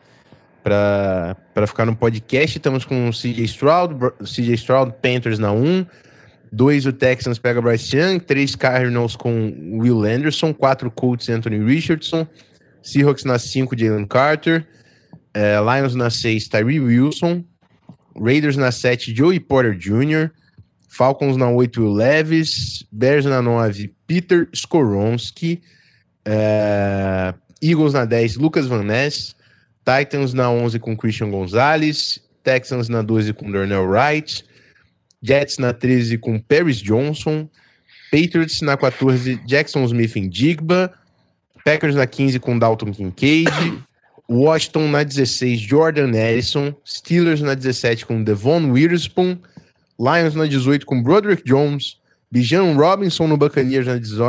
para 0.63 1.37
ficar 1.67 1.85
no 1.85 1.95
podcast. 1.95 2.57
Estamos 2.57 2.87
com 2.87 3.11
o 3.11 3.13
CJ 3.13 3.45
Stroud, 3.45 3.95
CJ 4.23 4.55
Stroud, 4.55 4.95
Panthers 5.03 5.39
na 5.39 5.53
1. 5.53 5.85
2 6.51 6.87
o 6.87 6.95
Texans 6.95 7.39
pega 7.39 7.61
Bryce 7.61 7.95
Young, 7.95 8.21
3 8.21 8.57
Cardinals 8.57 9.15
com 9.15 9.79
Will 9.79 10.03
Anderson, 10.03 10.55
4 10.55 10.91
Colts 10.93 11.29
Anthony 11.29 11.63
Richardson, 11.63 12.27
Seahawks 12.83 13.25
na 13.25 13.39
5 13.39 13.77
Jalen 13.77 14.07
Carter, 14.07 14.67
é, 15.35 15.59
Lions 15.61 15.95
na 15.95 16.09
6 16.09 16.49
Tyree 16.49 16.81
Wilson, 16.81 17.45
Raiders 18.19 18.57
na 18.57 18.73
7 18.73 19.15
Joey 19.15 19.41
Porter 19.41 19.77
Jr., 19.77 20.31
Falcons 20.97 21.37
na 21.37 21.51
8 21.51 21.81
Will 21.81 21.93
Levis, 21.93 22.85
Bears 22.93 23.25
na 23.25 23.43
9 23.43 23.93
Peter 24.07 24.49
Skoronski, 24.53 25.61
é, 26.25 27.35
Eagles 27.61 27.93
na 27.93 28.05
10 28.05 28.37
Lucas 28.37 28.67
Van 28.67 28.85
Ness, 28.85 29.35
Titans 29.85 30.33
na 30.33 30.51
11 30.53 30.79
com 30.79 30.97
Christian 30.97 31.31
Gonzalez, 31.31 32.21
Texans 32.45 32.89
na 32.89 33.03
12 33.03 33.33
com 33.33 33.51
Darnell 33.51 33.85
Wright, 33.87 34.45
Jets 35.21 35.59
na 35.59 35.73
13 35.73 36.17
com 36.19 36.39
Paris 36.39 36.77
Johnson, 36.77 37.49
Patriots 38.13 38.61
na 38.61 38.77
14 38.77 39.41
Jackson 39.45 39.85
Smith 39.85 40.17
em 40.17 40.29
Digba, 40.29 40.93
Packers 41.65 41.97
na 41.97 42.07
15 42.07 42.39
com 42.39 42.57
Dalton 42.57 42.93
Kincaid, 42.93 43.49
Washington 44.31 44.89
na 44.91 45.03
16 45.03 45.61
Jordan 45.61 46.15
Ellison, 46.15 46.73
Steelers 46.85 47.41
na 47.41 47.55
17 47.55 48.07
com 48.07 48.23
Devon 48.23 48.71
Witherspoon, 48.71 49.39
Lions 49.99 50.35
na 50.35 50.47
18 50.47 50.85
com 50.85 51.03
Broderick 51.03 51.43
Jones, 51.45 51.99
Bijan 52.31 52.75
Robinson 52.75 53.29
no 53.29 53.37
Buccaneers 53.37 53.87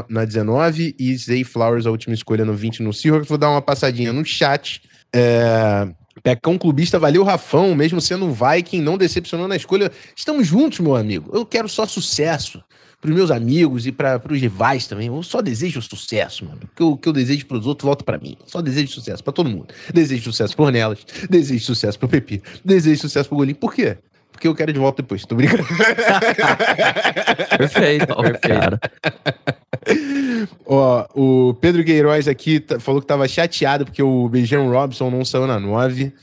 na 0.08 0.26
19 0.26 0.96
e 1.00 1.18
Zay 1.18 1.44
Flowers 1.44 1.86
a 1.86 1.92
última 1.92 2.14
escolha 2.14 2.46
no 2.46 2.54
20 2.54 2.84
no 2.84 2.94
Seahawks. 2.94 3.28
Vou 3.28 3.38
dar 3.38 3.50
uma 3.50 3.62
passadinha 3.62 4.14
no 4.14 4.24
chat. 4.24 4.82
É, 5.12 5.88
Pecão 6.22 6.58
clubista, 6.58 7.00
valeu 7.00 7.24
Rafão, 7.24 7.76
mesmo 7.76 8.00
sendo 8.00 8.32
Viking, 8.32 8.82
não 8.82 8.98
decepcionou 8.98 9.48
na 9.48 9.56
escolha. 9.56 9.92
Estamos 10.16 10.48
juntos, 10.48 10.80
meu 10.80 10.96
amigo. 10.96 11.30
Eu 11.34 11.46
quero 11.46 11.68
só 11.68 11.86
sucesso 11.86 12.64
para 13.02 13.10
os 13.10 13.16
meus 13.16 13.32
amigos 13.32 13.86
e 13.86 13.92
para 13.92 14.22
os 14.30 14.40
rivais 14.40 14.88
também. 14.88 15.08
Eu 15.08 15.22
só 15.24 15.42
desejo 15.42 15.82
sucesso, 15.82 16.46
mano. 16.46 16.62
O 16.64 16.76
que 16.76 16.82
eu, 16.82 16.98
que 16.98 17.10
eu 17.10 17.14
desejo 17.14 17.46
para 17.46 17.58
os 17.58 17.68
outros 17.68 17.86
volta 17.86 18.04
para 18.04 18.18
mim. 18.18 18.38
Só 18.46 18.62
desejo 18.62 18.94
sucesso 18.94 19.24
para 19.24 19.34
todo 19.34 19.50
mundo. 19.50 19.68
Desejo 19.94 20.24
sucesso 20.24 20.56
por 20.56 20.72
Nelas, 20.72 21.00
desejo 21.30 21.64
sucesso 21.64 22.00
para 22.00 22.06
o 22.06 22.10
Pepe, 22.10 22.42
desejo 22.64 23.02
sucesso 23.02 23.28
para 23.28 23.36
o 23.36 23.40
Golim. 23.40 23.54
Por 23.54 23.74
quê? 23.74 23.98
Porque 24.36 24.48
eu 24.48 24.54
quero 24.56 24.74
de 24.74 24.80
volta 24.80 25.02
depois. 25.02 25.26
Tô 25.26 25.36
brincando. 25.36 25.64
perfeito, 27.58 28.14
perfeito. 28.16 28.80
Ó, 30.66 31.06
o 31.16 31.54
Pedro 31.54 31.84
Queiroz 31.84 32.28
aqui 32.28 32.64
falou 32.80 33.00
que 33.02 33.08
tava 33.08 33.28
chateado 33.28 33.86
porque 33.86 34.04
o 34.04 34.28
Beijão 34.28 34.70
Robson 34.70 35.10
não 35.10 35.24
saiu 35.24 35.48
na 35.48 35.60
9. 35.60 36.14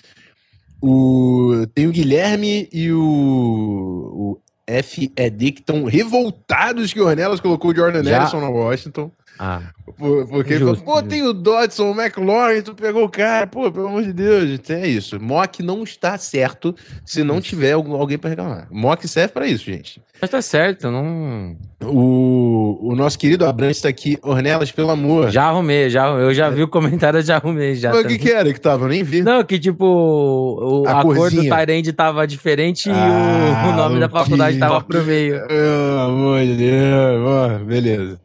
O, 0.83 1.67
tem 1.75 1.87
o 1.87 1.93
Guilherme 1.93 2.69
e 2.73 2.93
o, 2.93 3.01
o 3.01 4.39
FED 4.67 5.53
que 5.53 5.61
estão 5.61 5.85
revoltados 5.85 6.93
que 6.93 7.01
o 7.01 7.07
Ornelas 7.07 7.41
colocou 7.41 7.71
o 7.71 7.75
Jordan 7.75 8.03
Já? 8.05 8.21
Nelson 8.21 8.41
na 8.41 8.49
Washington. 8.49 9.11
Ah, 9.39 9.63
porque 9.97 10.57
justo, 10.57 10.69
ele 10.69 10.77
falou, 10.77 10.77
pô, 10.77 11.03
tem 11.03 11.23
o 11.23 11.33
Dodson, 11.33 11.91
o 11.91 12.01
McLaurin, 12.01 12.63
tu 12.63 12.75
pegou 12.75 13.05
o 13.05 13.09
cara, 13.09 13.47
pô, 13.47 13.71
pelo 13.73 13.89
amor 13.89 14.03
de 14.03 14.13
Deus, 14.13 14.61
é 14.71 14.87
isso. 14.87 15.21
Mock 15.21 15.63
não 15.63 15.83
está 15.83 16.17
certo 16.19 16.75
se 17.05 17.25
não 17.25 17.41
tiver 17.41 17.73
alguém 17.73 18.19
para 18.19 18.31
reclamar. 18.31 18.69
Mock 18.71 19.07
serve 19.09 19.33
para 19.33 19.47
isso, 19.47 19.65
gente. 19.65 20.01
Mas 20.21 20.31
tá 20.31 20.41
certo, 20.41 20.89
não. 20.89 21.57
O, 21.83 22.79
o 22.81 22.95
nosso 22.95 23.19
querido 23.19 23.45
Abrantes 23.45 23.79
está 23.79 23.89
aqui, 23.89 24.17
Ornelas, 24.23 24.71
pelo 24.71 24.91
amor. 24.91 25.33
Já 25.33 25.47
arrumei, 25.47 25.91
já, 25.91 26.07
eu 26.11 26.33
já 26.33 26.49
vi 26.49 26.63
o 26.63 26.69
comentário, 26.69 27.21
já 27.21 27.37
arrumei. 27.37 27.75
Já 27.75 27.93
o 27.93 28.05
que, 28.07 28.19
que 28.19 28.31
era 28.31 28.53
que 28.53 28.61
tava? 28.61 28.85
Eu 28.85 28.89
nem 28.89 29.03
vi. 29.03 29.23
Não, 29.23 29.43
que 29.43 29.59
tipo, 29.59 29.85
o, 29.85 30.87
a, 30.87 31.01
a 31.01 31.03
cor 31.03 31.29
do 31.29 31.43
Tyrande 31.43 31.93
tava 31.93 32.25
diferente 32.25 32.89
ah, 32.89 33.65
e 33.65 33.69
o, 33.69 33.73
o 33.75 33.77
nome 33.77 33.99
da 33.99 34.09
faculdade 34.09 34.55
que... 34.55 34.61
tava 34.61 34.81
pro 34.83 35.03
meio. 35.05 35.45
Pelo 35.49 35.99
amor 35.99 36.41
de 36.47 36.55
Deus, 36.55 37.63
beleza. 37.67 38.21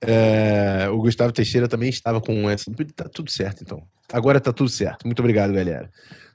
É, 0.00 0.88
o 0.90 0.98
Gustavo 0.98 1.32
Teixeira 1.32 1.68
também 1.68 1.88
estava 1.88 2.20
com 2.20 2.48
essa. 2.48 2.70
Tá 2.94 3.08
tudo 3.08 3.30
certo, 3.30 3.62
então. 3.62 3.82
Agora 4.12 4.40
tá 4.40 4.52
tudo 4.52 4.70
certo. 4.70 5.04
Muito 5.06 5.18
obrigado, 5.20 5.52
galera. 5.52 5.90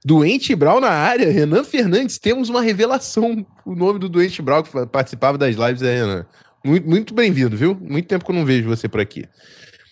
Doente 0.06 0.54
Brau 0.56 0.82
na 0.82 0.90
área, 0.90 1.32
Renan 1.32 1.64
Fernandes. 1.64 2.20
Temos 2.20 2.50
uma 2.50 2.62
revelação. 2.62 3.46
O 3.66 3.74
nome 3.74 4.00
do 4.00 4.10
Doente 4.10 4.42
Brau 4.42 4.64
que 4.64 4.86
participava 4.88 5.38
das 5.38 5.56
lives 5.56 5.82
é 5.82 5.96
Renan. 5.96 6.26
Muito, 6.64 6.90
muito 6.90 7.14
bem-vindo, 7.14 7.56
viu? 7.56 7.76
Muito 7.76 8.08
tempo 8.08 8.24
que 8.24 8.32
eu 8.32 8.36
não 8.36 8.46
vejo 8.46 8.68
você 8.68 8.88
por 8.88 9.00
aqui. 9.00 9.26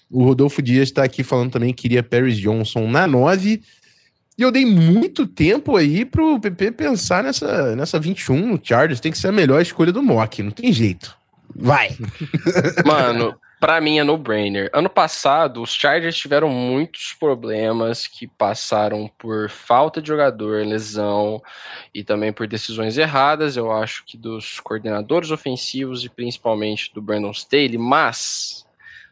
O 0.09 0.23
Rodolfo 0.23 0.61
Dias 0.61 0.89
está 0.89 1.03
aqui 1.03 1.23
falando 1.23 1.51
também 1.51 1.73
que 1.73 1.83
queria 1.83 2.03
Paris 2.03 2.37
Johnson 2.37 2.87
na 2.87 3.07
9. 3.07 3.61
E 4.37 4.41
eu 4.41 4.51
dei 4.51 4.65
muito 4.65 5.25
tempo 5.25 5.75
aí 5.77 6.03
pro 6.03 6.39
PP 6.39 6.71
pensar 6.71 7.23
nessa, 7.23 7.75
nessa 7.75 7.99
21 7.99 8.47
no 8.47 8.59
Chargers. 8.61 8.99
Tem 8.99 9.11
que 9.11 9.17
ser 9.17 9.29
a 9.29 9.31
melhor 9.31 9.61
escolha 9.61 9.91
do 9.91 10.03
Mock, 10.03 10.43
não 10.43 10.51
tem 10.51 10.73
jeito. 10.73 11.15
Vai! 11.55 11.97
Mano, 12.85 13.35
para 13.61 13.79
mim 13.79 13.99
é 13.99 14.03
no-brainer. 14.03 14.71
Ano 14.73 14.89
passado, 14.89 15.61
os 15.61 15.71
Chargers 15.71 16.17
tiveram 16.17 16.49
muitos 16.49 17.13
problemas 17.13 18.07
que 18.07 18.25
passaram 18.25 19.07
por 19.19 19.51
falta 19.51 20.01
de 20.01 20.07
jogador, 20.07 20.65
lesão 20.65 21.39
e 21.93 22.03
também 22.03 22.33
por 22.33 22.47
decisões 22.47 22.97
erradas, 22.97 23.55
eu 23.55 23.71
acho 23.71 24.03
que 24.03 24.17
dos 24.17 24.59
coordenadores 24.59 25.29
ofensivos 25.29 26.03
e 26.03 26.09
principalmente 26.09 26.91
do 26.91 27.03
Brandon 27.03 27.29
Staley, 27.29 27.77
mas 27.77 28.65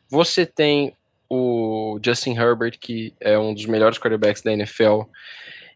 você 0.09 0.47
tem 0.47 0.95
o 1.29 1.99
Justin 2.03 2.35
Herbert, 2.35 2.79
que 2.79 3.13
é 3.19 3.37
um 3.37 3.53
dos 3.53 3.67
melhores 3.67 3.99
quarterbacks 3.99 4.41
da 4.41 4.51
NFL, 4.51 5.03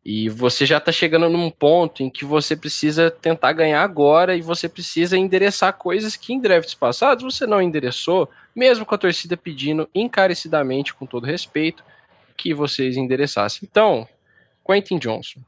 E 0.05 0.28
você 0.28 0.65
já 0.65 0.80
tá 0.80 0.91
chegando 0.91 1.30
num 1.30 1.49
ponto 1.49 2.03
em 2.03 2.09
que 2.09 2.26
você 2.26 2.57
precisa 2.57 3.09
tentar 3.09 3.53
ganhar 3.53 3.82
agora 3.84 4.36
e 4.36 4.41
você 4.41 4.67
precisa 4.67 5.17
endereçar 5.17 5.78
coisas 5.78 6.17
que 6.17 6.34
em 6.34 6.41
drafts 6.41 6.74
passados 6.74 7.24
você 7.24 7.47
não 7.47 7.61
endereçou, 7.61 8.30
mesmo 8.56 8.86
com 8.86 8.95
a 8.95 8.97
torcida 8.97 9.38
pedindo 9.38 9.89
encarecidamente, 9.93 10.93
com 10.93 11.06
todo 11.06 11.26
respeito, 11.26 11.84
que 12.36 12.54
vocês 12.54 12.97
endereçassem. 12.97 13.68
Então, 13.70 14.08
Quentin 14.66 14.97
Johnson. 14.97 15.41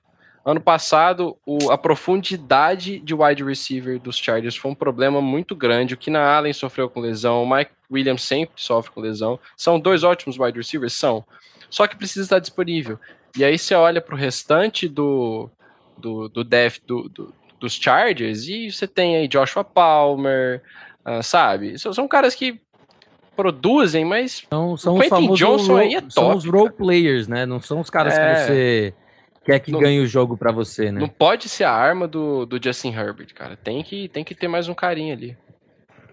Ano 0.46 0.62
passado, 0.62 1.36
o, 1.44 1.72
a 1.72 1.78
profundidade 1.78 3.00
de 3.00 3.16
wide 3.16 3.44
receiver 3.44 4.00
dos 4.00 4.18
Chargers 4.18 4.56
foi 4.56 4.70
um 4.70 4.76
problema 4.76 5.20
muito 5.20 5.56
grande. 5.56 5.96
O 5.96 5.98
Keenan 5.98 6.22
Allen 6.22 6.54
sofreu 6.54 6.88
com 6.88 7.00
lesão, 7.00 7.44
o 7.44 7.50
Mike 7.50 7.72
Williams 7.92 8.22
sempre 8.22 8.54
sofre 8.62 8.92
com 8.92 9.02
lesão. 9.02 9.40
São 9.58 9.80
dois 9.80 10.04
ótimos 10.04 10.38
wide 10.38 10.58
receivers? 10.58 10.94
São. 10.94 11.26
Só 11.68 11.88
que 11.88 11.96
precisa 11.96 12.26
estar 12.26 12.38
disponível. 12.38 13.00
E 13.36 13.44
aí 13.44 13.58
você 13.58 13.74
olha 13.74 14.00
para 14.00 14.14
o 14.14 14.18
restante 14.18 14.88
do, 14.88 15.50
do, 15.98 16.30
do 16.30 16.44
def 16.44 16.78
do, 16.86 17.10
do, 17.10 17.34
dos 17.60 17.74
Chargers 17.74 18.48
e 18.48 18.72
você 18.72 18.88
tem 18.88 19.16
aí 19.16 19.28
Joshua 19.28 19.64
Palmer, 19.64 20.62
uh, 21.06 21.24
sabe? 21.24 21.80
São, 21.80 21.92
são 21.92 22.08
caras 22.08 22.36
que 22.36 22.62
produzem, 23.36 24.06
mas 24.06 24.44
são, 24.50 24.78
são 24.78 24.96
os 24.96 25.08
famosos 25.08 25.40
Johnson 25.40 25.78
aí 25.78 25.96
é 25.96 26.02
top, 26.02 26.14
são 26.14 26.36
os 26.36 26.46
role 26.46 26.72
players, 26.72 27.28
né? 27.28 27.46
Não 27.46 27.60
são 27.60 27.80
os 27.80 27.90
caras 27.90 28.14
é... 28.14 28.34
que 28.34 28.42
você 28.42 28.94
quer 29.44 29.60
que 29.60 29.72
não, 29.72 29.80
ganhe 29.80 30.00
o 30.00 30.08
jogo 30.08 30.36
para 30.36 30.52
você, 30.52 30.92
né? 30.92 31.00
Não 31.00 31.08
pode 31.08 31.48
ser 31.48 31.66
a 31.66 31.72
arma 31.72 32.08
do, 32.08 32.46
do 32.46 32.60
Justin 32.62 32.94
Herbert, 32.94 33.34
cara. 33.34 33.56
Tem 33.56 33.84
que, 33.84 34.08
tem 34.10 34.24
que 34.24 34.34
ter 34.34 34.48
mais 34.48 34.68
um 34.68 34.74
carinho 34.74 35.14
ali. 35.14 35.38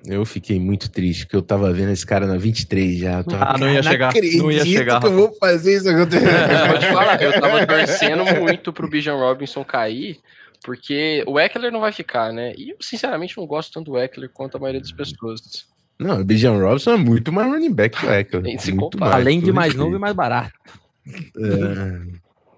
Eu 0.05 0.25
fiquei 0.25 0.59
muito 0.59 0.91
triste, 0.91 1.25
porque 1.25 1.37
eu 1.37 1.43
tava 1.43 1.73
vendo 1.73 1.93
esse 1.93 2.05
cara 2.05 2.27
na 2.27 2.37
23 2.37 2.99
já. 2.99 3.23
Tava, 3.23 3.45
ah, 3.45 3.59
não 3.59 3.71
ia 3.71 3.83
chegar. 3.83 4.13
Não 4.37 4.51
ia 4.51 4.67
chegar. 4.67 5.01
que 5.01 5.07
eu 5.07 5.13
vou 5.13 5.33
fazer 5.39 5.77
isso 5.77 5.89
acontecer. 5.89 6.27
te 6.81 6.87
falar, 6.93 7.23
eu 7.23 7.41
tava 7.41 7.65
torcendo 7.65 8.25
muito 8.25 8.73
pro 8.73 8.89
Bijan 8.89 9.15
Robinson 9.15 9.65
cair, 9.65 10.19
porque 10.65 11.23
o 11.27 11.39
Eckler 11.39 11.71
não 11.71 11.81
vai 11.81 11.93
ficar, 11.93 12.33
né? 12.33 12.53
E 12.57 12.71
eu, 12.71 12.77
sinceramente, 12.81 13.37
não 13.39 13.47
gosto 13.47 13.73
tanto 13.73 13.93
do 13.93 13.99
Eckler 13.99 14.29
quanto 14.29 14.57
a 14.57 14.61
maioria 14.61 14.81
das 14.81 14.93
pessoas. 14.93 15.67
Não, 15.99 16.21
o 16.21 16.25
Bijan 16.25 16.59
Robinson 16.59 16.93
é 16.93 16.97
muito 16.97 17.33
mais 17.33 17.49
running 17.49 17.73
back 17.73 17.99
que 17.99 18.07
o 18.07 18.13
Eckler. 18.13 18.61
Se 18.61 18.75
Além 19.01 19.41
de 19.41 19.53
mais 19.53 19.75
novo 19.75 19.95
e 19.95 19.99
mais 19.99 20.15
barato. 20.15 20.53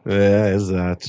É, 0.06 0.50
é, 0.50 0.54
exato. 0.54 1.08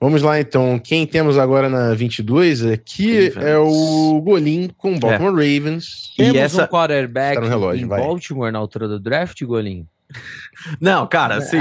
Vamos 0.00 0.22
lá 0.22 0.38
então. 0.40 0.78
Quem 0.78 1.06
temos 1.06 1.36
agora 1.36 1.68
na 1.68 1.92
22 1.92 2.64
aqui 2.64 3.30
Ravens. 3.30 3.44
é 3.44 3.58
o 3.58 4.20
Golim 4.22 4.70
com 4.76 4.94
o 4.94 4.98
Baltimore 4.98 5.42
é. 5.42 5.56
Ravens. 5.56 6.12
E 6.14 6.22
temos 6.22 6.36
essa... 6.36 6.64
um 6.64 6.66
quarterback 6.68 7.40
tá 7.40 7.48
relógio, 7.48 7.84
em 7.84 7.88
vai. 7.88 8.00
Baltimore 8.00 8.52
na 8.52 8.58
altura 8.58 8.86
do 8.86 9.00
draft, 9.00 9.42
Golim? 9.42 9.86
Não, 10.80 11.06
cara, 11.06 11.40
se, 11.40 11.58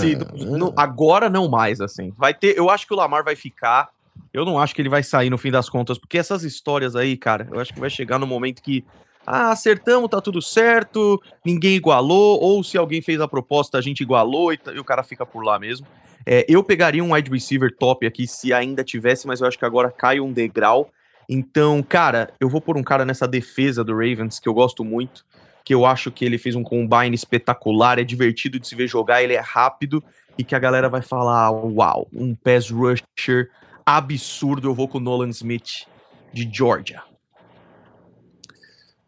se, 0.00 0.16
no, 0.46 0.72
agora 0.76 1.28
não 1.28 1.48
mais, 1.48 1.80
assim. 1.80 2.12
Vai 2.16 2.32
ter, 2.32 2.56
eu 2.56 2.70
acho 2.70 2.86
que 2.86 2.94
o 2.94 2.96
Lamar 2.96 3.24
vai 3.24 3.36
ficar. 3.36 3.88
Eu 4.32 4.44
não 4.44 4.58
acho 4.58 4.74
que 4.74 4.80
ele 4.80 4.88
vai 4.88 5.02
sair 5.02 5.28
no 5.28 5.36
fim 5.36 5.50
das 5.50 5.68
contas, 5.68 5.98
porque 5.98 6.16
essas 6.16 6.44
histórias 6.44 6.94
aí, 6.94 7.16
cara, 7.16 7.48
eu 7.50 7.58
acho 7.60 7.74
que 7.74 7.80
vai 7.80 7.90
chegar 7.90 8.18
no 8.18 8.26
momento 8.26 8.62
que 8.62 8.84
ah, 9.26 9.50
acertamos, 9.50 10.10
tá 10.10 10.20
tudo 10.20 10.40
certo, 10.40 11.20
ninguém 11.44 11.76
igualou, 11.76 12.40
ou 12.40 12.64
se 12.64 12.76
alguém 12.76 13.02
fez 13.02 13.20
a 13.20 13.28
proposta, 13.28 13.78
a 13.78 13.80
gente 13.80 14.00
igualou 14.00 14.52
e, 14.52 14.58
e 14.74 14.80
o 14.80 14.84
cara 14.84 15.02
fica 15.02 15.24
por 15.24 15.44
lá 15.44 15.58
mesmo. 15.58 15.86
É, 16.26 16.44
eu 16.48 16.62
pegaria 16.62 17.02
um 17.02 17.14
wide 17.14 17.30
receiver 17.30 17.74
top 17.76 18.06
aqui 18.06 18.26
se 18.26 18.52
ainda 18.52 18.84
tivesse, 18.84 19.26
mas 19.26 19.40
eu 19.40 19.46
acho 19.46 19.58
que 19.58 19.64
agora 19.64 19.90
cai 19.90 20.20
um 20.20 20.32
degrau. 20.32 20.90
Então, 21.28 21.82
cara, 21.82 22.32
eu 22.40 22.48
vou 22.48 22.60
pôr 22.60 22.76
um 22.76 22.82
cara 22.82 23.04
nessa 23.04 23.26
defesa 23.26 23.84
do 23.84 23.92
Ravens 23.92 24.38
que 24.38 24.48
eu 24.48 24.54
gosto 24.54 24.84
muito, 24.84 25.24
que 25.64 25.72
eu 25.72 25.86
acho 25.86 26.10
que 26.10 26.24
ele 26.24 26.38
fez 26.38 26.56
um 26.56 26.62
combine 26.62 27.14
espetacular, 27.14 27.98
é 27.98 28.04
divertido 28.04 28.58
de 28.58 28.66
se 28.66 28.74
ver 28.74 28.88
jogar, 28.88 29.22
ele 29.22 29.34
é 29.34 29.40
rápido 29.40 30.02
e 30.36 30.42
que 30.42 30.54
a 30.54 30.58
galera 30.58 30.88
vai 30.88 31.02
falar: 31.02 31.50
uau, 31.50 32.08
um 32.12 32.34
pass 32.34 32.70
rusher 32.70 33.50
absurdo. 33.86 34.68
Eu 34.68 34.74
vou 34.74 34.88
com 34.88 34.98
o 34.98 35.00
Nolan 35.00 35.28
Smith 35.28 35.86
de 36.32 36.48
Georgia. 36.52 37.02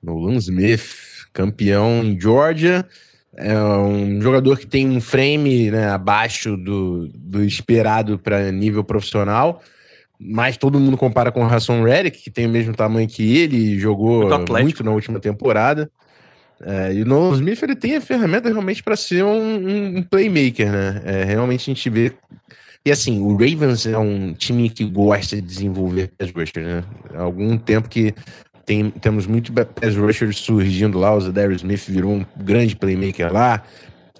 Nolan 0.03 0.37
Smith, 0.37 0.85
campeão 1.33 2.03
em 2.05 2.21
Georgia. 2.21 2.87
É 3.35 3.59
um 3.59 4.21
jogador 4.21 4.59
que 4.59 4.67
tem 4.67 4.89
um 4.89 5.01
frame 5.01 5.71
né, 5.71 5.89
abaixo 5.89 6.57
do, 6.57 7.09
do 7.15 7.43
esperado 7.43 8.19
para 8.19 8.53
nível 8.53 8.85
profissional, 8.85 9.63
mas 10.21 10.59
todo 10.59 10.79
mundo 10.79 10.99
compara 10.99 11.33
com 11.33 11.43
o 11.43 11.47
Hassan 11.47 11.83
Reddick, 11.83 12.23
que 12.23 12.31
tem 12.31 12.47
o 12.47 12.51
mesmo 12.51 12.75
tamanho 12.75 13.09
que 13.09 13.39
ele, 13.39 13.79
jogou 13.79 14.29
muito, 14.29 14.53
muito 14.53 14.85
na 14.85 14.91
última 14.91 15.19
temporada. 15.19 15.91
É, 16.65 16.93
e 16.95 17.03
o 17.03 17.07
Nolan 17.07 17.35
Smith 17.35 17.63
ele 17.63 17.75
tem 17.75 17.97
a 17.97 18.01
ferramenta 18.01 18.49
realmente 18.49 18.83
para 18.83 18.95
ser 18.95 19.25
um, 19.25 19.97
um, 19.99 20.03
playmaker, 20.03 20.71
né? 20.71 21.03
É, 21.05 21.25
realmente 21.25 21.63
a 21.63 21.75
gente 21.75 21.91
vê. 21.91 22.13
E 22.85 22.91
assim, 22.91 23.21
o 23.21 23.33
Ravens 23.33 23.87
é 23.87 23.99
um 23.99 24.33
time 24.33 24.69
que 24.71 24.85
gosta 24.85 25.37
de 25.37 25.43
desenvolver 25.43 26.13
rusher, 26.35 26.63
né? 26.63 26.85
Há 27.15 27.23
algum 27.23 27.59
tempo 27.59 27.89
que 27.89 28.15
tem, 28.65 28.91
temos 28.91 29.27
muito 29.27 29.53
pass 29.53 29.97
rushers 29.97 30.39
surgindo 30.39 30.99
lá. 30.99 31.15
O 31.15 31.21
Zadarius 31.21 31.63
Smith 31.63 31.85
virou 31.87 32.13
um 32.13 32.27
grande 32.37 32.77
playmaker 32.77 33.33
lá. 33.33 33.63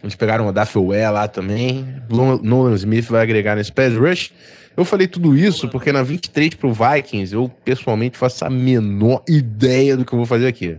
Eles 0.03 0.15
pegaram 0.15 0.49
o 0.49 0.53
Daffel 0.53 0.89
lá 1.13 1.29
também. 1.29 1.87
Nolan 2.09 2.75
Smith 2.75 3.07
vai 3.07 3.23
agregar 3.23 3.55
nesse 3.55 3.73
pass 3.73 3.95
rush. 3.95 4.33
Eu 4.77 4.85
falei 4.85 5.07
tudo 5.07 5.37
isso 5.37 5.69
porque 5.69 5.93
na 5.93 6.03
23 6.03 6.55
pro 6.55 6.73
Vikings 6.73 7.35
eu 7.35 7.49
pessoalmente 7.65 8.19
faço 8.19 8.45
a 8.45 8.51
menor 8.51 9.23
ideia 9.29 9.97
do 9.97 10.05
que 10.05 10.13
eu 10.13 10.19
vou 10.19 10.27
fazer 10.27 10.47
aqui. 10.47 10.79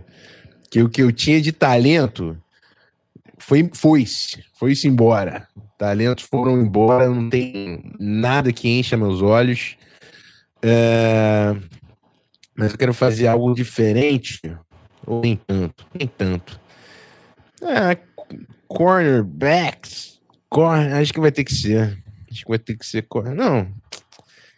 Que 0.70 0.82
o 0.82 0.88
que 0.88 1.02
eu 1.02 1.12
tinha 1.12 1.40
de 1.40 1.52
talento 1.52 2.36
foi 3.38 3.68
foi-se, 3.72 4.44
foi-se 4.58 4.88
embora. 4.88 5.46
Talentos 5.78 6.24
foram 6.24 6.60
embora, 6.60 7.08
não 7.08 7.28
tem 7.28 7.92
nada 7.98 8.52
que 8.52 8.68
encha 8.68 8.96
meus 8.96 9.22
olhos. 9.22 9.76
É... 10.62 11.54
Mas 12.56 12.72
eu 12.72 12.78
quero 12.78 12.94
fazer 12.94 13.26
algo 13.26 13.54
diferente. 13.54 14.40
Ou 15.06 15.20
nem 15.20 15.36
tanto, 15.36 15.86
nem 15.98 16.06
tanto. 16.06 16.60
É, 17.62 17.98
cornerbacks. 18.68 20.20
Corner, 20.48 20.94
acho 20.96 21.12
que 21.12 21.20
vai 21.20 21.32
ter 21.32 21.44
que 21.44 21.54
ser. 21.54 21.98
Acho 22.30 22.42
que 22.44 22.48
vai 22.48 22.58
ter 22.58 22.76
que 22.76 22.86
ser 22.86 23.02
corner. 23.02 23.34
Não. 23.34 23.68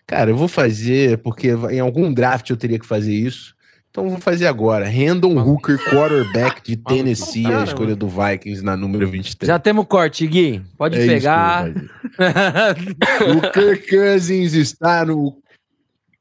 Cara, 0.07 0.31
eu 0.31 0.37
vou 0.37 0.49
fazer, 0.49 1.19
porque 1.19 1.49
em 1.71 1.81
algum 1.81 2.13
draft 2.13 2.49
eu 2.51 2.57
teria 2.57 2.79
que 2.79 2.87
fazer 2.87 3.15
isso. 3.15 3.57
Então 3.91 4.11
vou 4.11 4.21
fazer 4.21 4.47
agora. 4.47 4.87
Randall 4.89 5.39
Hooker, 5.39 5.79
quarterback 5.79 6.63
de 6.63 6.77
Tennessee, 6.85 7.47
a 7.47 7.65
escolha 7.65 7.97
do 7.97 8.07
Vikings 8.07 8.63
na 8.63 8.77
número 8.77 9.09
23. 9.09 9.49
Já 9.49 9.59
temos 9.59 9.87
corte, 9.87 10.27
Gui. 10.27 10.63
Pode 10.77 11.01
é 11.01 11.07
pegar. 11.07 11.69
o 13.27 13.53
Kirk 13.53 13.89
Cousins 13.89 14.53
está 14.53 15.05
no 15.05 15.39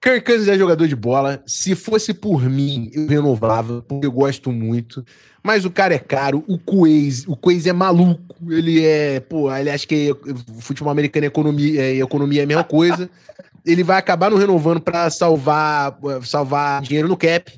Kirk 0.05 0.23
Cousins 0.23 0.47
é 0.47 0.55
jogador 0.55 0.87
de 0.87 0.95
bola. 0.95 1.41
Se 1.47 1.73
fosse 1.73 2.13
por 2.13 2.47
mim, 2.47 2.91
eu 2.93 3.07
renovava, 3.07 3.81
porque 3.81 4.05
eu 4.05 4.11
gosto 4.11 4.51
muito. 4.51 5.03
Mas 5.41 5.65
o 5.65 5.71
cara 5.71 5.95
é 5.95 5.97
caro. 5.99 6.43
O 6.47 6.59
Quaze, 6.59 7.25
o 7.27 7.35
Quaze 7.35 7.67
é 7.67 7.73
maluco. 7.73 8.35
Ele 8.47 8.85
é, 8.85 9.19
pô, 9.19 9.51
ele 9.51 9.71
acha 9.71 9.87
que 9.87 10.11
é, 10.11 10.61
futebol 10.61 10.91
americano 10.91 11.25
e 11.25 11.27
economia, 11.27 11.81
é, 11.81 11.95
economia 11.95 12.41
é 12.41 12.43
a 12.43 12.47
mesma 12.47 12.63
coisa. 12.63 13.09
ele 13.65 13.83
vai 13.83 13.97
acabar 13.97 14.29
não 14.29 14.37
renovando 14.37 14.79
para 14.79 15.09
salvar, 15.09 15.97
salvar 16.23 16.83
dinheiro 16.83 17.07
no 17.07 17.17
cap. 17.17 17.51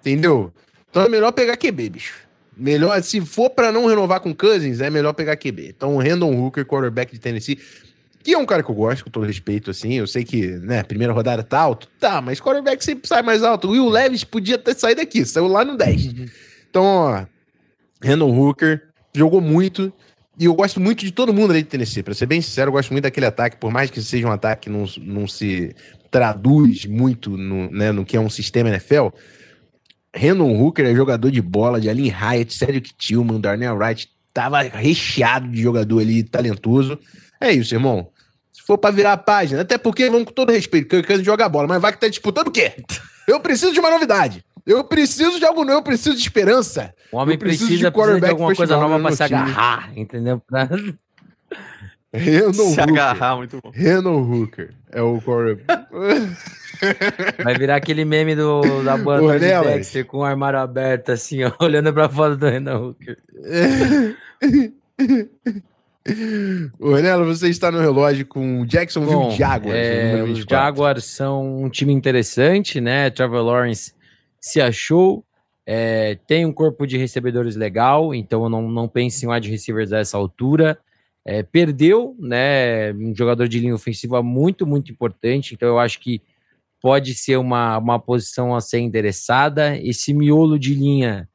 Entendeu? 0.00 0.50
Então 0.88 1.02
é 1.02 1.08
melhor 1.08 1.32
pegar 1.32 1.58
QB, 1.58 1.90
bicho. 1.90 2.14
Melhor, 2.56 3.02
se 3.02 3.20
for 3.20 3.50
para 3.50 3.70
não 3.70 3.84
renovar 3.84 4.20
com 4.20 4.34
Cousins, 4.34 4.80
é 4.80 4.88
melhor 4.88 5.12
pegar 5.12 5.36
QB. 5.36 5.68
Então, 5.68 5.98
Randall 5.98 6.34
Hooker, 6.34 6.64
quarterback 6.64 7.12
de 7.12 7.18
Tennessee 7.18 7.58
que 8.22 8.34
é 8.34 8.38
um 8.38 8.44
cara 8.44 8.62
que 8.62 8.70
eu 8.70 8.74
gosto, 8.74 9.04
com 9.04 9.10
todo 9.10 9.26
respeito, 9.26 9.70
assim. 9.70 9.94
Eu 9.94 10.06
sei 10.06 10.24
que, 10.24 10.46
né, 10.46 10.82
primeira 10.82 11.12
rodada 11.12 11.42
tá 11.42 11.58
alto. 11.58 11.88
Tá, 11.98 12.20
mas 12.20 12.40
quarterback 12.40 12.84
sempre 12.84 13.08
sai 13.08 13.22
mais 13.22 13.42
alto. 13.42 13.68
O 13.68 13.70
Will 13.70 13.88
Levis 13.88 14.24
podia 14.24 14.58
ter 14.58 14.74
saído 14.74 15.00
daqui, 15.00 15.24
saiu 15.24 15.48
lá 15.48 15.64
no 15.64 15.76
10. 15.76 16.06
Uhum. 16.06 16.26
Então, 16.68 16.84
ó, 16.84 17.26
Randall 18.02 18.30
Hooker 18.30 18.82
jogou 19.14 19.40
muito. 19.40 19.92
E 20.38 20.44
eu 20.44 20.54
gosto 20.54 20.80
muito 20.80 21.04
de 21.04 21.10
todo 21.10 21.34
mundo 21.34 21.50
ali 21.50 21.62
de 21.62 21.68
Tennessee. 21.68 22.02
Pra 22.02 22.14
ser 22.14 22.26
bem 22.26 22.40
sincero, 22.40 22.68
eu 22.68 22.72
gosto 22.72 22.90
muito 22.92 23.04
daquele 23.04 23.26
ataque, 23.26 23.56
por 23.56 23.70
mais 23.70 23.90
que 23.90 24.00
seja 24.02 24.26
um 24.26 24.32
ataque 24.32 24.62
que 24.62 24.70
não, 24.70 24.84
não 25.02 25.26
se 25.26 25.74
traduz 26.10 26.86
muito 26.86 27.36
no, 27.36 27.70
né, 27.70 27.92
no 27.92 28.04
que 28.04 28.16
é 28.16 28.20
um 28.20 28.30
sistema 28.30 28.68
NFL. 28.68 29.08
Randall 30.14 30.60
Hooker 30.60 30.86
é 30.86 30.94
jogador 30.94 31.30
de 31.30 31.40
bola, 31.40 31.80
de 31.80 31.88
Alin 31.88 32.08
Hyatt, 32.08 32.52
Cedric 32.52 32.94
Tillman, 32.94 33.40
Darnell 33.40 33.76
Wright. 33.76 34.08
Tava 34.32 34.62
recheado 34.62 35.48
de 35.48 35.62
jogador 35.62 36.00
ali 36.00 36.22
talentoso. 36.22 36.98
É 37.40 37.50
isso, 37.50 37.74
irmão. 37.74 38.08
Se 38.52 38.62
for 38.62 38.76
pra 38.76 38.90
virar 38.90 39.14
a 39.14 39.16
página, 39.16 39.62
até 39.62 39.78
porque, 39.78 40.10
vamos 40.10 40.26
com 40.26 40.32
todo 40.32 40.52
respeito, 40.52 40.88
que 40.88 40.96
eu 40.96 41.02
quero 41.02 41.24
jogar 41.24 41.48
bola, 41.48 41.66
mas 41.66 41.80
vai 41.80 41.92
que 41.92 42.00
tá 42.00 42.08
disputando 42.08 42.48
o 42.48 42.52
quê? 42.52 42.74
Eu 43.26 43.40
preciso 43.40 43.72
de 43.72 43.80
uma 43.80 43.90
novidade. 43.90 44.44
Eu 44.66 44.84
preciso 44.84 45.38
de 45.38 45.44
algo 45.44 45.64
novo, 45.64 45.78
eu 45.78 45.82
preciso 45.82 46.14
de 46.14 46.22
esperança. 46.22 46.94
O 47.10 47.16
homem 47.16 47.38
precisa, 47.38 47.66
precisa, 47.66 47.90
de, 47.90 47.92
precisa 47.92 48.20
de 48.20 48.26
alguma 48.26 48.54
coisa 48.54 48.76
nova 48.76 49.00
pra 49.00 49.12
se 49.12 49.22
agarrar, 49.22 49.90
entendeu? 49.96 50.40
Pra... 50.46 50.68
Renan 52.12 52.52
se 52.52 52.80
agarrar, 52.80 53.36
muito 53.36 53.60
bom. 53.62 53.70
Renan 53.72 54.16
Hooker 54.16 54.74
é 54.90 55.00
o 55.00 55.20
quarterback. 55.20 55.86
Vai 57.44 57.56
virar 57.56 57.76
aquele 57.76 58.04
meme 58.04 58.34
do, 58.34 58.82
da 58.82 58.96
banda 58.96 59.38
de 59.38 59.46
Dexter 59.46 60.04
com 60.04 60.18
o 60.18 60.24
armário 60.24 60.58
aberto, 60.58 61.12
assim, 61.12 61.42
ó, 61.44 61.52
olhando 61.60 61.92
pra 61.92 62.08
foto 62.08 62.36
do 62.36 62.46
Renan 62.46 62.78
Hooker. 62.78 63.16
Ornella, 66.78 67.24
você 67.24 67.48
está 67.48 67.70
no 67.70 67.78
relógio 67.78 68.26
com 68.26 68.62
o 68.62 68.66
Jacksonville 68.66 69.14
Bom, 69.14 69.30
Jaguars. 69.32 69.76
É, 69.76 70.22
os 70.22 70.44
Jaguars 70.48 71.04
são 71.04 71.62
um 71.62 71.68
time 71.68 71.92
interessante, 71.92 72.80
né? 72.80 73.10
Trevor 73.10 73.42
Lawrence 73.42 73.92
se 74.40 74.60
achou, 74.60 75.24
é, 75.66 76.18
tem 76.26 76.46
um 76.46 76.52
corpo 76.52 76.86
de 76.86 76.96
recebedores 76.96 77.54
legal, 77.54 78.14
então 78.14 78.44
eu 78.44 78.48
não, 78.48 78.68
não 78.70 78.88
penso 78.88 79.24
em 79.24 79.28
wide 79.28 79.50
receivers 79.50 79.90
dessa 79.90 80.16
altura. 80.16 80.78
É, 81.22 81.42
perdeu, 81.42 82.16
né? 82.18 82.94
Um 82.94 83.14
jogador 83.14 83.46
de 83.46 83.60
linha 83.60 83.74
ofensiva 83.74 84.22
muito, 84.22 84.66
muito 84.66 84.90
importante, 84.90 85.54
então 85.54 85.68
eu 85.68 85.78
acho 85.78 86.00
que 86.00 86.22
pode 86.80 87.14
ser 87.14 87.36
uma, 87.36 87.76
uma 87.76 87.98
posição 87.98 88.54
a 88.54 88.60
ser 88.60 88.78
endereçada. 88.78 89.76
Esse 89.76 90.14
miolo 90.14 90.58
de 90.58 90.74
linha 90.74 91.28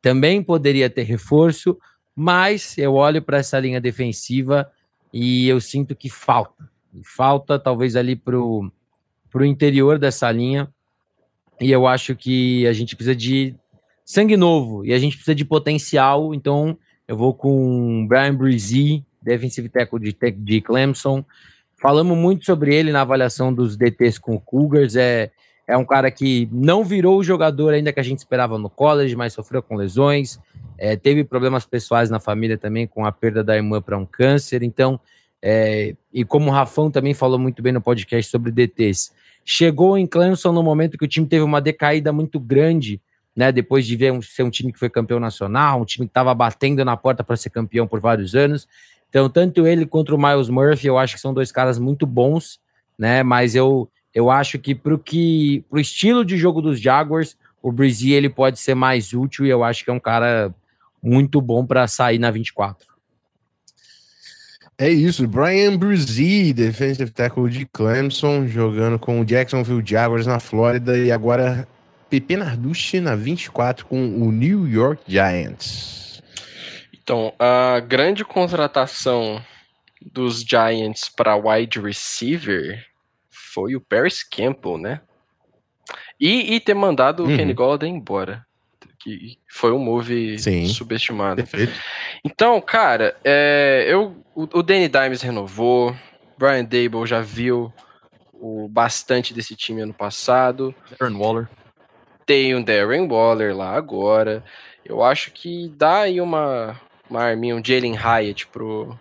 também 0.00 0.42
poderia 0.42 0.88
ter 0.88 1.02
reforço, 1.02 1.76
mas 2.14 2.76
eu 2.76 2.94
olho 2.94 3.22
para 3.22 3.38
essa 3.38 3.58
linha 3.58 3.80
defensiva 3.80 4.70
e 5.12 5.48
eu 5.48 5.60
sinto 5.60 5.94
que 5.94 6.08
falta. 6.08 6.70
Falta 7.04 7.58
talvez 7.58 7.96
ali 7.96 8.14
para 8.14 8.38
o 8.38 8.70
interior 9.44 9.98
dessa 9.98 10.30
linha. 10.30 10.68
E 11.60 11.70
eu 11.70 11.86
acho 11.86 12.14
que 12.14 12.66
a 12.66 12.72
gente 12.72 12.96
precisa 12.96 13.14
de 13.14 13.54
sangue 14.04 14.36
novo 14.36 14.84
e 14.84 14.92
a 14.92 14.98
gente 14.98 15.16
precisa 15.16 15.34
de 15.34 15.44
potencial. 15.44 16.34
Então 16.34 16.76
eu 17.06 17.16
vou 17.16 17.32
com 17.32 18.06
Brian 18.06 18.34
Brizee, 18.34 19.04
defensive 19.22 19.68
tackle 19.68 20.00
de, 20.00 20.16
de 20.32 20.60
Clemson. 20.60 21.24
Falamos 21.80 22.16
muito 22.16 22.44
sobre 22.44 22.74
ele 22.74 22.92
na 22.92 23.00
avaliação 23.00 23.52
dos 23.52 23.76
DTs 23.76 24.18
com 24.20 24.34
o 24.34 24.40
Cougars. 24.40 24.96
É, 24.96 25.30
é 25.66 25.76
um 25.76 25.84
cara 25.84 26.10
que 26.10 26.48
não 26.50 26.84
virou 26.84 27.18
o 27.18 27.24
jogador 27.24 27.72
ainda 27.72 27.92
que 27.92 28.00
a 28.00 28.02
gente 28.02 28.18
esperava 28.18 28.58
no 28.58 28.68
college, 28.68 29.14
mas 29.14 29.32
sofreu 29.32 29.62
com 29.62 29.76
lesões. 29.76 30.38
É, 30.76 30.96
teve 30.96 31.24
problemas 31.24 31.64
pessoais 31.64 32.10
na 32.10 32.18
família 32.18 32.58
também, 32.58 32.86
com 32.86 33.06
a 33.06 33.12
perda 33.12 33.44
da 33.44 33.56
irmã 33.56 33.80
para 33.80 33.96
um 33.96 34.04
câncer. 34.04 34.62
Então, 34.62 34.98
é, 35.40 35.94
e 36.12 36.24
como 36.24 36.50
o 36.50 36.52
Rafão 36.52 36.90
também 36.90 37.14
falou 37.14 37.38
muito 37.38 37.62
bem 37.62 37.72
no 37.72 37.80
podcast 37.80 38.30
sobre 38.30 38.50
DTs, 38.50 39.12
chegou 39.44 39.96
em 39.96 40.06
Clemson 40.06 40.52
no 40.52 40.62
momento 40.62 40.98
que 40.98 41.04
o 41.04 41.08
time 41.08 41.26
teve 41.26 41.42
uma 41.42 41.60
decaída 41.60 42.12
muito 42.12 42.38
grande, 42.38 43.00
né? 43.34 43.50
Depois 43.50 43.86
de 43.86 43.96
ver 43.96 44.12
um, 44.12 44.22
ser 44.22 44.42
um 44.42 44.50
time 44.50 44.72
que 44.72 44.78
foi 44.78 44.90
campeão 44.90 45.18
nacional, 45.18 45.80
um 45.80 45.84
time 45.84 46.06
que 46.06 46.10
estava 46.10 46.34
batendo 46.34 46.84
na 46.84 46.96
porta 46.96 47.24
para 47.24 47.36
ser 47.36 47.50
campeão 47.50 47.86
por 47.86 48.00
vários 48.00 48.34
anos. 48.34 48.68
Então, 49.08 49.28
tanto 49.28 49.66
ele 49.66 49.84
quanto 49.84 50.14
o 50.14 50.18
Miles 50.18 50.48
Murphy, 50.48 50.86
eu 50.86 50.98
acho 50.98 51.14
que 51.14 51.20
são 51.20 51.34
dois 51.34 51.52
caras 51.52 51.78
muito 51.78 52.06
bons, 52.06 52.60
né? 52.98 53.22
Mas 53.22 53.54
eu, 53.54 53.90
eu 54.14 54.30
acho 54.30 54.58
que 54.58 54.74
para 54.74 54.98
que 54.98 55.64
pro 55.70 55.80
estilo 55.80 56.24
de 56.24 56.36
jogo 56.36 56.60
dos 56.60 56.80
Jaguars, 56.80 57.36
o 57.62 57.72
Brizzy 57.72 58.12
ele 58.12 58.28
pode 58.28 58.58
ser 58.58 58.74
mais 58.74 59.12
útil 59.12 59.46
e 59.46 59.50
eu 59.50 59.64
acho 59.64 59.84
que 59.84 59.90
é 59.90 59.94
um 59.94 60.00
cara 60.00 60.54
muito 61.02 61.40
bom 61.40 61.64
para 61.64 61.86
sair 61.86 62.18
na 62.18 62.30
24. 62.30 62.92
É 64.78 64.88
isso, 64.88 65.26
Brian 65.28 65.76
Brzee, 65.76 66.52
defensive 66.52 67.10
tackle 67.10 67.48
de 67.48 67.66
Clemson, 67.66 68.46
jogando 68.46 68.98
com 68.98 69.20
o 69.20 69.24
Jacksonville 69.24 69.82
Jaguars 69.84 70.26
na 70.26 70.40
Flórida 70.40 70.98
e 70.98 71.12
agora 71.12 71.68
Pepe 72.10 72.36
Narducci 72.36 73.00
na 73.00 73.14
24 73.14 73.86
com 73.86 73.96
o 73.96 74.32
New 74.32 74.66
York 74.66 75.02
Giants. 75.06 76.22
Então, 76.92 77.32
a 77.38 77.80
grande 77.80 78.24
contratação 78.24 79.42
dos 80.00 80.42
Giants 80.42 81.08
para 81.08 81.36
wide 81.36 81.80
receiver 81.80 82.84
foi 83.52 83.76
o 83.76 83.80
Paris 83.80 84.22
Campbell, 84.22 84.78
né? 84.78 85.00
E, 86.20 86.54
e 86.54 86.60
ter 86.60 86.74
mandado 86.74 87.24
uhum. 87.24 87.32
o 87.32 87.36
Kenny 87.36 87.52
Golden 87.52 87.96
embora 87.96 88.46
que 89.02 89.36
foi 89.48 89.72
um 89.72 89.78
move 89.78 90.38
Sim, 90.38 90.66
subestimado. 90.66 91.36
Perfeito. 91.36 91.72
Então, 92.24 92.60
cara, 92.60 93.16
é, 93.24 93.84
eu, 93.88 94.16
o, 94.34 94.42
o 94.42 94.62
Danny 94.62 94.88
Dimes 94.88 95.22
renovou, 95.22 95.94
Brian 96.38 96.64
Dable 96.64 97.06
já 97.06 97.20
viu 97.20 97.72
o 98.32 98.68
bastante 98.68 99.34
desse 99.34 99.56
time 99.56 99.82
ano 99.82 99.92
passado. 99.92 100.74
Darren 100.98 101.16
Waller. 101.16 101.48
Tem 102.24 102.54
um 102.54 102.62
Darren 102.62 103.08
Waller 103.08 103.56
lá 103.56 103.74
agora. 103.74 104.44
Eu 104.84 105.02
acho 105.02 105.32
que 105.32 105.68
dá 105.76 106.02
aí 106.02 106.20
uma, 106.20 106.80
uma 107.10 107.22
arminha, 107.22 107.56
um 107.56 107.64
Jalen 107.64 107.96
Hyatt 107.96 108.46
pro, 108.48 108.98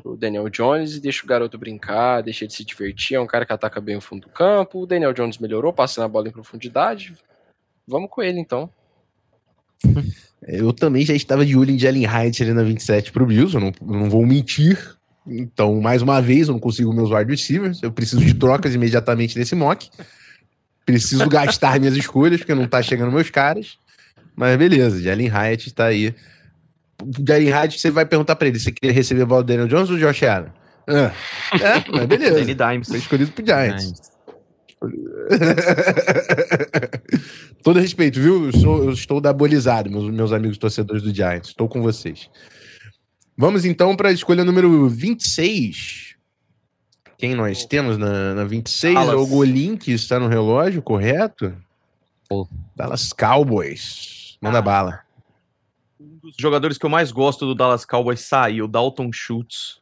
pro 0.00 0.16
Daniel 0.16 0.48
Jones 0.48 0.96
e 0.96 1.00
deixa 1.00 1.24
o 1.24 1.26
garoto 1.26 1.58
brincar, 1.58 2.22
deixa 2.22 2.44
ele 2.44 2.52
se 2.52 2.64
divertir. 2.64 3.16
É 3.16 3.20
um 3.20 3.26
cara 3.26 3.44
que 3.46 3.52
ataca 3.52 3.80
bem 3.80 3.96
o 3.96 4.00
fundo 4.00 4.22
do 4.22 4.28
campo. 4.28 4.80
O 4.80 4.86
Daniel 4.86 5.12
Jones 5.12 5.38
melhorou, 5.38 5.72
passando 5.72 6.04
a 6.04 6.08
bola 6.08 6.28
em 6.28 6.32
profundidade. 6.32 7.14
Vamos 7.86 8.10
com 8.10 8.22
ele 8.22 8.38
então. 8.38 8.70
Eu 10.46 10.72
também 10.72 11.04
já 11.04 11.14
estava 11.14 11.44
de 11.44 11.56
olho 11.56 11.70
em 11.70 11.78
Jalen 11.78 12.06
Hyatt 12.06 12.42
ali 12.42 12.54
na 12.54 12.62
27 12.62 13.12
pro 13.12 13.26
Bills, 13.26 13.54
eu 13.54 13.60
não, 13.60 13.72
não 13.82 14.08
vou 14.08 14.24
mentir. 14.24 14.96
Então, 15.26 15.80
mais 15.80 16.00
uma 16.00 16.20
vez, 16.20 16.48
eu 16.48 16.54
não 16.54 16.60
consigo 16.60 16.92
meus 16.94 17.10
wide 17.10 17.30
receivers. 17.30 17.82
Eu 17.82 17.92
preciso 17.92 18.24
de 18.24 18.34
trocas 18.34 18.74
imediatamente 18.74 19.38
nesse 19.38 19.54
mock. 19.54 19.90
Preciso 20.86 21.28
gastar 21.28 21.78
minhas 21.78 21.94
escolhas, 21.94 22.40
porque 22.40 22.54
não 22.54 22.66
tá 22.66 22.82
chegando 22.82 23.12
meus 23.12 23.28
caras. 23.30 23.78
Mas 24.34 24.56
beleza, 24.56 25.00
Jalen 25.02 25.28
Hyatt 25.28 25.74
tá 25.74 25.86
aí. 25.86 26.14
Jalen 27.26 27.48
Hyatt, 27.48 27.78
você 27.78 27.90
vai 27.90 28.06
perguntar 28.06 28.36
pra 28.36 28.48
ele: 28.48 28.58
você 28.58 28.72
queria 28.72 28.94
receber 28.94 29.22
a 29.22 29.26
bola 29.26 29.42
do 29.42 29.46
Daniel 29.46 29.68
Jones 29.68 29.90
ou 29.90 29.96
do 29.96 30.00
Josh 30.00 30.22
Allen? 30.22 30.52
Ah, 30.88 31.12
é, 31.54 31.84
mas 31.92 32.06
beleza. 32.06 32.40
Danny 32.40 32.54
Dimes. 32.54 32.88
Foi 32.88 32.98
escolhido 32.98 33.30
pro 33.32 33.44
Giants. 33.44 34.10
Todo 37.62 37.78
respeito, 37.78 38.18
viu? 38.18 38.46
Eu, 38.46 38.52
sou, 38.52 38.84
eu 38.84 38.92
estou 38.92 39.20
dabolizado, 39.20 39.90
meus, 39.90 40.10
meus 40.10 40.32
amigos 40.32 40.58
torcedores 40.58 41.02
do 41.02 41.14
Giants. 41.14 41.50
Estou 41.50 41.68
com 41.68 41.82
vocês. 41.82 42.30
Vamos 43.36 43.64
então 43.64 43.94
para 43.94 44.08
a 44.08 44.12
escolha 44.12 44.44
número 44.44 44.88
26. 44.88 46.16
Quem 47.18 47.34
nós 47.34 47.66
temos 47.66 47.98
na, 47.98 48.34
na 48.34 48.44
26? 48.44 48.94
Dallas. 48.94 49.14
É 49.14 49.16
o 49.16 49.26
Golim, 49.26 49.76
que 49.76 49.92
está 49.92 50.18
no 50.18 50.28
relógio, 50.28 50.80
correto? 50.80 51.52
Oh. 52.30 52.46
Dallas 52.74 53.12
Cowboys. 53.12 54.38
Manda 54.40 54.58
ah. 54.58 54.62
bala. 54.62 55.00
Dos 56.30 56.40
jogadores 56.40 56.78
que 56.78 56.86
eu 56.86 56.90
mais 56.90 57.12
gosto 57.12 57.46
do 57.46 57.54
Dallas 57.54 57.84
Cowboys 57.84 58.20
saiu, 58.20 58.66
Dalton 58.66 59.10
Schultz. 59.12 59.80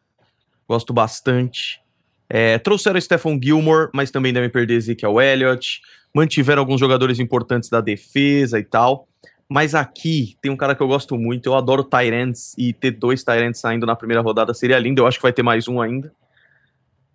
Gosto 0.69 0.93
bastante. 0.93 1.81
É, 2.29 2.59
trouxeram 2.59 3.01
Stephon 3.01 3.39
Gilmore, 3.43 3.89
mas 3.95 4.11
também 4.11 4.33
devem 4.33 4.51
perder 4.51 4.75
Ezekiel 4.75 5.21
Elliott. 5.21 5.81
Mantiveram 6.15 6.61
alguns 6.61 6.81
jogadores 6.81 7.19
importantes 7.19 7.71
da 7.71 7.81
defesa 7.81 8.59
e 8.59 8.65
tal. 8.65 9.09
Mas 9.49 9.75
aqui 9.75 10.37
tem 10.43 10.53
um 10.53 10.57
cara 10.57 10.75
que 10.75 10.83
eu 10.83 10.89
gosto 10.89 11.17
muito. 11.17 11.47
Eu 11.47 11.55
adoro 11.55 11.83
Tyrants 11.83 12.55
e 12.59 12.73
ter 12.73 12.91
dois 12.91 13.25
Tyrants 13.25 13.61
saindo 13.61 13.87
na 13.87 13.97
primeira 13.97 14.23
rodada 14.23 14.53
seria 14.53 14.79
lindo. 14.79 15.01
Eu 15.01 15.07
acho 15.07 15.19
que 15.19 15.23
vai 15.23 15.33
ter 15.33 15.43
mais 15.43 15.67
um 15.67 15.81
ainda. 15.81 16.13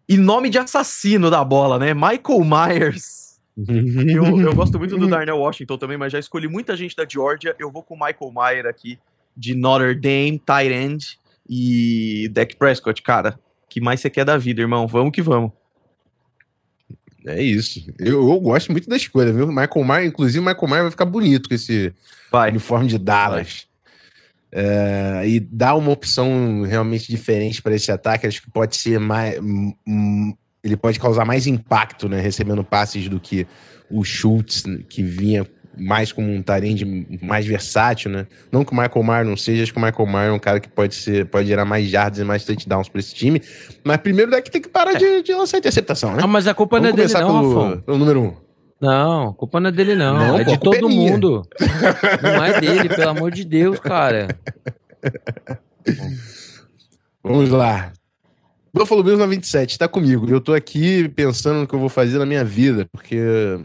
E 0.09 0.17
nome 0.17 0.49
de 0.49 0.57
assassino 0.57 1.29
da 1.29 1.43
bola, 1.43 1.77
né? 1.77 1.93
Michael 1.93 2.43
Myers. 2.43 3.39
eu, 3.55 4.41
eu, 4.41 4.55
gosto 4.55 4.79
muito 4.79 4.97
do 4.97 5.05
Darnell 5.07 5.37
Washington 5.37 5.77
também, 5.77 5.97
mas 5.97 6.11
já 6.11 6.17
escolhi 6.17 6.47
muita 6.47 6.75
gente 6.75 6.95
da 6.95 7.05
Georgia. 7.07 7.55
Eu 7.59 7.71
vou 7.71 7.83
com 7.83 7.93
o 7.93 7.99
Michael 7.99 8.31
Myers 8.31 8.65
aqui, 8.65 8.97
de 9.35 9.55
Notre 9.55 9.95
Dame, 9.95 10.39
Tyrant 10.39 11.03
e 11.49 12.29
Dak 12.31 12.55
Prescott. 12.55 13.01
Cara, 13.01 13.39
que 13.69 13.81
mais 13.81 13.99
você 13.99 14.09
quer 14.09 14.25
da 14.25 14.37
vida, 14.37 14.61
irmão? 14.61 14.87
Vamos 14.87 15.11
que 15.11 15.21
vamos. 15.21 15.51
É 17.25 17.41
isso. 17.41 17.85
Eu, 17.99 18.29
eu 18.29 18.39
gosto 18.39 18.71
muito 18.71 18.89
da 18.89 18.97
escolha, 18.97 19.31
viu? 19.31 19.47
Michael 19.47 19.85
Myers, 19.85 20.07
inclusive, 20.07 20.39
o 20.39 20.45
Michael 20.45 20.67
Myers 20.67 20.81
vai 20.81 20.91
ficar 20.91 21.05
bonito 21.05 21.47
com 21.47 21.55
esse 21.55 21.93
vai. 22.31 22.49
uniforme 22.49 22.87
de 22.87 22.97
Dallas. 22.97 23.65
É, 24.51 25.23
e 25.25 25.39
dá 25.39 25.73
uma 25.73 25.91
opção 25.91 26.61
realmente 26.61 27.07
diferente 27.09 27.61
para 27.61 27.73
esse 27.75 27.91
ataque. 27.91 28.27
Acho 28.27 28.41
que 28.41 28.51
pode 28.51 28.75
ser 28.75 28.99
mais. 28.99 29.39
Ele 30.63 30.77
pode 30.77 30.99
causar 30.99 31.25
mais 31.25 31.47
impacto, 31.47 32.07
né? 32.07 32.21
Recebendo 32.21 32.63
passes 32.63 33.09
do 33.09 33.19
que 33.19 33.47
o 33.89 34.03
Schultz, 34.03 34.63
que 34.89 35.01
vinha 35.01 35.47
mais 35.77 36.11
como 36.11 36.31
um 36.31 36.41
Tyrande 36.41 37.07
mais 37.21 37.45
versátil, 37.45 38.11
né? 38.11 38.27
Não 38.51 38.63
que 38.63 38.71
o 38.71 38.75
Michael 38.75 39.03
Mayer 39.03 39.25
não 39.25 39.37
seja, 39.37 39.63
acho 39.63 39.73
que 39.73 39.79
o 39.79 39.81
Michael 39.81 40.05
Mayer 40.07 40.29
é 40.29 40.33
um 40.33 40.39
cara 40.39 40.59
que 40.59 40.69
pode 40.69 40.95
ser, 40.95 41.25
pode 41.25 41.47
gerar 41.47 41.65
mais 41.65 41.87
jardas 41.87 42.19
e 42.19 42.23
mais 42.23 42.45
touchdowns 42.45 42.89
para 42.89 42.99
esse 42.99 43.13
time. 43.13 43.41
Mas 43.83 43.97
primeiro 43.97 44.33
é 44.35 44.41
que 44.41 44.51
tem 44.51 44.61
que 44.61 44.69
parar 44.69 44.93
é. 44.93 44.97
de, 44.97 45.23
de, 45.23 45.33
lançar 45.33 45.57
interceptação, 45.57 46.13
né? 46.13 46.21
Não, 46.21 46.27
mas 46.27 46.47
a 46.47 46.53
culpa 46.53 46.77
Vamos 46.79 46.95
não 46.95 47.03
é 47.03 47.07
dele, 47.07 47.19
não, 47.19 47.41
pelo, 47.41 47.81
pelo 47.81 47.97
número 47.97 48.21
um. 48.21 48.33
Não, 48.79 49.29
a 49.29 49.33
culpa 49.33 49.59
não 49.59 49.69
é 49.69 49.71
dele, 49.71 49.95
não. 49.95 50.13
não 50.13 50.39
é 50.39 50.43
de 50.43 50.57
todo 50.59 50.75
é 50.75 50.81
mundo. 50.81 51.41
não 52.21 52.43
é 52.43 52.59
dele, 52.59 52.89
pelo 52.89 53.09
amor 53.09 53.31
de 53.31 53.45
Deus, 53.45 53.79
cara. 53.79 54.27
Vamos 57.23 57.49
lá. 57.49 57.93
Buffalo 58.73 59.03
Bills 59.03 59.19
na 59.19 59.27
27, 59.27 59.77
tá 59.77 59.87
comigo. 59.87 60.27
Eu 60.29 60.41
tô 60.41 60.53
aqui 60.53 61.07
pensando 61.09 61.59
no 61.59 61.67
que 61.67 61.73
eu 61.73 61.79
vou 61.79 61.89
fazer 61.89 62.17
na 62.17 62.25
minha 62.25 62.43
vida, 62.43 62.87
porque 62.91 63.59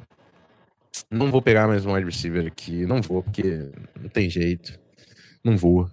não 1.11 1.31
vou 1.31 1.43
pegar 1.43 1.67
mais 1.67 1.85
um 1.85 1.93
wide 1.93 2.07
receiver 2.07 2.47
aqui. 2.47 2.87
Não 2.87 3.01
vou, 3.03 3.23
porque 3.23 3.71
não 4.01 4.09
tem 4.09 4.29
jeito. 4.29 4.79
Não 5.45 5.57
vou. 5.57 5.91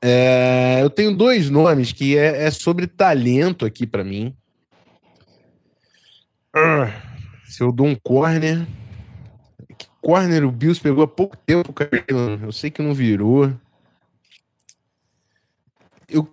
É, 0.00 0.78
eu 0.82 0.90
tenho 0.90 1.16
dois 1.16 1.50
nomes 1.50 1.92
que 1.92 2.16
é, 2.16 2.44
é 2.44 2.50
sobre 2.50 2.86
talento 2.86 3.64
aqui 3.64 3.86
para 3.86 4.04
mim. 4.04 4.36
Uh, 6.54 6.90
se 7.44 7.62
eu 7.62 7.72
dou 7.72 7.86
um 7.86 7.94
corner. 7.94 8.66
Corner 10.00 10.44
o 10.44 10.52
Bills 10.52 10.80
pegou 10.80 11.02
há 11.02 11.08
pouco 11.08 11.36
tempo, 11.36 11.72
cara. 11.72 11.90
Eu 12.42 12.52
sei 12.52 12.70
que 12.70 12.82
não 12.82 12.94
virou. 12.94 13.52
Eu, 16.08 16.28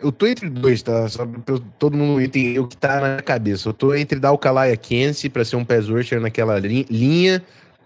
Eu 0.00 0.12
tô 0.12 0.26
entre 0.26 0.48
dois, 0.48 0.82
tá? 0.82 1.08
Só 1.08 1.26
pra 1.26 1.58
todo 1.78 1.96
mundo 1.96 2.20
entender 2.20 2.60
o 2.60 2.68
que 2.68 2.76
tá 2.76 3.00
na 3.00 3.22
cabeça. 3.22 3.68
Eu 3.68 3.72
tô 3.72 3.94
entre 3.94 4.20
dar 4.20 4.32
o 4.32 4.38
Kalaya 4.38 4.76
Kense 4.76 5.28
pra 5.28 5.44
ser 5.44 5.56
um 5.56 5.64
pass 5.64 5.88
rusher 5.88 6.20
naquela 6.20 6.58
linha 6.58 7.44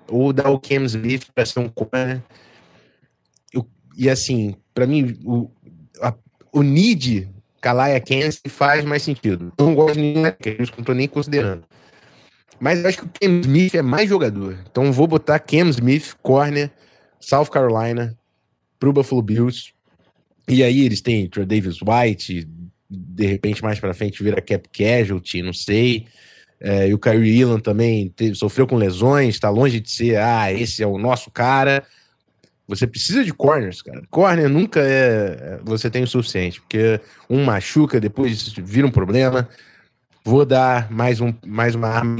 ou 0.09 0.33
dar 0.33 0.51
o 0.51 0.61
Cam 0.61 0.85
Smith 0.85 1.27
pra 1.35 1.47
ser 1.47 1.61
um 1.61 1.69
corner. 1.69 2.23
Eu, 3.53 3.67
e 3.97 4.11
assim, 4.11 4.55
pra 4.75 4.87
mim, 4.87 5.19
o, 5.25 5.51
a, 6.03 6.15
o 6.53 6.63
need 6.63 7.29
Kalaya 7.63 7.99
Kense 7.99 8.43
faz 8.47 8.85
mais 8.85 9.03
sentido. 9.03 9.53
Não 9.59 9.75
gosto 9.75 9.95
de 9.95 10.01
nenhum, 10.01 10.27
eu 10.27 10.67
não 10.77 10.85
tô 10.85 10.93
nem 10.93 11.09
considerando. 11.09 11.65
Mas 12.61 12.81
eu 12.81 12.89
acho 12.89 12.99
que 12.99 13.05
o 13.05 13.11
Cam 13.21 13.41
Smith 13.41 13.75
é 13.75 13.83
mais 13.83 14.09
jogador. 14.09 14.59
Então 14.71 14.93
vou 14.93 15.07
botar 15.07 15.39
Cam 15.39 15.69
Smith, 15.71 16.15
corner, 16.23 16.71
South 17.19 17.47
Carolina, 17.47 18.17
pro 18.79 18.93
Buffalo 18.93 19.23
Bills. 19.23 19.73
E 20.49 20.63
aí 20.63 20.85
eles 20.85 21.01
têm 21.01 21.29
Troy 21.29 21.47
Davis 21.47 21.79
White, 21.81 22.49
de 22.89 23.27
repente 23.27 23.63
mais 23.63 23.79
para 23.81 23.95
frente 23.95 24.23
vira 24.23 24.41
cap 24.41 24.69
casualty, 24.69 25.43
não 25.43 25.53
sei. 25.53 26.07
É, 26.61 26.89
e 26.89 26.95
o 26.95 26.99
Kyrie 26.99 27.41
Elam 27.41 27.59
também 27.59 28.09
teve, 28.09 28.37
sofreu 28.37 28.67
com 28.67 28.77
lesões, 28.77 29.35
está 29.35 29.51
longe 29.51 29.81
de 29.81 29.91
ser, 29.91 30.19
ah, 30.19 30.53
esse 30.53 30.83
é 30.83 30.87
o 30.87 30.97
nosso 30.97 31.31
cara. 31.31 31.85
Você 32.69 32.87
precisa 32.87 33.25
de 33.25 33.35
corners, 33.35 33.83
cara. 33.83 34.03
Corner 34.09 34.49
nunca 34.49 34.81
é. 34.81 35.61
Você 35.65 35.91
tem 35.91 36.05
o 36.05 36.07
suficiente, 36.07 36.61
porque 36.61 37.01
um 37.29 37.45
machuca, 37.45 38.01
depois 38.01 38.53
vira 38.57 38.87
um 38.87 38.91
problema. 38.91 39.49
Vou 40.25 40.47
dar 40.47 40.91
mais, 40.91 41.21
um, 41.21 41.35
mais 41.45 41.75
uma 41.75 41.89
arma 41.89 42.17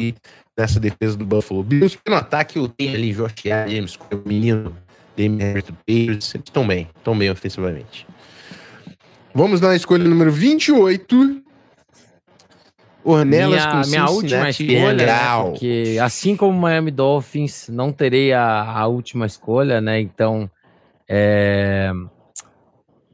nessa 0.59 0.81
defesa 0.81 1.17
do 1.17 1.25
Buffalo 1.25 1.63
Bills. 1.63 1.97
No 2.07 2.17
ataque, 2.17 2.59
eu 2.59 2.69
tenho 2.69 2.95
ali 2.95 3.13
Josh 3.13 3.35
James, 3.45 3.97
o 4.11 4.29
menino 4.29 4.77
Damian 5.17 5.39
Harris 5.39 5.65
Eles 5.87 6.35
estão 6.35 6.67
bem, 6.67 6.89
estão 6.97 7.17
bem 7.17 7.31
ofensivamente. 7.31 8.07
Vamos 9.35 9.63
na 9.63 9.75
escolha 9.75 10.05
número 10.05 10.31
28. 10.31 11.43
Ornelas 13.03 13.67
minha, 13.67 13.83
com 13.83 13.89
minha 13.89 14.11
última 14.11 14.51
escolha, 14.51 14.95
né, 14.95 15.43
porque 15.43 15.99
assim 16.01 16.37
como 16.37 16.57
Miami 16.57 16.91
Dolphins, 16.93 17.69
não 17.69 17.91
terei 17.91 18.33
a, 18.33 18.63
a 18.63 18.87
última 18.87 19.27
escolha, 19.27 19.81
né? 19.81 20.01
Então, 20.01 20.49
é... 21.09 21.91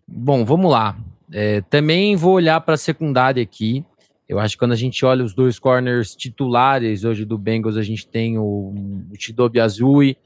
bom, 0.06 0.44
vamos 0.44 0.70
lá. 0.70 0.96
É, 1.32 1.62
também 1.62 2.16
vou 2.16 2.34
olhar 2.34 2.60
para 2.60 2.74
a 2.74 2.78
secundária 2.78 3.42
aqui. 3.42 3.84
Eu 4.28 4.38
acho 4.38 4.56
que 4.56 4.58
quando 4.58 4.72
a 4.72 4.76
gente 4.76 5.06
olha 5.06 5.24
os 5.24 5.32
dois 5.32 5.58
corners 5.58 6.14
titulares 6.14 7.04
hoje 7.04 7.24
do 7.24 7.38
Bengals, 7.38 7.76
a 7.76 7.82
gente 7.82 8.06
tem 8.06 8.36
o, 8.36 8.74
o 9.10 9.14
Chidobe 9.18 9.60
Azui 9.60 10.18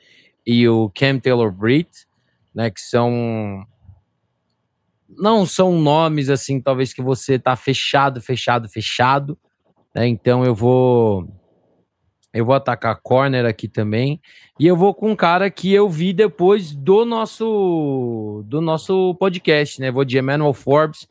e 0.44 0.66
o 0.66 0.90
Cam 0.90 1.20
Taylor 1.20 1.52
Britt, 1.52 2.06
né, 2.52 2.68
que 2.68 2.80
são 2.80 3.64
não 5.22 5.46
são 5.46 5.78
nomes 5.80 6.28
assim, 6.28 6.60
talvez 6.60 6.92
que 6.92 7.00
você 7.00 7.38
tá 7.38 7.54
fechado, 7.54 8.20
fechado, 8.20 8.68
fechado, 8.68 9.38
né? 9.94 10.04
Então 10.08 10.44
eu 10.44 10.52
vou 10.52 11.28
eu 12.34 12.44
vou 12.44 12.56
atacar 12.56 12.98
corner 13.00 13.46
aqui 13.46 13.68
também 13.68 14.20
e 14.58 14.66
eu 14.66 14.76
vou 14.76 14.92
com 14.92 15.12
um 15.12 15.16
cara 15.16 15.48
que 15.48 15.72
eu 15.72 15.88
vi 15.88 16.12
depois 16.12 16.74
do 16.74 17.04
nosso 17.04 18.42
do 18.46 18.60
nosso 18.60 19.14
podcast, 19.14 19.80
né? 19.80 19.92
Vou 19.92 20.04
de 20.04 20.18
Emmanuel 20.18 20.52
Forbes, 20.52 21.08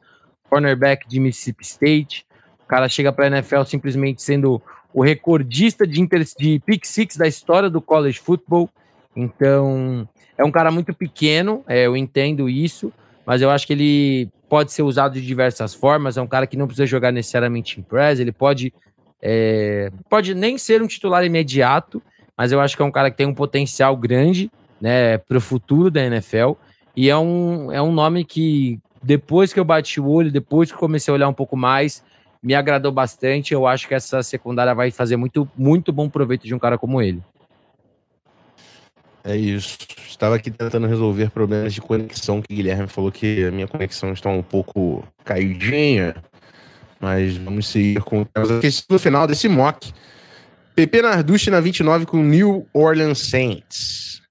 cornerback 0.49 1.07
de 1.07 1.17
Mississippi 1.17 1.63
State. 1.63 2.25
O 2.65 2.67
cara 2.67 2.89
chega 2.89 3.13
para 3.13 3.25
a 3.25 3.27
NFL 3.27 3.63
simplesmente 3.63 4.21
sendo 4.21 4.61
o 4.93 5.01
recordista 5.01 5.87
de, 5.87 6.01
inter, 6.01 6.25
de 6.37 6.59
pick 6.65 6.85
six 6.85 7.15
da 7.15 7.29
história 7.29 7.69
do 7.69 7.81
college 7.81 8.19
football. 8.19 8.69
Então, 9.15 10.07
é 10.37 10.43
um 10.43 10.51
cara 10.51 10.69
muito 10.69 10.93
pequeno, 10.93 11.63
é, 11.65 11.85
eu 11.85 11.95
entendo 11.95 12.49
isso, 12.49 12.91
mas 13.25 13.41
eu 13.41 13.49
acho 13.49 13.65
que 13.67 13.73
ele 13.73 14.29
pode 14.49 14.71
ser 14.71 14.83
usado 14.83 15.13
de 15.13 15.25
diversas 15.25 15.73
formas. 15.73 16.17
É 16.17 16.21
um 16.21 16.27
cara 16.27 16.45
que 16.45 16.57
não 16.57 16.67
precisa 16.67 16.85
jogar 16.85 17.11
necessariamente 17.11 17.79
em 17.79 17.83
press, 17.83 18.19
ele 18.19 18.31
pode, 18.31 18.73
é, 19.21 19.91
pode 20.09 20.35
nem 20.35 20.57
ser 20.57 20.81
um 20.81 20.87
titular 20.87 21.23
imediato, 21.23 22.01
mas 22.37 22.51
eu 22.51 22.59
acho 22.59 22.75
que 22.75 22.81
é 22.81 22.85
um 22.85 22.91
cara 22.91 23.09
que 23.11 23.17
tem 23.17 23.27
um 23.27 23.33
potencial 23.33 23.95
grande 23.95 24.51
né, 24.79 25.17
para 25.17 25.37
o 25.37 25.41
futuro 25.41 25.91
da 25.91 26.03
NFL. 26.03 26.53
E 26.95 27.09
é 27.09 27.17
um, 27.17 27.71
é 27.71 27.81
um 27.81 27.91
nome 27.91 28.25
que, 28.25 28.79
depois 29.01 29.53
que 29.53 29.59
eu 29.59 29.63
bati 29.63 30.01
o 30.01 30.07
olho, 30.07 30.31
depois 30.31 30.71
que 30.71 30.77
comecei 30.77 31.11
a 31.11 31.15
olhar 31.15 31.29
um 31.29 31.33
pouco 31.33 31.55
mais, 31.55 32.03
me 32.41 32.55
agradou 32.55 32.91
bastante. 32.91 33.53
Eu 33.53 33.67
acho 33.67 33.87
que 33.87 33.93
essa 33.93 34.23
secundária 34.23 34.73
vai 34.73 34.91
fazer 34.91 35.15
muito, 35.15 35.47
muito 35.55 35.93
bom 35.93 36.09
proveito 36.09 36.45
de 36.45 36.53
um 36.53 36.59
cara 36.59 36.77
como 36.77 37.01
ele. 37.01 37.21
É 39.23 39.35
isso. 39.35 39.77
Estava 40.07 40.35
aqui 40.35 40.49
tentando 40.49 40.87
resolver 40.87 41.29
problemas 41.29 41.73
de 41.73 41.81
conexão, 41.81 42.41
que 42.41 42.53
o 42.53 42.55
Guilherme 42.55 42.87
falou 42.87 43.11
que 43.11 43.45
a 43.45 43.51
minha 43.51 43.67
conexão 43.67 44.11
está 44.13 44.29
um 44.29 44.41
pouco 44.41 45.07
caidinha. 45.23 46.15
Mas 46.99 47.37
vamos 47.37 47.67
seguir 47.67 48.01
com 48.01 48.21
o 48.21 48.99
final 48.99 49.27
desse 49.27 49.47
mock. 49.47 49.91
PP 50.75 51.01
Narducci 51.01 51.49
na 51.49 51.59
29 51.59 52.05
com 52.05 52.17
New 52.17 52.67
Orleans 52.73 53.19
Saints. 53.19 54.21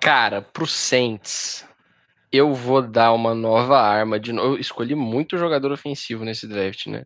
Cara, 0.00 0.42
pro 0.42 0.66
Saints, 0.66 1.64
eu 2.32 2.52
vou 2.54 2.82
dar 2.82 3.12
uma 3.12 3.34
nova 3.34 3.80
arma. 3.80 4.18
De 4.18 4.32
novo. 4.32 4.54
Eu 4.54 4.60
escolhi 4.60 4.94
muito 4.94 5.38
jogador 5.38 5.72
ofensivo 5.72 6.24
nesse 6.24 6.46
draft, 6.46 6.86
né? 6.86 7.04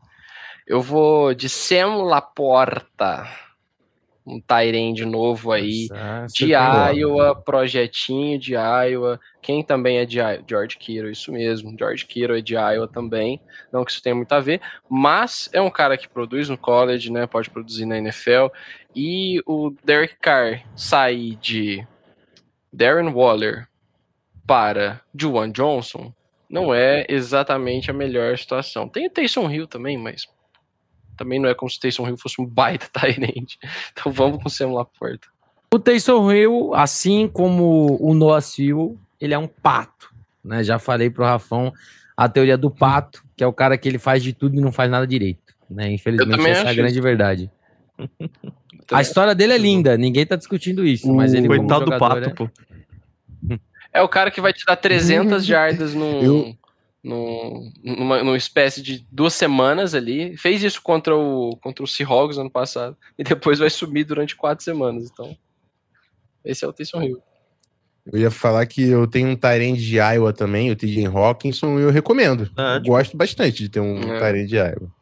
Eu 0.66 0.80
vou 0.80 1.34
de 1.34 1.48
Sam 1.48 2.02
Laporta 2.04 3.28
um 4.26 4.40
Tyrande 4.40 5.04
novo 5.04 5.52
aí, 5.52 5.86
Nossa, 5.88 6.34
de 6.34 6.52
Iowa, 6.52 7.34
projetinho 7.36 8.38
de 8.38 8.54
Iowa. 8.54 9.20
Quem 9.40 9.62
também 9.62 9.98
é 9.98 10.04
de 10.04 10.18
Iowa? 10.18 10.42
George 10.48 10.76
Kittle, 10.76 11.10
isso 11.10 11.30
mesmo. 11.32 11.76
George 11.78 12.04
Kittle 12.04 12.38
é 12.38 12.40
de 12.40 12.54
Iowa 12.54 12.88
também. 12.88 13.40
Não 13.72 13.84
que 13.84 13.92
isso 13.92 14.02
tenha 14.02 14.16
muito 14.16 14.32
a 14.32 14.40
ver, 14.40 14.60
mas 14.88 15.48
é 15.52 15.60
um 15.60 15.70
cara 15.70 15.96
que 15.96 16.08
produz 16.08 16.48
no 16.48 16.58
college, 16.58 17.12
né? 17.12 17.26
Pode 17.26 17.48
produzir 17.48 17.86
na 17.86 17.98
NFL. 17.98 18.48
E 18.94 19.40
o 19.46 19.72
Derek 19.84 20.16
Carr 20.20 20.62
sair 20.74 21.36
de 21.36 21.86
Darren 22.72 23.12
Waller 23.12 23.68
para 24.46 25.00
Juwan 25.14 25.50
Johnson 25.50 26.12
não 26.48 26.72
é 26.72 27.04
exatamente 27.08 27.90
a 27.90 27.94
melhor 27.94 28.36
situação. 28.38 28.88
Tem 28.88 29.06
o 29.06 29.10
Taysom 29.10 29.50
Hill 29.50 29.66
também, 29.66 29.98
mas 29.98 30.26
também 31.16 31.40
não 31.40 31.48
é 31.48 31.54
como 31.54 31.70
se 31.70 31.78
o 31.78 31.80
Taysom 31.80 32.08
Hill 32.08 32.18
fosse 32.18 32.40
um 32.40 32.46
baita 32.46 32.86
Tyrande. 32.92 33.58
Então 33.92 34.12
vamos 34.12 34.42
com 34.42 34.48
o 34.48 34.50
Sam 34.50 34.72
Laporta. 34.72 35.28
O 35.72 35.78
Taysom 35.78 36.32
Hill, 36.32 36.74
assim 36.74 37.28
como 37.28 37.98
o 38.00 38.14
Noah 38.14 38.40
Seal, 38.40 38.96
ele 39.20 39.34
é 39.34 39.38
um 39.38 39.48
pato. 39.48 40.14
Né? 40.44 40.62
Já 40.62 40.78
falei 40.78 41.10
pro 41.10 41.24
Rafão 41.24 41.72
a 42.16 42.28
teoria 42.28 42.56
do 42.56 42.70
pato, 42.70 43.22
que 43.36 43.44
é 43.44 43.46
o 43.46 43.52
cara 43.52 43.76
que 43.76 43.88
ele 43.88 43.98
faz 43.98 44.22
de 44.22 44.32
tudo 44.32 44.56
e 44.56 44.60
não 44.60 44.72
faz 44.72 44.90
nada 44.90 45.06
direito. 45.06 45.54
Né? 45.68 45.90
Infelizmente, 45.92 46.46
essa 46.46 46.68
é 46.68 46.70
a 46.70 46.74
grande 46.74 47.00
verdade. 47.00 47.50
a 48.90 49.02
história 49.02 49.34
dele 49.34 49.52
é 49.52 49.58
linda, 49.58 49.96
ninguém 49.98 50.24
tá 50.24 50.36
discutindo 50.36 50.86
isso, 50.86 51.12
mas 51.12 51.34
ele 51.34 51.48
Coitado 51.48 51.84
do 51.86 51.98
pato, 51.98 52.28
é... 52.28 52.32
pô. 52.32 52.48
É 53.92 54.02
o 54.02 54.08
cara 54.08 54.30
que 54.30 54.40
vai 54.40 54.52
te 54.52 54.64
dar 54.64 54.76
300 54.76 55.44
jardas 55.44 55.94
num, 55.94 56.22
eu 56.22 56.56
numa, 57.06 58.22
numa 58.22 58.36
espécie 58.36 58.82
de 58.82 59.06
duas 59.10 59.34
semanas 59.34 59.94
ali. 59.94 60.36
Fez 60.36 60.62
isso 60.62 60.82
contra 60.82 61.16
o, 61.16 61.56
contra 61.62 61.84
o 61.84 61.86
Seahawks 61.86 62.38
ano 62.38 62.50
passado. 62.50 62.96
E 63.18 63.24
depois 63.24 63.58
vai 63.58 63.70
subir 63.70 64.04
durante 64.04 64.36
quatro 64.36 64.62
semanas. 64.62 65.08
Então, 65.10 65.34
esse 66.44 66.64
é 66.64 66.68
o 66.68 66.72
Taysom 66.72 67.02
Hill. 67.02 67.22
Eu 68.12 68.18
ia 68.20 68.30
falar 68.30 68.66
que 68.66 68.82
eu 68.82 69.06
tenho 69.06 69.28
um 69.28 69.36
Tyrande 69.36 69.84
de 69.84 69.96
Iowa 69.96 70.32
também, 70.32 70.70
o 70.70 70.76
TJ 70.76 71.06
Hawkinson, 71.06 71.80
e 71.80 71.82
eu 71.82 71.90
recomendo. 71.90 72.50
Ah, 72.56 72.76
tipo... 72.76 72.88
Gosto 72.88 73.16
bastante 73.16 73.62
de 73.62 73.68
ter 73.68 73.80
um 73.80 73.98
é. 73.98 74.18
Tyrande 74.18 74.46
de 74.46 74.56
Iowa. 74.56 74.92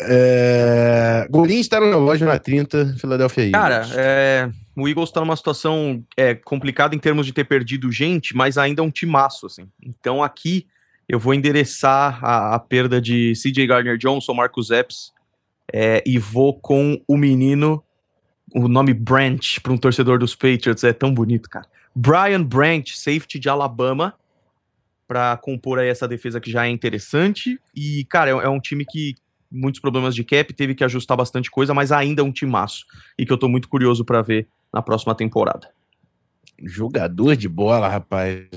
É... 0.00 1.26
Golim 1.28 1.58
está 1.58 1.80
no 1.80 1.86
relógio 1.86 2.26
na 2.26 2.38
30, 2.38 2.94
Philadelphia 2.98 3.44
Eagles. 3.44 3.60
Cara, 3.60 3.86
é... 4.00 4.48
o 4.76 4.88
Eagles 4.88 5.10
está 5.10 5.20
numa 5.20 5.36
situação 5.36 6.02
é, 6.16 6.34
complicada 6.34 6.94
em 6.94 6.98
termos 6.98 7.26
de 7.26 7.32
ter 7.32 7.44
perdido 7.44 7.90
gente, 7.92 8.36
mas 8.36 8.56
ainda 8.56 8.80
é 8.80 8.84
um 8.84 8.90
timaço, 8.90 9.46
assim. 9.46 9.68
Então 9.82 10.22
aqui 10.22 10.66
eu 11.08 11.18
vou 11.18 11.34
endereçar 11.34 12.18
a, 12.24 12.54
a 12.54 12.58
perda 12.58 13.00
de 13.00 13.32
CJ 13.34 13.66
Gardner 13.66 13.98
Johnson, 13.98 14.34
Marcus 14.34 14.70
Epps, 14.70 15.12
é, 15.72 16.02
e 16.06 16.18
vou 16.18 16.58
com 16.58 17.00
o 17.06 17.16
menino, 17.16 17.82
o 18.54 18.68
nome 18.68 18.94
Branch, 18.94 19.60
para 19.62 19.72
um 19.72 19.78
torcedor 19.78 20.18
dos 20.18 20.34
Patriots, 20.34 20.84
é 20.84 20.92
tão 20.92 21.12
bonito, 21.12 21.48
cara. 21.48 21.66
Brian 21.94 22.42
Branch, 22.42 22.96
safety 22.96 23.38
de 23.38 23.48
Alabama, 23.48 24.14
para 25.06 25.36
compor 25.36 25.78
aí 25.78 25.88
essa 25.88 26.08
defesa 26.08 26.40
que 26.40 26.50
já 26.50 26.66
é 26.66 26.70
interessante. 26.70 27.60
E, 27.74 28.04
cara, 28.04 28.30
é, 28.30 28.32
é 28.32 28.48
um 28.48 28.60
time 28.60 28.84
que 28.84 29.14
muitos 29.50 29.80
problemas 29.80 30.14
de 30.14 30.24
cap, 30.24 30.52
teve 30.52 30.74
que 30.74 30.82
ajustar 30.82 31.16
bastante 31.16 31.50
coisa, 31.50 31.72
mas 31.72 31.92
ainda 31.92 32.20
é 32.22 32.24
um 32.24 32.32
timaço. 32.32 32.84
E 33.16 33.24
que 33.24 33.32
eu 33.32 33.38
tô 33.38 33.48
muito 33.48 33.68
curioso 33.68 34.04
para 34.04 34.20
ver 34.20 34.48
na 34.72 34.82
próxima 34.82 35.14
temporada. 35.14 35.68
Jogador 36.62 37.36
de 37.36 37.48
bola, 37.48 37.88
rapaz. 37.88 38.48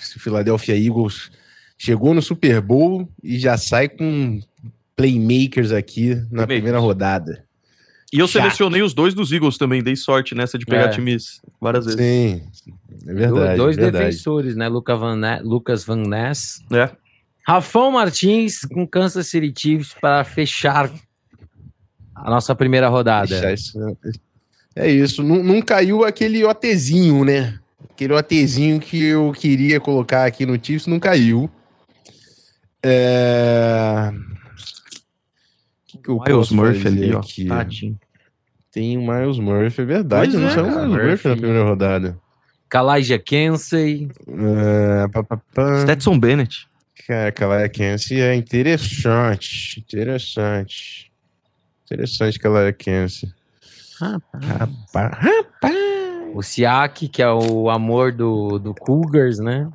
Esse 0.00 0.18
Philadelphia 0.18 0.76
Eagles 0.76 1.30
chegou 1.76 2.14
no 2.14 2.22
Super 2.22 2.60
Bowl 2.60 3.08
e 3.22 3.38
já 3.38 3.56
sai 3.56 3.88
com 3.88 4.40
playmakers 4.96 5.72
aqui 5.72 6.16
na 6.30 6.46
primeira 6.46 6.78
rodada. 6.78 7.44
E 8.12 8.18
eu 8.20 8.28
Chato. 8.28 8.42
selecionei 8.42 8.80
os 8.80 8.94
dois 8.94 9.12
dos 9.12 9.32
Eagles 9.32 9.58
também, 9.58 9.82
dei 9.82 9.96
sorte 9.96 10.34
nessa 10.36 10.56
de 10.56 10.64
pegar 10.64 10.84
é. 10.84 10.88
times 10.88 11.40
várias 11.60 11.84
vezes. 11.84 12.00
Sim. 12.00 12.42
É 13.08 13.12
verdade. 13.12 13.56
dois 13.56 13.76
verdade. 13.76 14.04
defensores, 14.04 14.54
né? 14.54 14.68
Luca 14.68 14.94
Van 14.94 15.16
Ne- 15.16 15.40
Lucas 15.42 15.84
Van 15.84 15.96
Ness. 16.06 16.60
É. 16.72 16.90
Rafão 17.46 17.90
Martins 17.90 18.60
com 18.72 18.86
Kansas 18.86 19.26
City 19.26 19.52
Chiefs 19.56 19.94
para 20.00 20.22
fechar 20.22 20.90
a 22.14 22.30
nossa 22.30 22.54
primeira 22.54 22.88
rodada. 22.88 23.52
Isso- 23.52 23.76
É 24.76 24.88
isso. 24.88 25.22
Não, 25.22 25.42
não 25.42 25.60
caiu 25.60 26.04
aquele 26.04 26.44
OTzinho, 26.44 27.24
né? 27.24 27.58
Aquele 27.90 28.12
OTzinho 28.12 28.78
que 28.80 29.02
eu 29.04 29.32
queria 29.32 29.80
colocar 29.80 30.24
aqui 30.24 30.46
no 30.46 30.54
Chiefs 30.54 30.86
não 30.86 30.98
caiu. 31.00 31.50
É... 32.84 34.12
O 36.06 36.20
que, 36.20 36.32
Miles 36.32 36.50
Murphy 36.50 36.86
ali, 36.88 37.14
ó. 37.14 37.20
aqui? 37.20 37.46
Tadinho. 37.46 37.98
Tem 38.70 38.98
o 38.98 39.00
Miles 39.00 39.38
Murphy, 39.38 39.82
é 39.82 39.84
verdade. 39.84 40.32
Pois 40.32 40.42
não 40.42 40.48
é, 40.48 40.54
saiu 40.54 40.66
o 40.66 40.68
Miles 40.68 40.88
Murphy 40.88 40.98
na 40.98 41.08
Murphy. 41.08 41.40
primeira 41.40 41.64
rodada. 41.64 42.18
Kalaija 42.68 43.18
Kensey. 43.18 44.10
É, 44.28 45.08
pá, 45.08 45.22
pá, 45.22 45.40
pá. 45.54 45.80
Stetson 45.80 46.18
Bennett. 46.18 46.66
Cara, 47.06 47.68
Kensi 47.68 48.20
é 48.20 48.34
interessante. 48.34 49.78
Interessante. 49.80 51.12
Interessante, 51.84 52.38
Kalaya 52.38 52.72
Kensi. 52.72 53.32
Rapaz, 54.00 55.12
rapaz. 55.12 55.76
O 56.34 56.42
Siak, 56.42 57.08
que 57.08 57.22
é 57.22 57.30
o 57.30 57.68
amor 57.68 58.10
do, 58.10 58.58
do 58.58 58.74
Cougars, 58.74 59.38
né? 59.38 59.70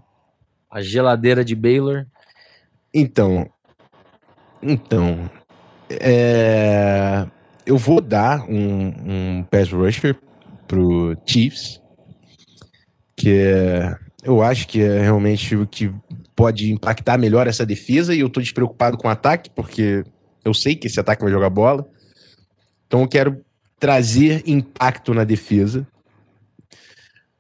A 0.70 0.82
geladeira 0.82 1.46
de 1.46 1.56
Baylor. 1.56 2.06
Então, 2.94 3.50
então, 4.62 5.30
é, 5.90 7.26
eu 7.66 7.78
vou 7.78 8.02
dar 8.02 8.50
um, 8.50 9.40
um 9.40 9.44
pass 9.44 9.72
rusher 9.72 10.18
pro 10.68 11.16
Chiefs, 11.26 11.82
que 13.16 13.30
é, 13.30 13.96
eu 14.24 14.42
acho 14.42 14.68
que 14.68 14.82
é 14.82 15.02
realmente 15.02 15.56
o 15.56 15.66
que 15.66 15.94
pode 16.36 16.72
impactar 16.72 17.18
melhor 17.18 17.48
essa 17.48 17.66
defesa 17.66 18.14
e 18.14 18.20
eu 18.20 18.30
tô 18.30 18.40
despreocupado 18.40 18.98
com 18.98 19.08
o 19.08 19.12
ataque, 19.12 19.50
porque 19.50 20.04
eu 20.44 20.54
sei 20.54 20.76
que 20.76 20.88
esse 20.88 21.00
ataque 21.00 21.24
vai 21.24 21.32
jogar 21.32 21.50
bola. 21.50 21.88
Então 22.88 23.02
eu 23.02 23.08
quero 23.08 23.44
trazer 23.80 24.44
impacto 24.46 25.14
na 25.14 25.24
defesa. 25.24 25.88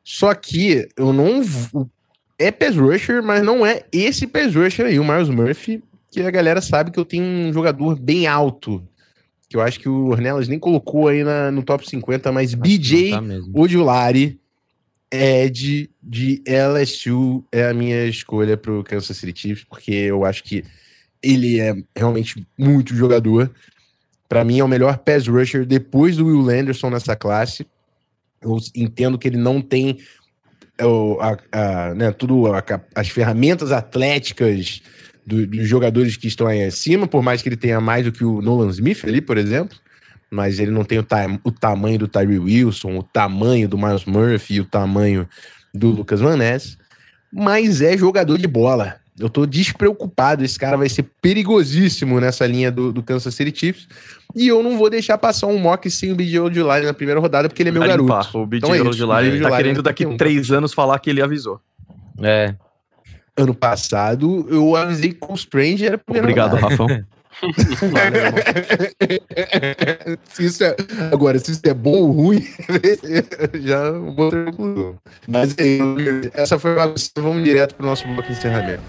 Só 0.03 0.33
que 0.33 0.87
eu 0.97 1.13
não 1.13 1.41
é 2.39 2.49
pass 2.51 2.75
rusher, 2.75 3.21
mas 3.21 3.43
não 3.43 3.65
é 3.65 3.83
esse 3.91 4.25
pass 4.25 4.55
rusher 4.55 4.85
aí, 4.87 4.97
o 4.99 5.03
Miles 5.03 5.29
Murphy, 5.29 5.83
que 6.11 6.21
a 6.21 6.31
galera 6.31 6.61
sabe 6.61 6.89
que 6.89 6.99
eu 6.99 7.05
tenho 7.05 7.23
um 7.23 7.53
jogador 7.53 7.99
bem 7.99 8.25
alto, 8.25 8.81
que 9.49 9.55
eu 9.57 9.61
acho 9.61 9.79
que 9.79 9.89
o 9.89 10.07
Ornelas 10.07 10.47
nem 10.47 10.57
colocou 10.57 11.07
aí 11.07 11.23
na- 11.23 11.51
no 11.51 11.61
top 11.63 11.87
50, 11.87 12.31
mas 12.31 12.53
BJ 12.53 13.11
Não 13.11 13.17
tá 13.19 13.21
mesmo. 13.21 13.51
Ojulari, 13.59 14.39
Ed 15.11 15.89
de 16.01 16.41
LSU 16.45 17.43
é 17.51 17.67
a 17.67 17.73
minha 17.73 18.05
escolha 18.05 18.55
pro 18.55 18.83
Kansas 18.83 19.17
City 19.17 19.39
Chiefs, 19.41 19.65
porque 19.67 19.91
eu 19.91 20.23
acho 20.23 20.43
que 20.43 20.63
ele 21.21 21.59
é 21.59 21.75
realmente 21.95 22.45
muito 22.57 22.95
jogador. 22.95 23.51
Pra 24.27 24.43
mim 24.43 24.59
é 24.59 24.63
o 24.63 24.67
melhor 24.67 24.99
pass 24.99 25.27
rusher 25.27 25.65
depois 25.65 26.15
do 26.17 26.27
Will 26.27 26.47
Anderson 26.49 26.91
nessa 26.91 27.15
classe. 27.15 27.65
Eu 28.41 28.57
entendo 28.75 29.17
que 29.17 29.27
ele 29.27 29.37
não 29.37 29.61
tem 29.61 29.89
é, 29.89 29.97
o- 30.86 31.19
a, 31.21 31.38
a- 31.51 31.93
né, 31.95 32.11
tudo 32.11 32.53
a 32.53 32.63
as 32.95 33.09
ferramentas 33.09 33.71
atléticas 33.71 34.82
do- 35.25 35.45
dos 35.47 35.67
jogadores 35.67 36.17
que 36.17 36.27
estão 36.27 36.47
aí 36.47 36.63
acima, 36.63 37.07
por 37.07 37.21
mais 37.21 37.41
que 37.41 37.49
ele 37.49 37.57
tenha 37.57 37.80
mais 37.82 38.05
do 38.05 38.11
que 38.11 38.23
o 38.23 38.41
Nolan 38.41 38.69
Smith 38.69 39.03
ali, 39.05 39.21
por 39.21 39.38
exemplo 39.38 39.77
mas 40.32 40.59
ele 40.59 40.69
não 40.69 40.84
tem 40.84 40.99
o, 40.99 41.05
o 41.43 41.51
tamanho 41.51 41.97
do 41.97 42.07
Tyree 42.07 42.38
Wilson, 42.38 42.97
o 42.97 43.01
tamanho 43.03 43.67
do 43.67 43.77
Miles 43.77 44.05
Murphy 44.05 44.61
o 44.61 44.65
tamanho 44.65 45.27
do 45.73 45.89
Lucas 45.89 46.19
Van 46.19 46.38
Ness, 46.38 46.77
mas 47.34 47.82
é 47.82 47.97
jogador 47.97 48.38
de 48.38 48.47
bola. 48.47 48.98
Eu 49.20 49.30
tô 49.30 49.45
despreocupado, 49.45 50.43
esse 50.43 50.57
cara 50.57 50.78
vai 50.78 50.88
ser 50.88 51.03
perigosíssimo 51.22 52.20
nessa 52.20 52.45
linha 52.47 52.72
do, 52.72 52.91
do 52.93 53.03
Kansas 53.03 53.36
City 53.36 53.57
Chiefs, 53.57 53.88
e 54.36 54.47
eu 54.47 54.63
não 54.63 54.78
vou 54.78 54.89
deixar 54.89 55.17
passar 55.17 55.47
um 55.47 55.57
mock 55.57 55.89
sem 55.89 56.11
o 56.11 56.15
BJ 56.15 56.39
Ojulari 56.39 56.86
na 56.86 56.93
primeira 56.93 57.20
rodada, 57.20 57.49
porque 57.49 57.61
ele 57.61 57.70
é 57.70 57.72
meu 57.74 57.82
garoto. 57.82 58.01
limpar. 58.03 58.36
O 58.38 58.45
BJ 58.45 58.57
Então 58.57 58.74
é 58.74 59.26
ele 59.26 59.41
tá 59.41 59.57
querendo 59.57 59.80
é 59.80 59.84
daqui 59.84 60.05
um. 60.05 60.15
três 60.15 60.51
anos 60.51 60.74
falar 60.74 60.97
que 60.99 61.09
ele 61.09 61.22
avisou. 61.22 61.59
É. 62.22 62.55
Ano 63.36 63.53
passado, 63.53 64.47
eu 64.49 64.76
avisei 64.76 65.13
que 65.13 65.26
o 65.30 65.34
Strange 65.36 65.86
era 65.86 65.95
a 65.95 65.99
primeira 65.99 66.26
Obrigado, 66.28 66.55
rodada. 66.55 66.70
Rafão. 66.70 66.88
se 70.29 70.45
isso 70.45 70.63
é, 70.63 70.75
agora, 71.11 71.39
se 71.39 71.51
isso 71.51 71.61
é 71.65 71.73
bom 71.73 71.91
ou 71.91 72.11
ruim, 72.11 72.45
já 73.63 73.91
vou 73.91 74.29
ter 74.29 74.45
conclusão. 74.45 74.95
Mas 75.27 75.55
é 75.57 75.65
isso, 75.67 76.31
essa 76.33 76.59
foi 76.59 76.71
a 76.71 76.75
bagunça. 76.75 77.09
Vamos 77.17 77.43
direto 77.43 77.75
pro 77.75 77.85
nosso 77.85 78.05
bloco 78.07 78.23
de 78.23 78.33
encerramento. 78.33 78.81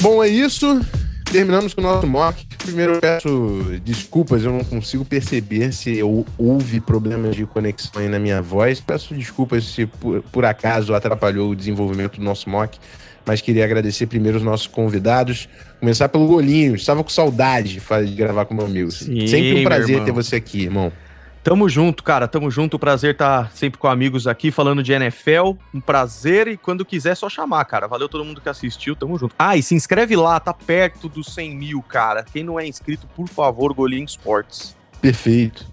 Bom, 0.00 0.22
é 0.22 0.28
isso. 0.28 0.80
Terminamos 1.30 1.72
com 1.72 1.80
o 1.80 1.84
nosso 1.84 2.06
mock. 2.06 2.44
Primeiro 2.58 2.94
eu 2.94 3.00
peço 3.00 3.64
desculpas, 3.84 4.44
eu 4.44 4.52
não 4.52 4.62
consigo 4.64 5.04
perceber 5.04 5.72
se 5.72 5.96
eu- 5.96 6.26
houve 6.36 6.78
problemas 6.80 7.34
de 7.34 7.46
conexão 7.46 8.02
aí 8.02 8.08
na 8.08 8.18
minha 8.18 8.42
voz. 8.42 8.80
Peço 8.80 9.14
desculpas 9.14 9.64
se 9.64 9.86
por, 9.86 10.22
por 10.24 10.44
acaso 10.44 10.94
atrapalhou 10.94 11.50
o 11.50 11.56
desenvolvimento 11.56 12.18
do 12.18 12.24
nosso 12.24 12.50
mock 12.50 12.78
mas 13.24 13.40
queria 13.40 13.64
agradecer 13.64 14.06
primeiro 14.06 14.38
os 14.38 14.44
nossos 14.44 14.66
convidados. 14.66 15.48
Começar 15.80 16.08
pelo 16.08 16.26
Golinho, 16.26 16.74
estava 16.74 17.02
com 17.02 17.10
saudade 17.10 17.80
de 17.80 18.14
gravar 18.14 18.44
com 18.44 18.54
meu 18.54 18.66
amigo. 18.66 18.90
Sim, 18.90 19.26
sempre 19.26 19.60
um 19.60 19.64
prazer 19.64 20.04
ter 20.04 20.12
você 20.12 20.36
aqui, 20.36 20.62
irmão. 20.62 20.92
Tamo 21.42 21.68
junto, 21.68 22.04
cara. 22.04 22.28
Tamo 22.28 22.50
junto. 22.50 22.78
Prazer 22.78 23.12
estar 23.12 23.50
sempre 23.52 23.78
com 23.78 23.88
amigos 23.88 24.28
aqui 24.28 24.52
falando 24.52 24.82
de 24.82 24.92
NFL. 24.92 25.54
Um 25.74 25.80
prazer 25.80 26.46
e 26.46 26.56
quando 26.56 26.84
quiser 26.84 27.10
é 27.10 27.14
só 27.16 27.28
chamar, 27.28 27.64
cara. 27.64 27.88
Valeu 27.88 28.08
todo 28.08 28.24
mundo 28.24 28.40
que 28.40 28.48
assistiu. 28.48 28.94
Tamo 28.94 29.18
junto. 29.18 29.34
Ah, 29.36 29.56
e 29.56 29.62
se 29.62 29.74
inscreve 29.74 30.14
lá, 30.14 30.38
tá 30.38 30.54
perto 30.54 31.08
dos 31.08 31.34
100 31.34 31.56
mil, 31.56 31.82
cara. 31.82 32.24
Quem 32.32 32.44
não 32.44 32.60
é 32.60 32.66
inscrito, 32.66 33.08
por 33.08 33.28
favor, 33.28 33.74
Golinho 33.74 34.04
Sports. 34.04 34.76
Perfeito. 35.00 35.71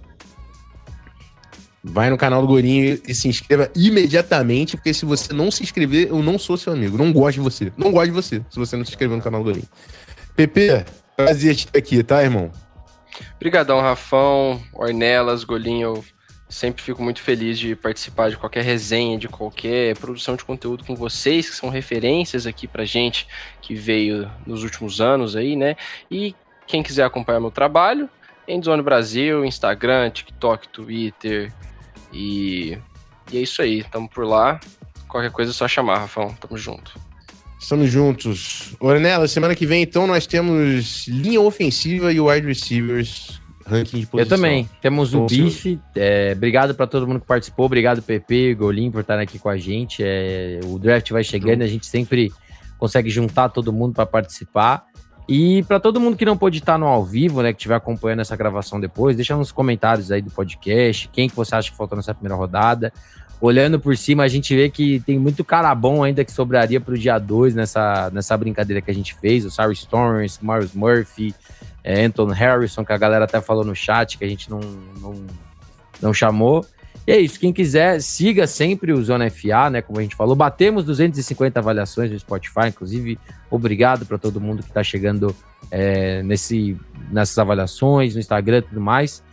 Vai 1.84 2.10
no 2.10 2.18
canal 2.18 2.42
do 2.42 2.48
Golinho 2.48 3.00
e 3.08 3.16
se 3.16 3.28
inscreva 3.28 3.72
imediatamente, 3.76 4.76
porque 4.76 4.94
se 4.94 5.06
você 5.06 5.32
não 5.32 5.50
se 5.50 5.64
inscrever, 5.64 6.10
eu 6.10 6.22
não 6.22 6.38
sou 6.38 6.58
seu 6.58 6.74
amigo. 6.74 6.98
Não 6.98 7.14
gosto 7.14 7.36
de 7.36 7.40
você. 7.40 7.72
Não 7.78 7.92
gosto 7.92 8.08
de 8.08 8.12
você, 8.12 8.42
se 8.50 8.60
você 8.60 8.76
não 8.76 8.84
se 8.84 8.92
inscrever 8.92 9.16
no 9.16 9.24
canal 9.24 9.42
do 9.42 9.46
Golinho. 9.46 9.68
PP, 10.36 10.86
prazer 11.16 11.56
te 11.56 11.68
ter 11.68 11.80
aqui, 11.80 12.04
tá, 12.04 12.22
irmão? 12.22 12.52
Obrigadão, 13.36 13.80
Rafão, 13.82 14.62
Ornelas, 14.74 15.44
Golinho. 15.44 16.04
Sempre 16.50 16.82
fico 16.82 17.04
muito 17.04 17.22
feliz 17.22 17.60
de 17.60 17.76
participar 17.76 18.30
de 18.30 18.38
qualquer 18.38 18.64
resenha, 18.64 19.18
de 19.18 19.28
qualquer 19.28 19.96
produção 19.98 20.36
de 20.36 20.44
conteúdo 20.44 20.84
com 20.84 20.96
vocês, 20.96 21.50
que 21.50 21.56
são 21.56 21.70
referências 21.70 22.48
aqui 22.48 22.68
pra 22.68 22.86
gente 22.86 23.28
que 23.62 23.76
veio 23.76 24.30
nos 24.48 24.64
últimos 24.64 25.00
anos 25.00 25.36
aí, 25.36 25.56
né? 25.56 25.76
E 26.10 26.36
quem 26.66 26.82
quiser 26.82 27.04
acompanhar 27.04 27.40
meu 27.40 27.52
trabalho, 27.52 28.10
Endzone 28.50 28.82
Brasil, 28.82 29.46
Instagram, 29.46 30.10
TikTok, 30.10 30.68
Twitter 30.70 31.54
e, 32.12 32.78
e 33.32 33.38
é 33.38 33.42
isso 33.42 33.62
aí. 33.62 33.84
Tamo 33.84 34.10
por 34.10 34.26
lá. 34.26 34.60
Qualquer 35.08 35.32
coisa 35.32 35.52
é 35.52 35.54
só 35.54 35.68
chamar, 35.68 36.00
Rafão. 36.00 36.34
Tamo 36.34 36.58
junto. 36.58 37.00
Estamos 37.60 37.92
juntos. 37.92 38.76
Ornella, 38.80 39.28
semana 39.28 39.54
que 39.54 39.66
vem, 39.66 39.84
então, 39.84 40.08
nós 40.08 40.26
temos 40.26 41.08
linha 41.08 41.42
ofensiva 41.42 42.12
e 42.12 42.20
wide 42.20 42.48
receivers, 42.48 43.42
ranking 43.66 43.98
de 43.98 44.04
Eu 44.04 44.10
posição. 44.10 44.38
também. 44.38 44.70
Temos 44.82 45.14
o 45.14 45.26
Bife. 45.26 45.78
É, 45.94 46.34
obrigado 46.36 46.74
para 46.74 46.88
todo 46.88 47.06
mundo 47.06 47.20
que 47.20 47.28
participou. 47.28 47.66
Obrigado, 47.66 48.02
PP, 48.02 48.56
Golim, 48.56 48.90
por 48.90 49.02
estarem 49.02 49.24
aqui 49.24 49.38
com 49.38 49.50
a 49.50 49.58
gente. 49.58 50.02
É, 50.02 50.62
o 50.64 50.80
draft 50.80 51.12
vai 51.12 51.24
chegando, 51.24 51.62
a 51.62 51.68
gente 51.68 51.86
sempre 51.86 52.32
consegue 52.78 53.10
juntar 53.10 53.50
todo 53.50 53.74
mundo 53.74 53.94
para 53.94 54.06
participar. 54.06 54.86
E 55.32 55.62
para 55.62 55.80
todo 55.80 56.00
mundo 56.00 56.18
que 56.18 56.26
não 56.26 56.36
pôde 56.36 56.58
estar 56.58 56.76
no 56.76 56.88
ao 56.88 57.06
vivo, 57.06 57.44
né, 57.44 57.54
que 57.54 57.60
estiver 57.60 57.76
acompanhando 57.76 58.22
essa 58.22 58.36
gravação 58.36 58.80
depois, 58.80 59.16
deixa 59.16 59.38
nos 59.38 59.52
comentários 59.52 60.12
aí 60.12 60.24
do 60.24 60.32
podcast 60.32 61.08
quem 61.14 61.30
que 61.30 61.36
você 61.36 61.54
acha 61.54 61.70
que 61.70 61.78
faltou 61.78 61.96
nessa 61.96 62.16
primeira 62.16 62.36
rodada. 62.36 62.92
Olhando 63.40 63.80
por 63.80 63.96
cima, 63.96 64.24
a 64.24 64.28
gente 64.28 64.56
vê 64.56 64.72
que 64.72 65.00
tem 65.02 65.20
muito 65.20 65.46
cara 65.46 65.74
bom 65.76 66.04
ainda 66.04 66.26
que 66.26 66.32
sobraria 66.32 66.82
para 66.82 66.96
o 66.96 66.98
dia 66.98 67.20
2 67.20 67.54
nessa, 67.54 68.10
nessa 68.12 68.36
brincadeira 68.36 68.82
que 68.82 68.90
a 68.90 68.94
gente 68.94 69.14
fez. 69.14 69.46
O 69.46 69.52
Sarah 69.52 69.72
Storms, 69.72 70.40
Miles 70.42 70.74
Murphy, 70.74 71.36
é, 71.84 72.06
Anton 72.06 72.30
Harrison, 72.30 72.84
que 72.84 72.92
a 72.92 72.98
galera 72.98 73.26
até 73.26 73.40
falou 73.40 73.64
no 73.64 73.76
chat, 73.76 74.18
que 74.18 74.26
a 74.26 74.28
gente 74.28 74.50
não, 74.50 74.60
não, 75.00 75.28
não 76.02 76.12
chamou. 76.12 76.66
E 77.10 77.12
é 77.12 77.20
isso, 77.20 77.40
quem 77.40 77.52
quiser, 77.52 78.00
siga 78.04 78.46
sempre 78.46 78.94
o 78.94 79.04
Zona 79.04 79.32
FA, 79.32 79.68
né? 79.72 79.82
Como 79.82 79.98
a 79.98 80.04
gente 80.04 80.16
falou, 80.16 80.36
batemos 80.36 80.84
250 80.84 81.60
avaliações 81.60 82.12
no 82.12 82.20
Spotify, 82.20 82.68
inclusive, 82.68 83.18
obrigado 83.50 84.06
para 84.06 84.20
todo 84.20 84.40
mundo 84.40 84.62
que 84.62 84.70
está 84.70 84.84
chegando 84.84 85.36
é, 85.72 86.22
nesse, 86.22 86.78
nessas 87.12 87.36
avaliações, 87.40 88.14
no 88.14 88.20
Instagram 88.20 88.60
e 88.60 88.62
tudo 88.62 88.80
mais. 88.80 89.24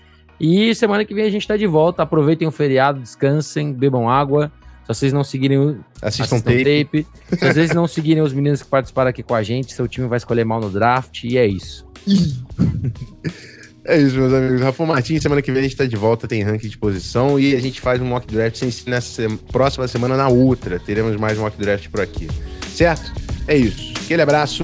E 0.41 0.75
semana 0.75 1.05
que 1.05 1.13
vem 1.13 1.27
a 1.27 1.31
gente 1.31 1.43
está 1.43 1.55
de 1.55 1.67
volta. 1.67 2.03
Aproveitem 2.03 2.49
o 2.49 2.51
feriado, 2.51 2.99
descansem, 2.99 3.75
bebam 3.75 4.09
água. 4.09 4.51
Se 4.85 4.89
vocês 4.89 5.13
não 5.13 5.23
seguirem 5.23 5.59
o 5.59 5.79
Assistam, 6.01 6.37
assistam 6.37 6.41
tape. 6.41 6.85
tape. 6.85 7.07
Se 7.29 7.53
vocês 7.53 7.75
não 7.75 7.87
seguirem 7.87 8.23
os 8.23 8.33
meninos 8.33 8.63
que 8.63 8.71
participaram 8.71 9.11
aqui 9.11 9.23
com 9.23 9.35
a 9.35 9.43
gente, 9.43 9.75
seu 9.75 9.87
time 9.87 10.09
vai 10.09 10.17
escolher 10.17 10.47
mal 10.47 10.63
no 10.63 10.71
draft. 10.71 11.25
E 11.25 11.37
é 11.37 11.47
isso. 11.47 11.87
É 13.89 13.97
isso, 13.97 14.17
meus 14.17 14.33
amigos. 14.33 14.61
Rafa 14.61 14.85
Martins, 14.85 15.23
semana 15.23 15.41
que 15.41 15.53
vem 15.53 15.61
a 15.61 15.63
gente 15.63 15.77
tá 15.77 15.87
de 15.87 15.95
volta, 15.97 16.27
tem 16.27 16.43
ranking 16.43 16.69
de 16.69 16.77
posição 16.77 17.39
e 17.39 17.55
a 17.55 17.61
gente 17.61 17.81
faz 17.81 18.01
um 18.01 18.05
mock 18.05 18.27
draft 18.27 18.57
sem 18.57 18.71
ser 18.71 18.91
nessa 18.91 19.29
próxima 19.53 19.87
semana 19.87 20.17
na 20.17 20.29
outra. 20.29 20.81
Teremos 20.81 21.17
mais 21.17 21.39
mock 21.39 21.57
draft 21.57 21.89
por 21.89 22.01
aqui. 22.01 22.29
Certo? 22.75 23.13
É 23.47 23.57
isso. 23.57 23.93
Aquele 24.05 24.23
abraço. 24.23 24.63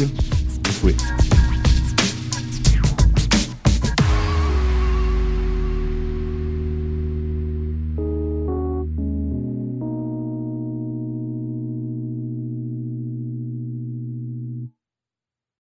Fui. 0.80 0.96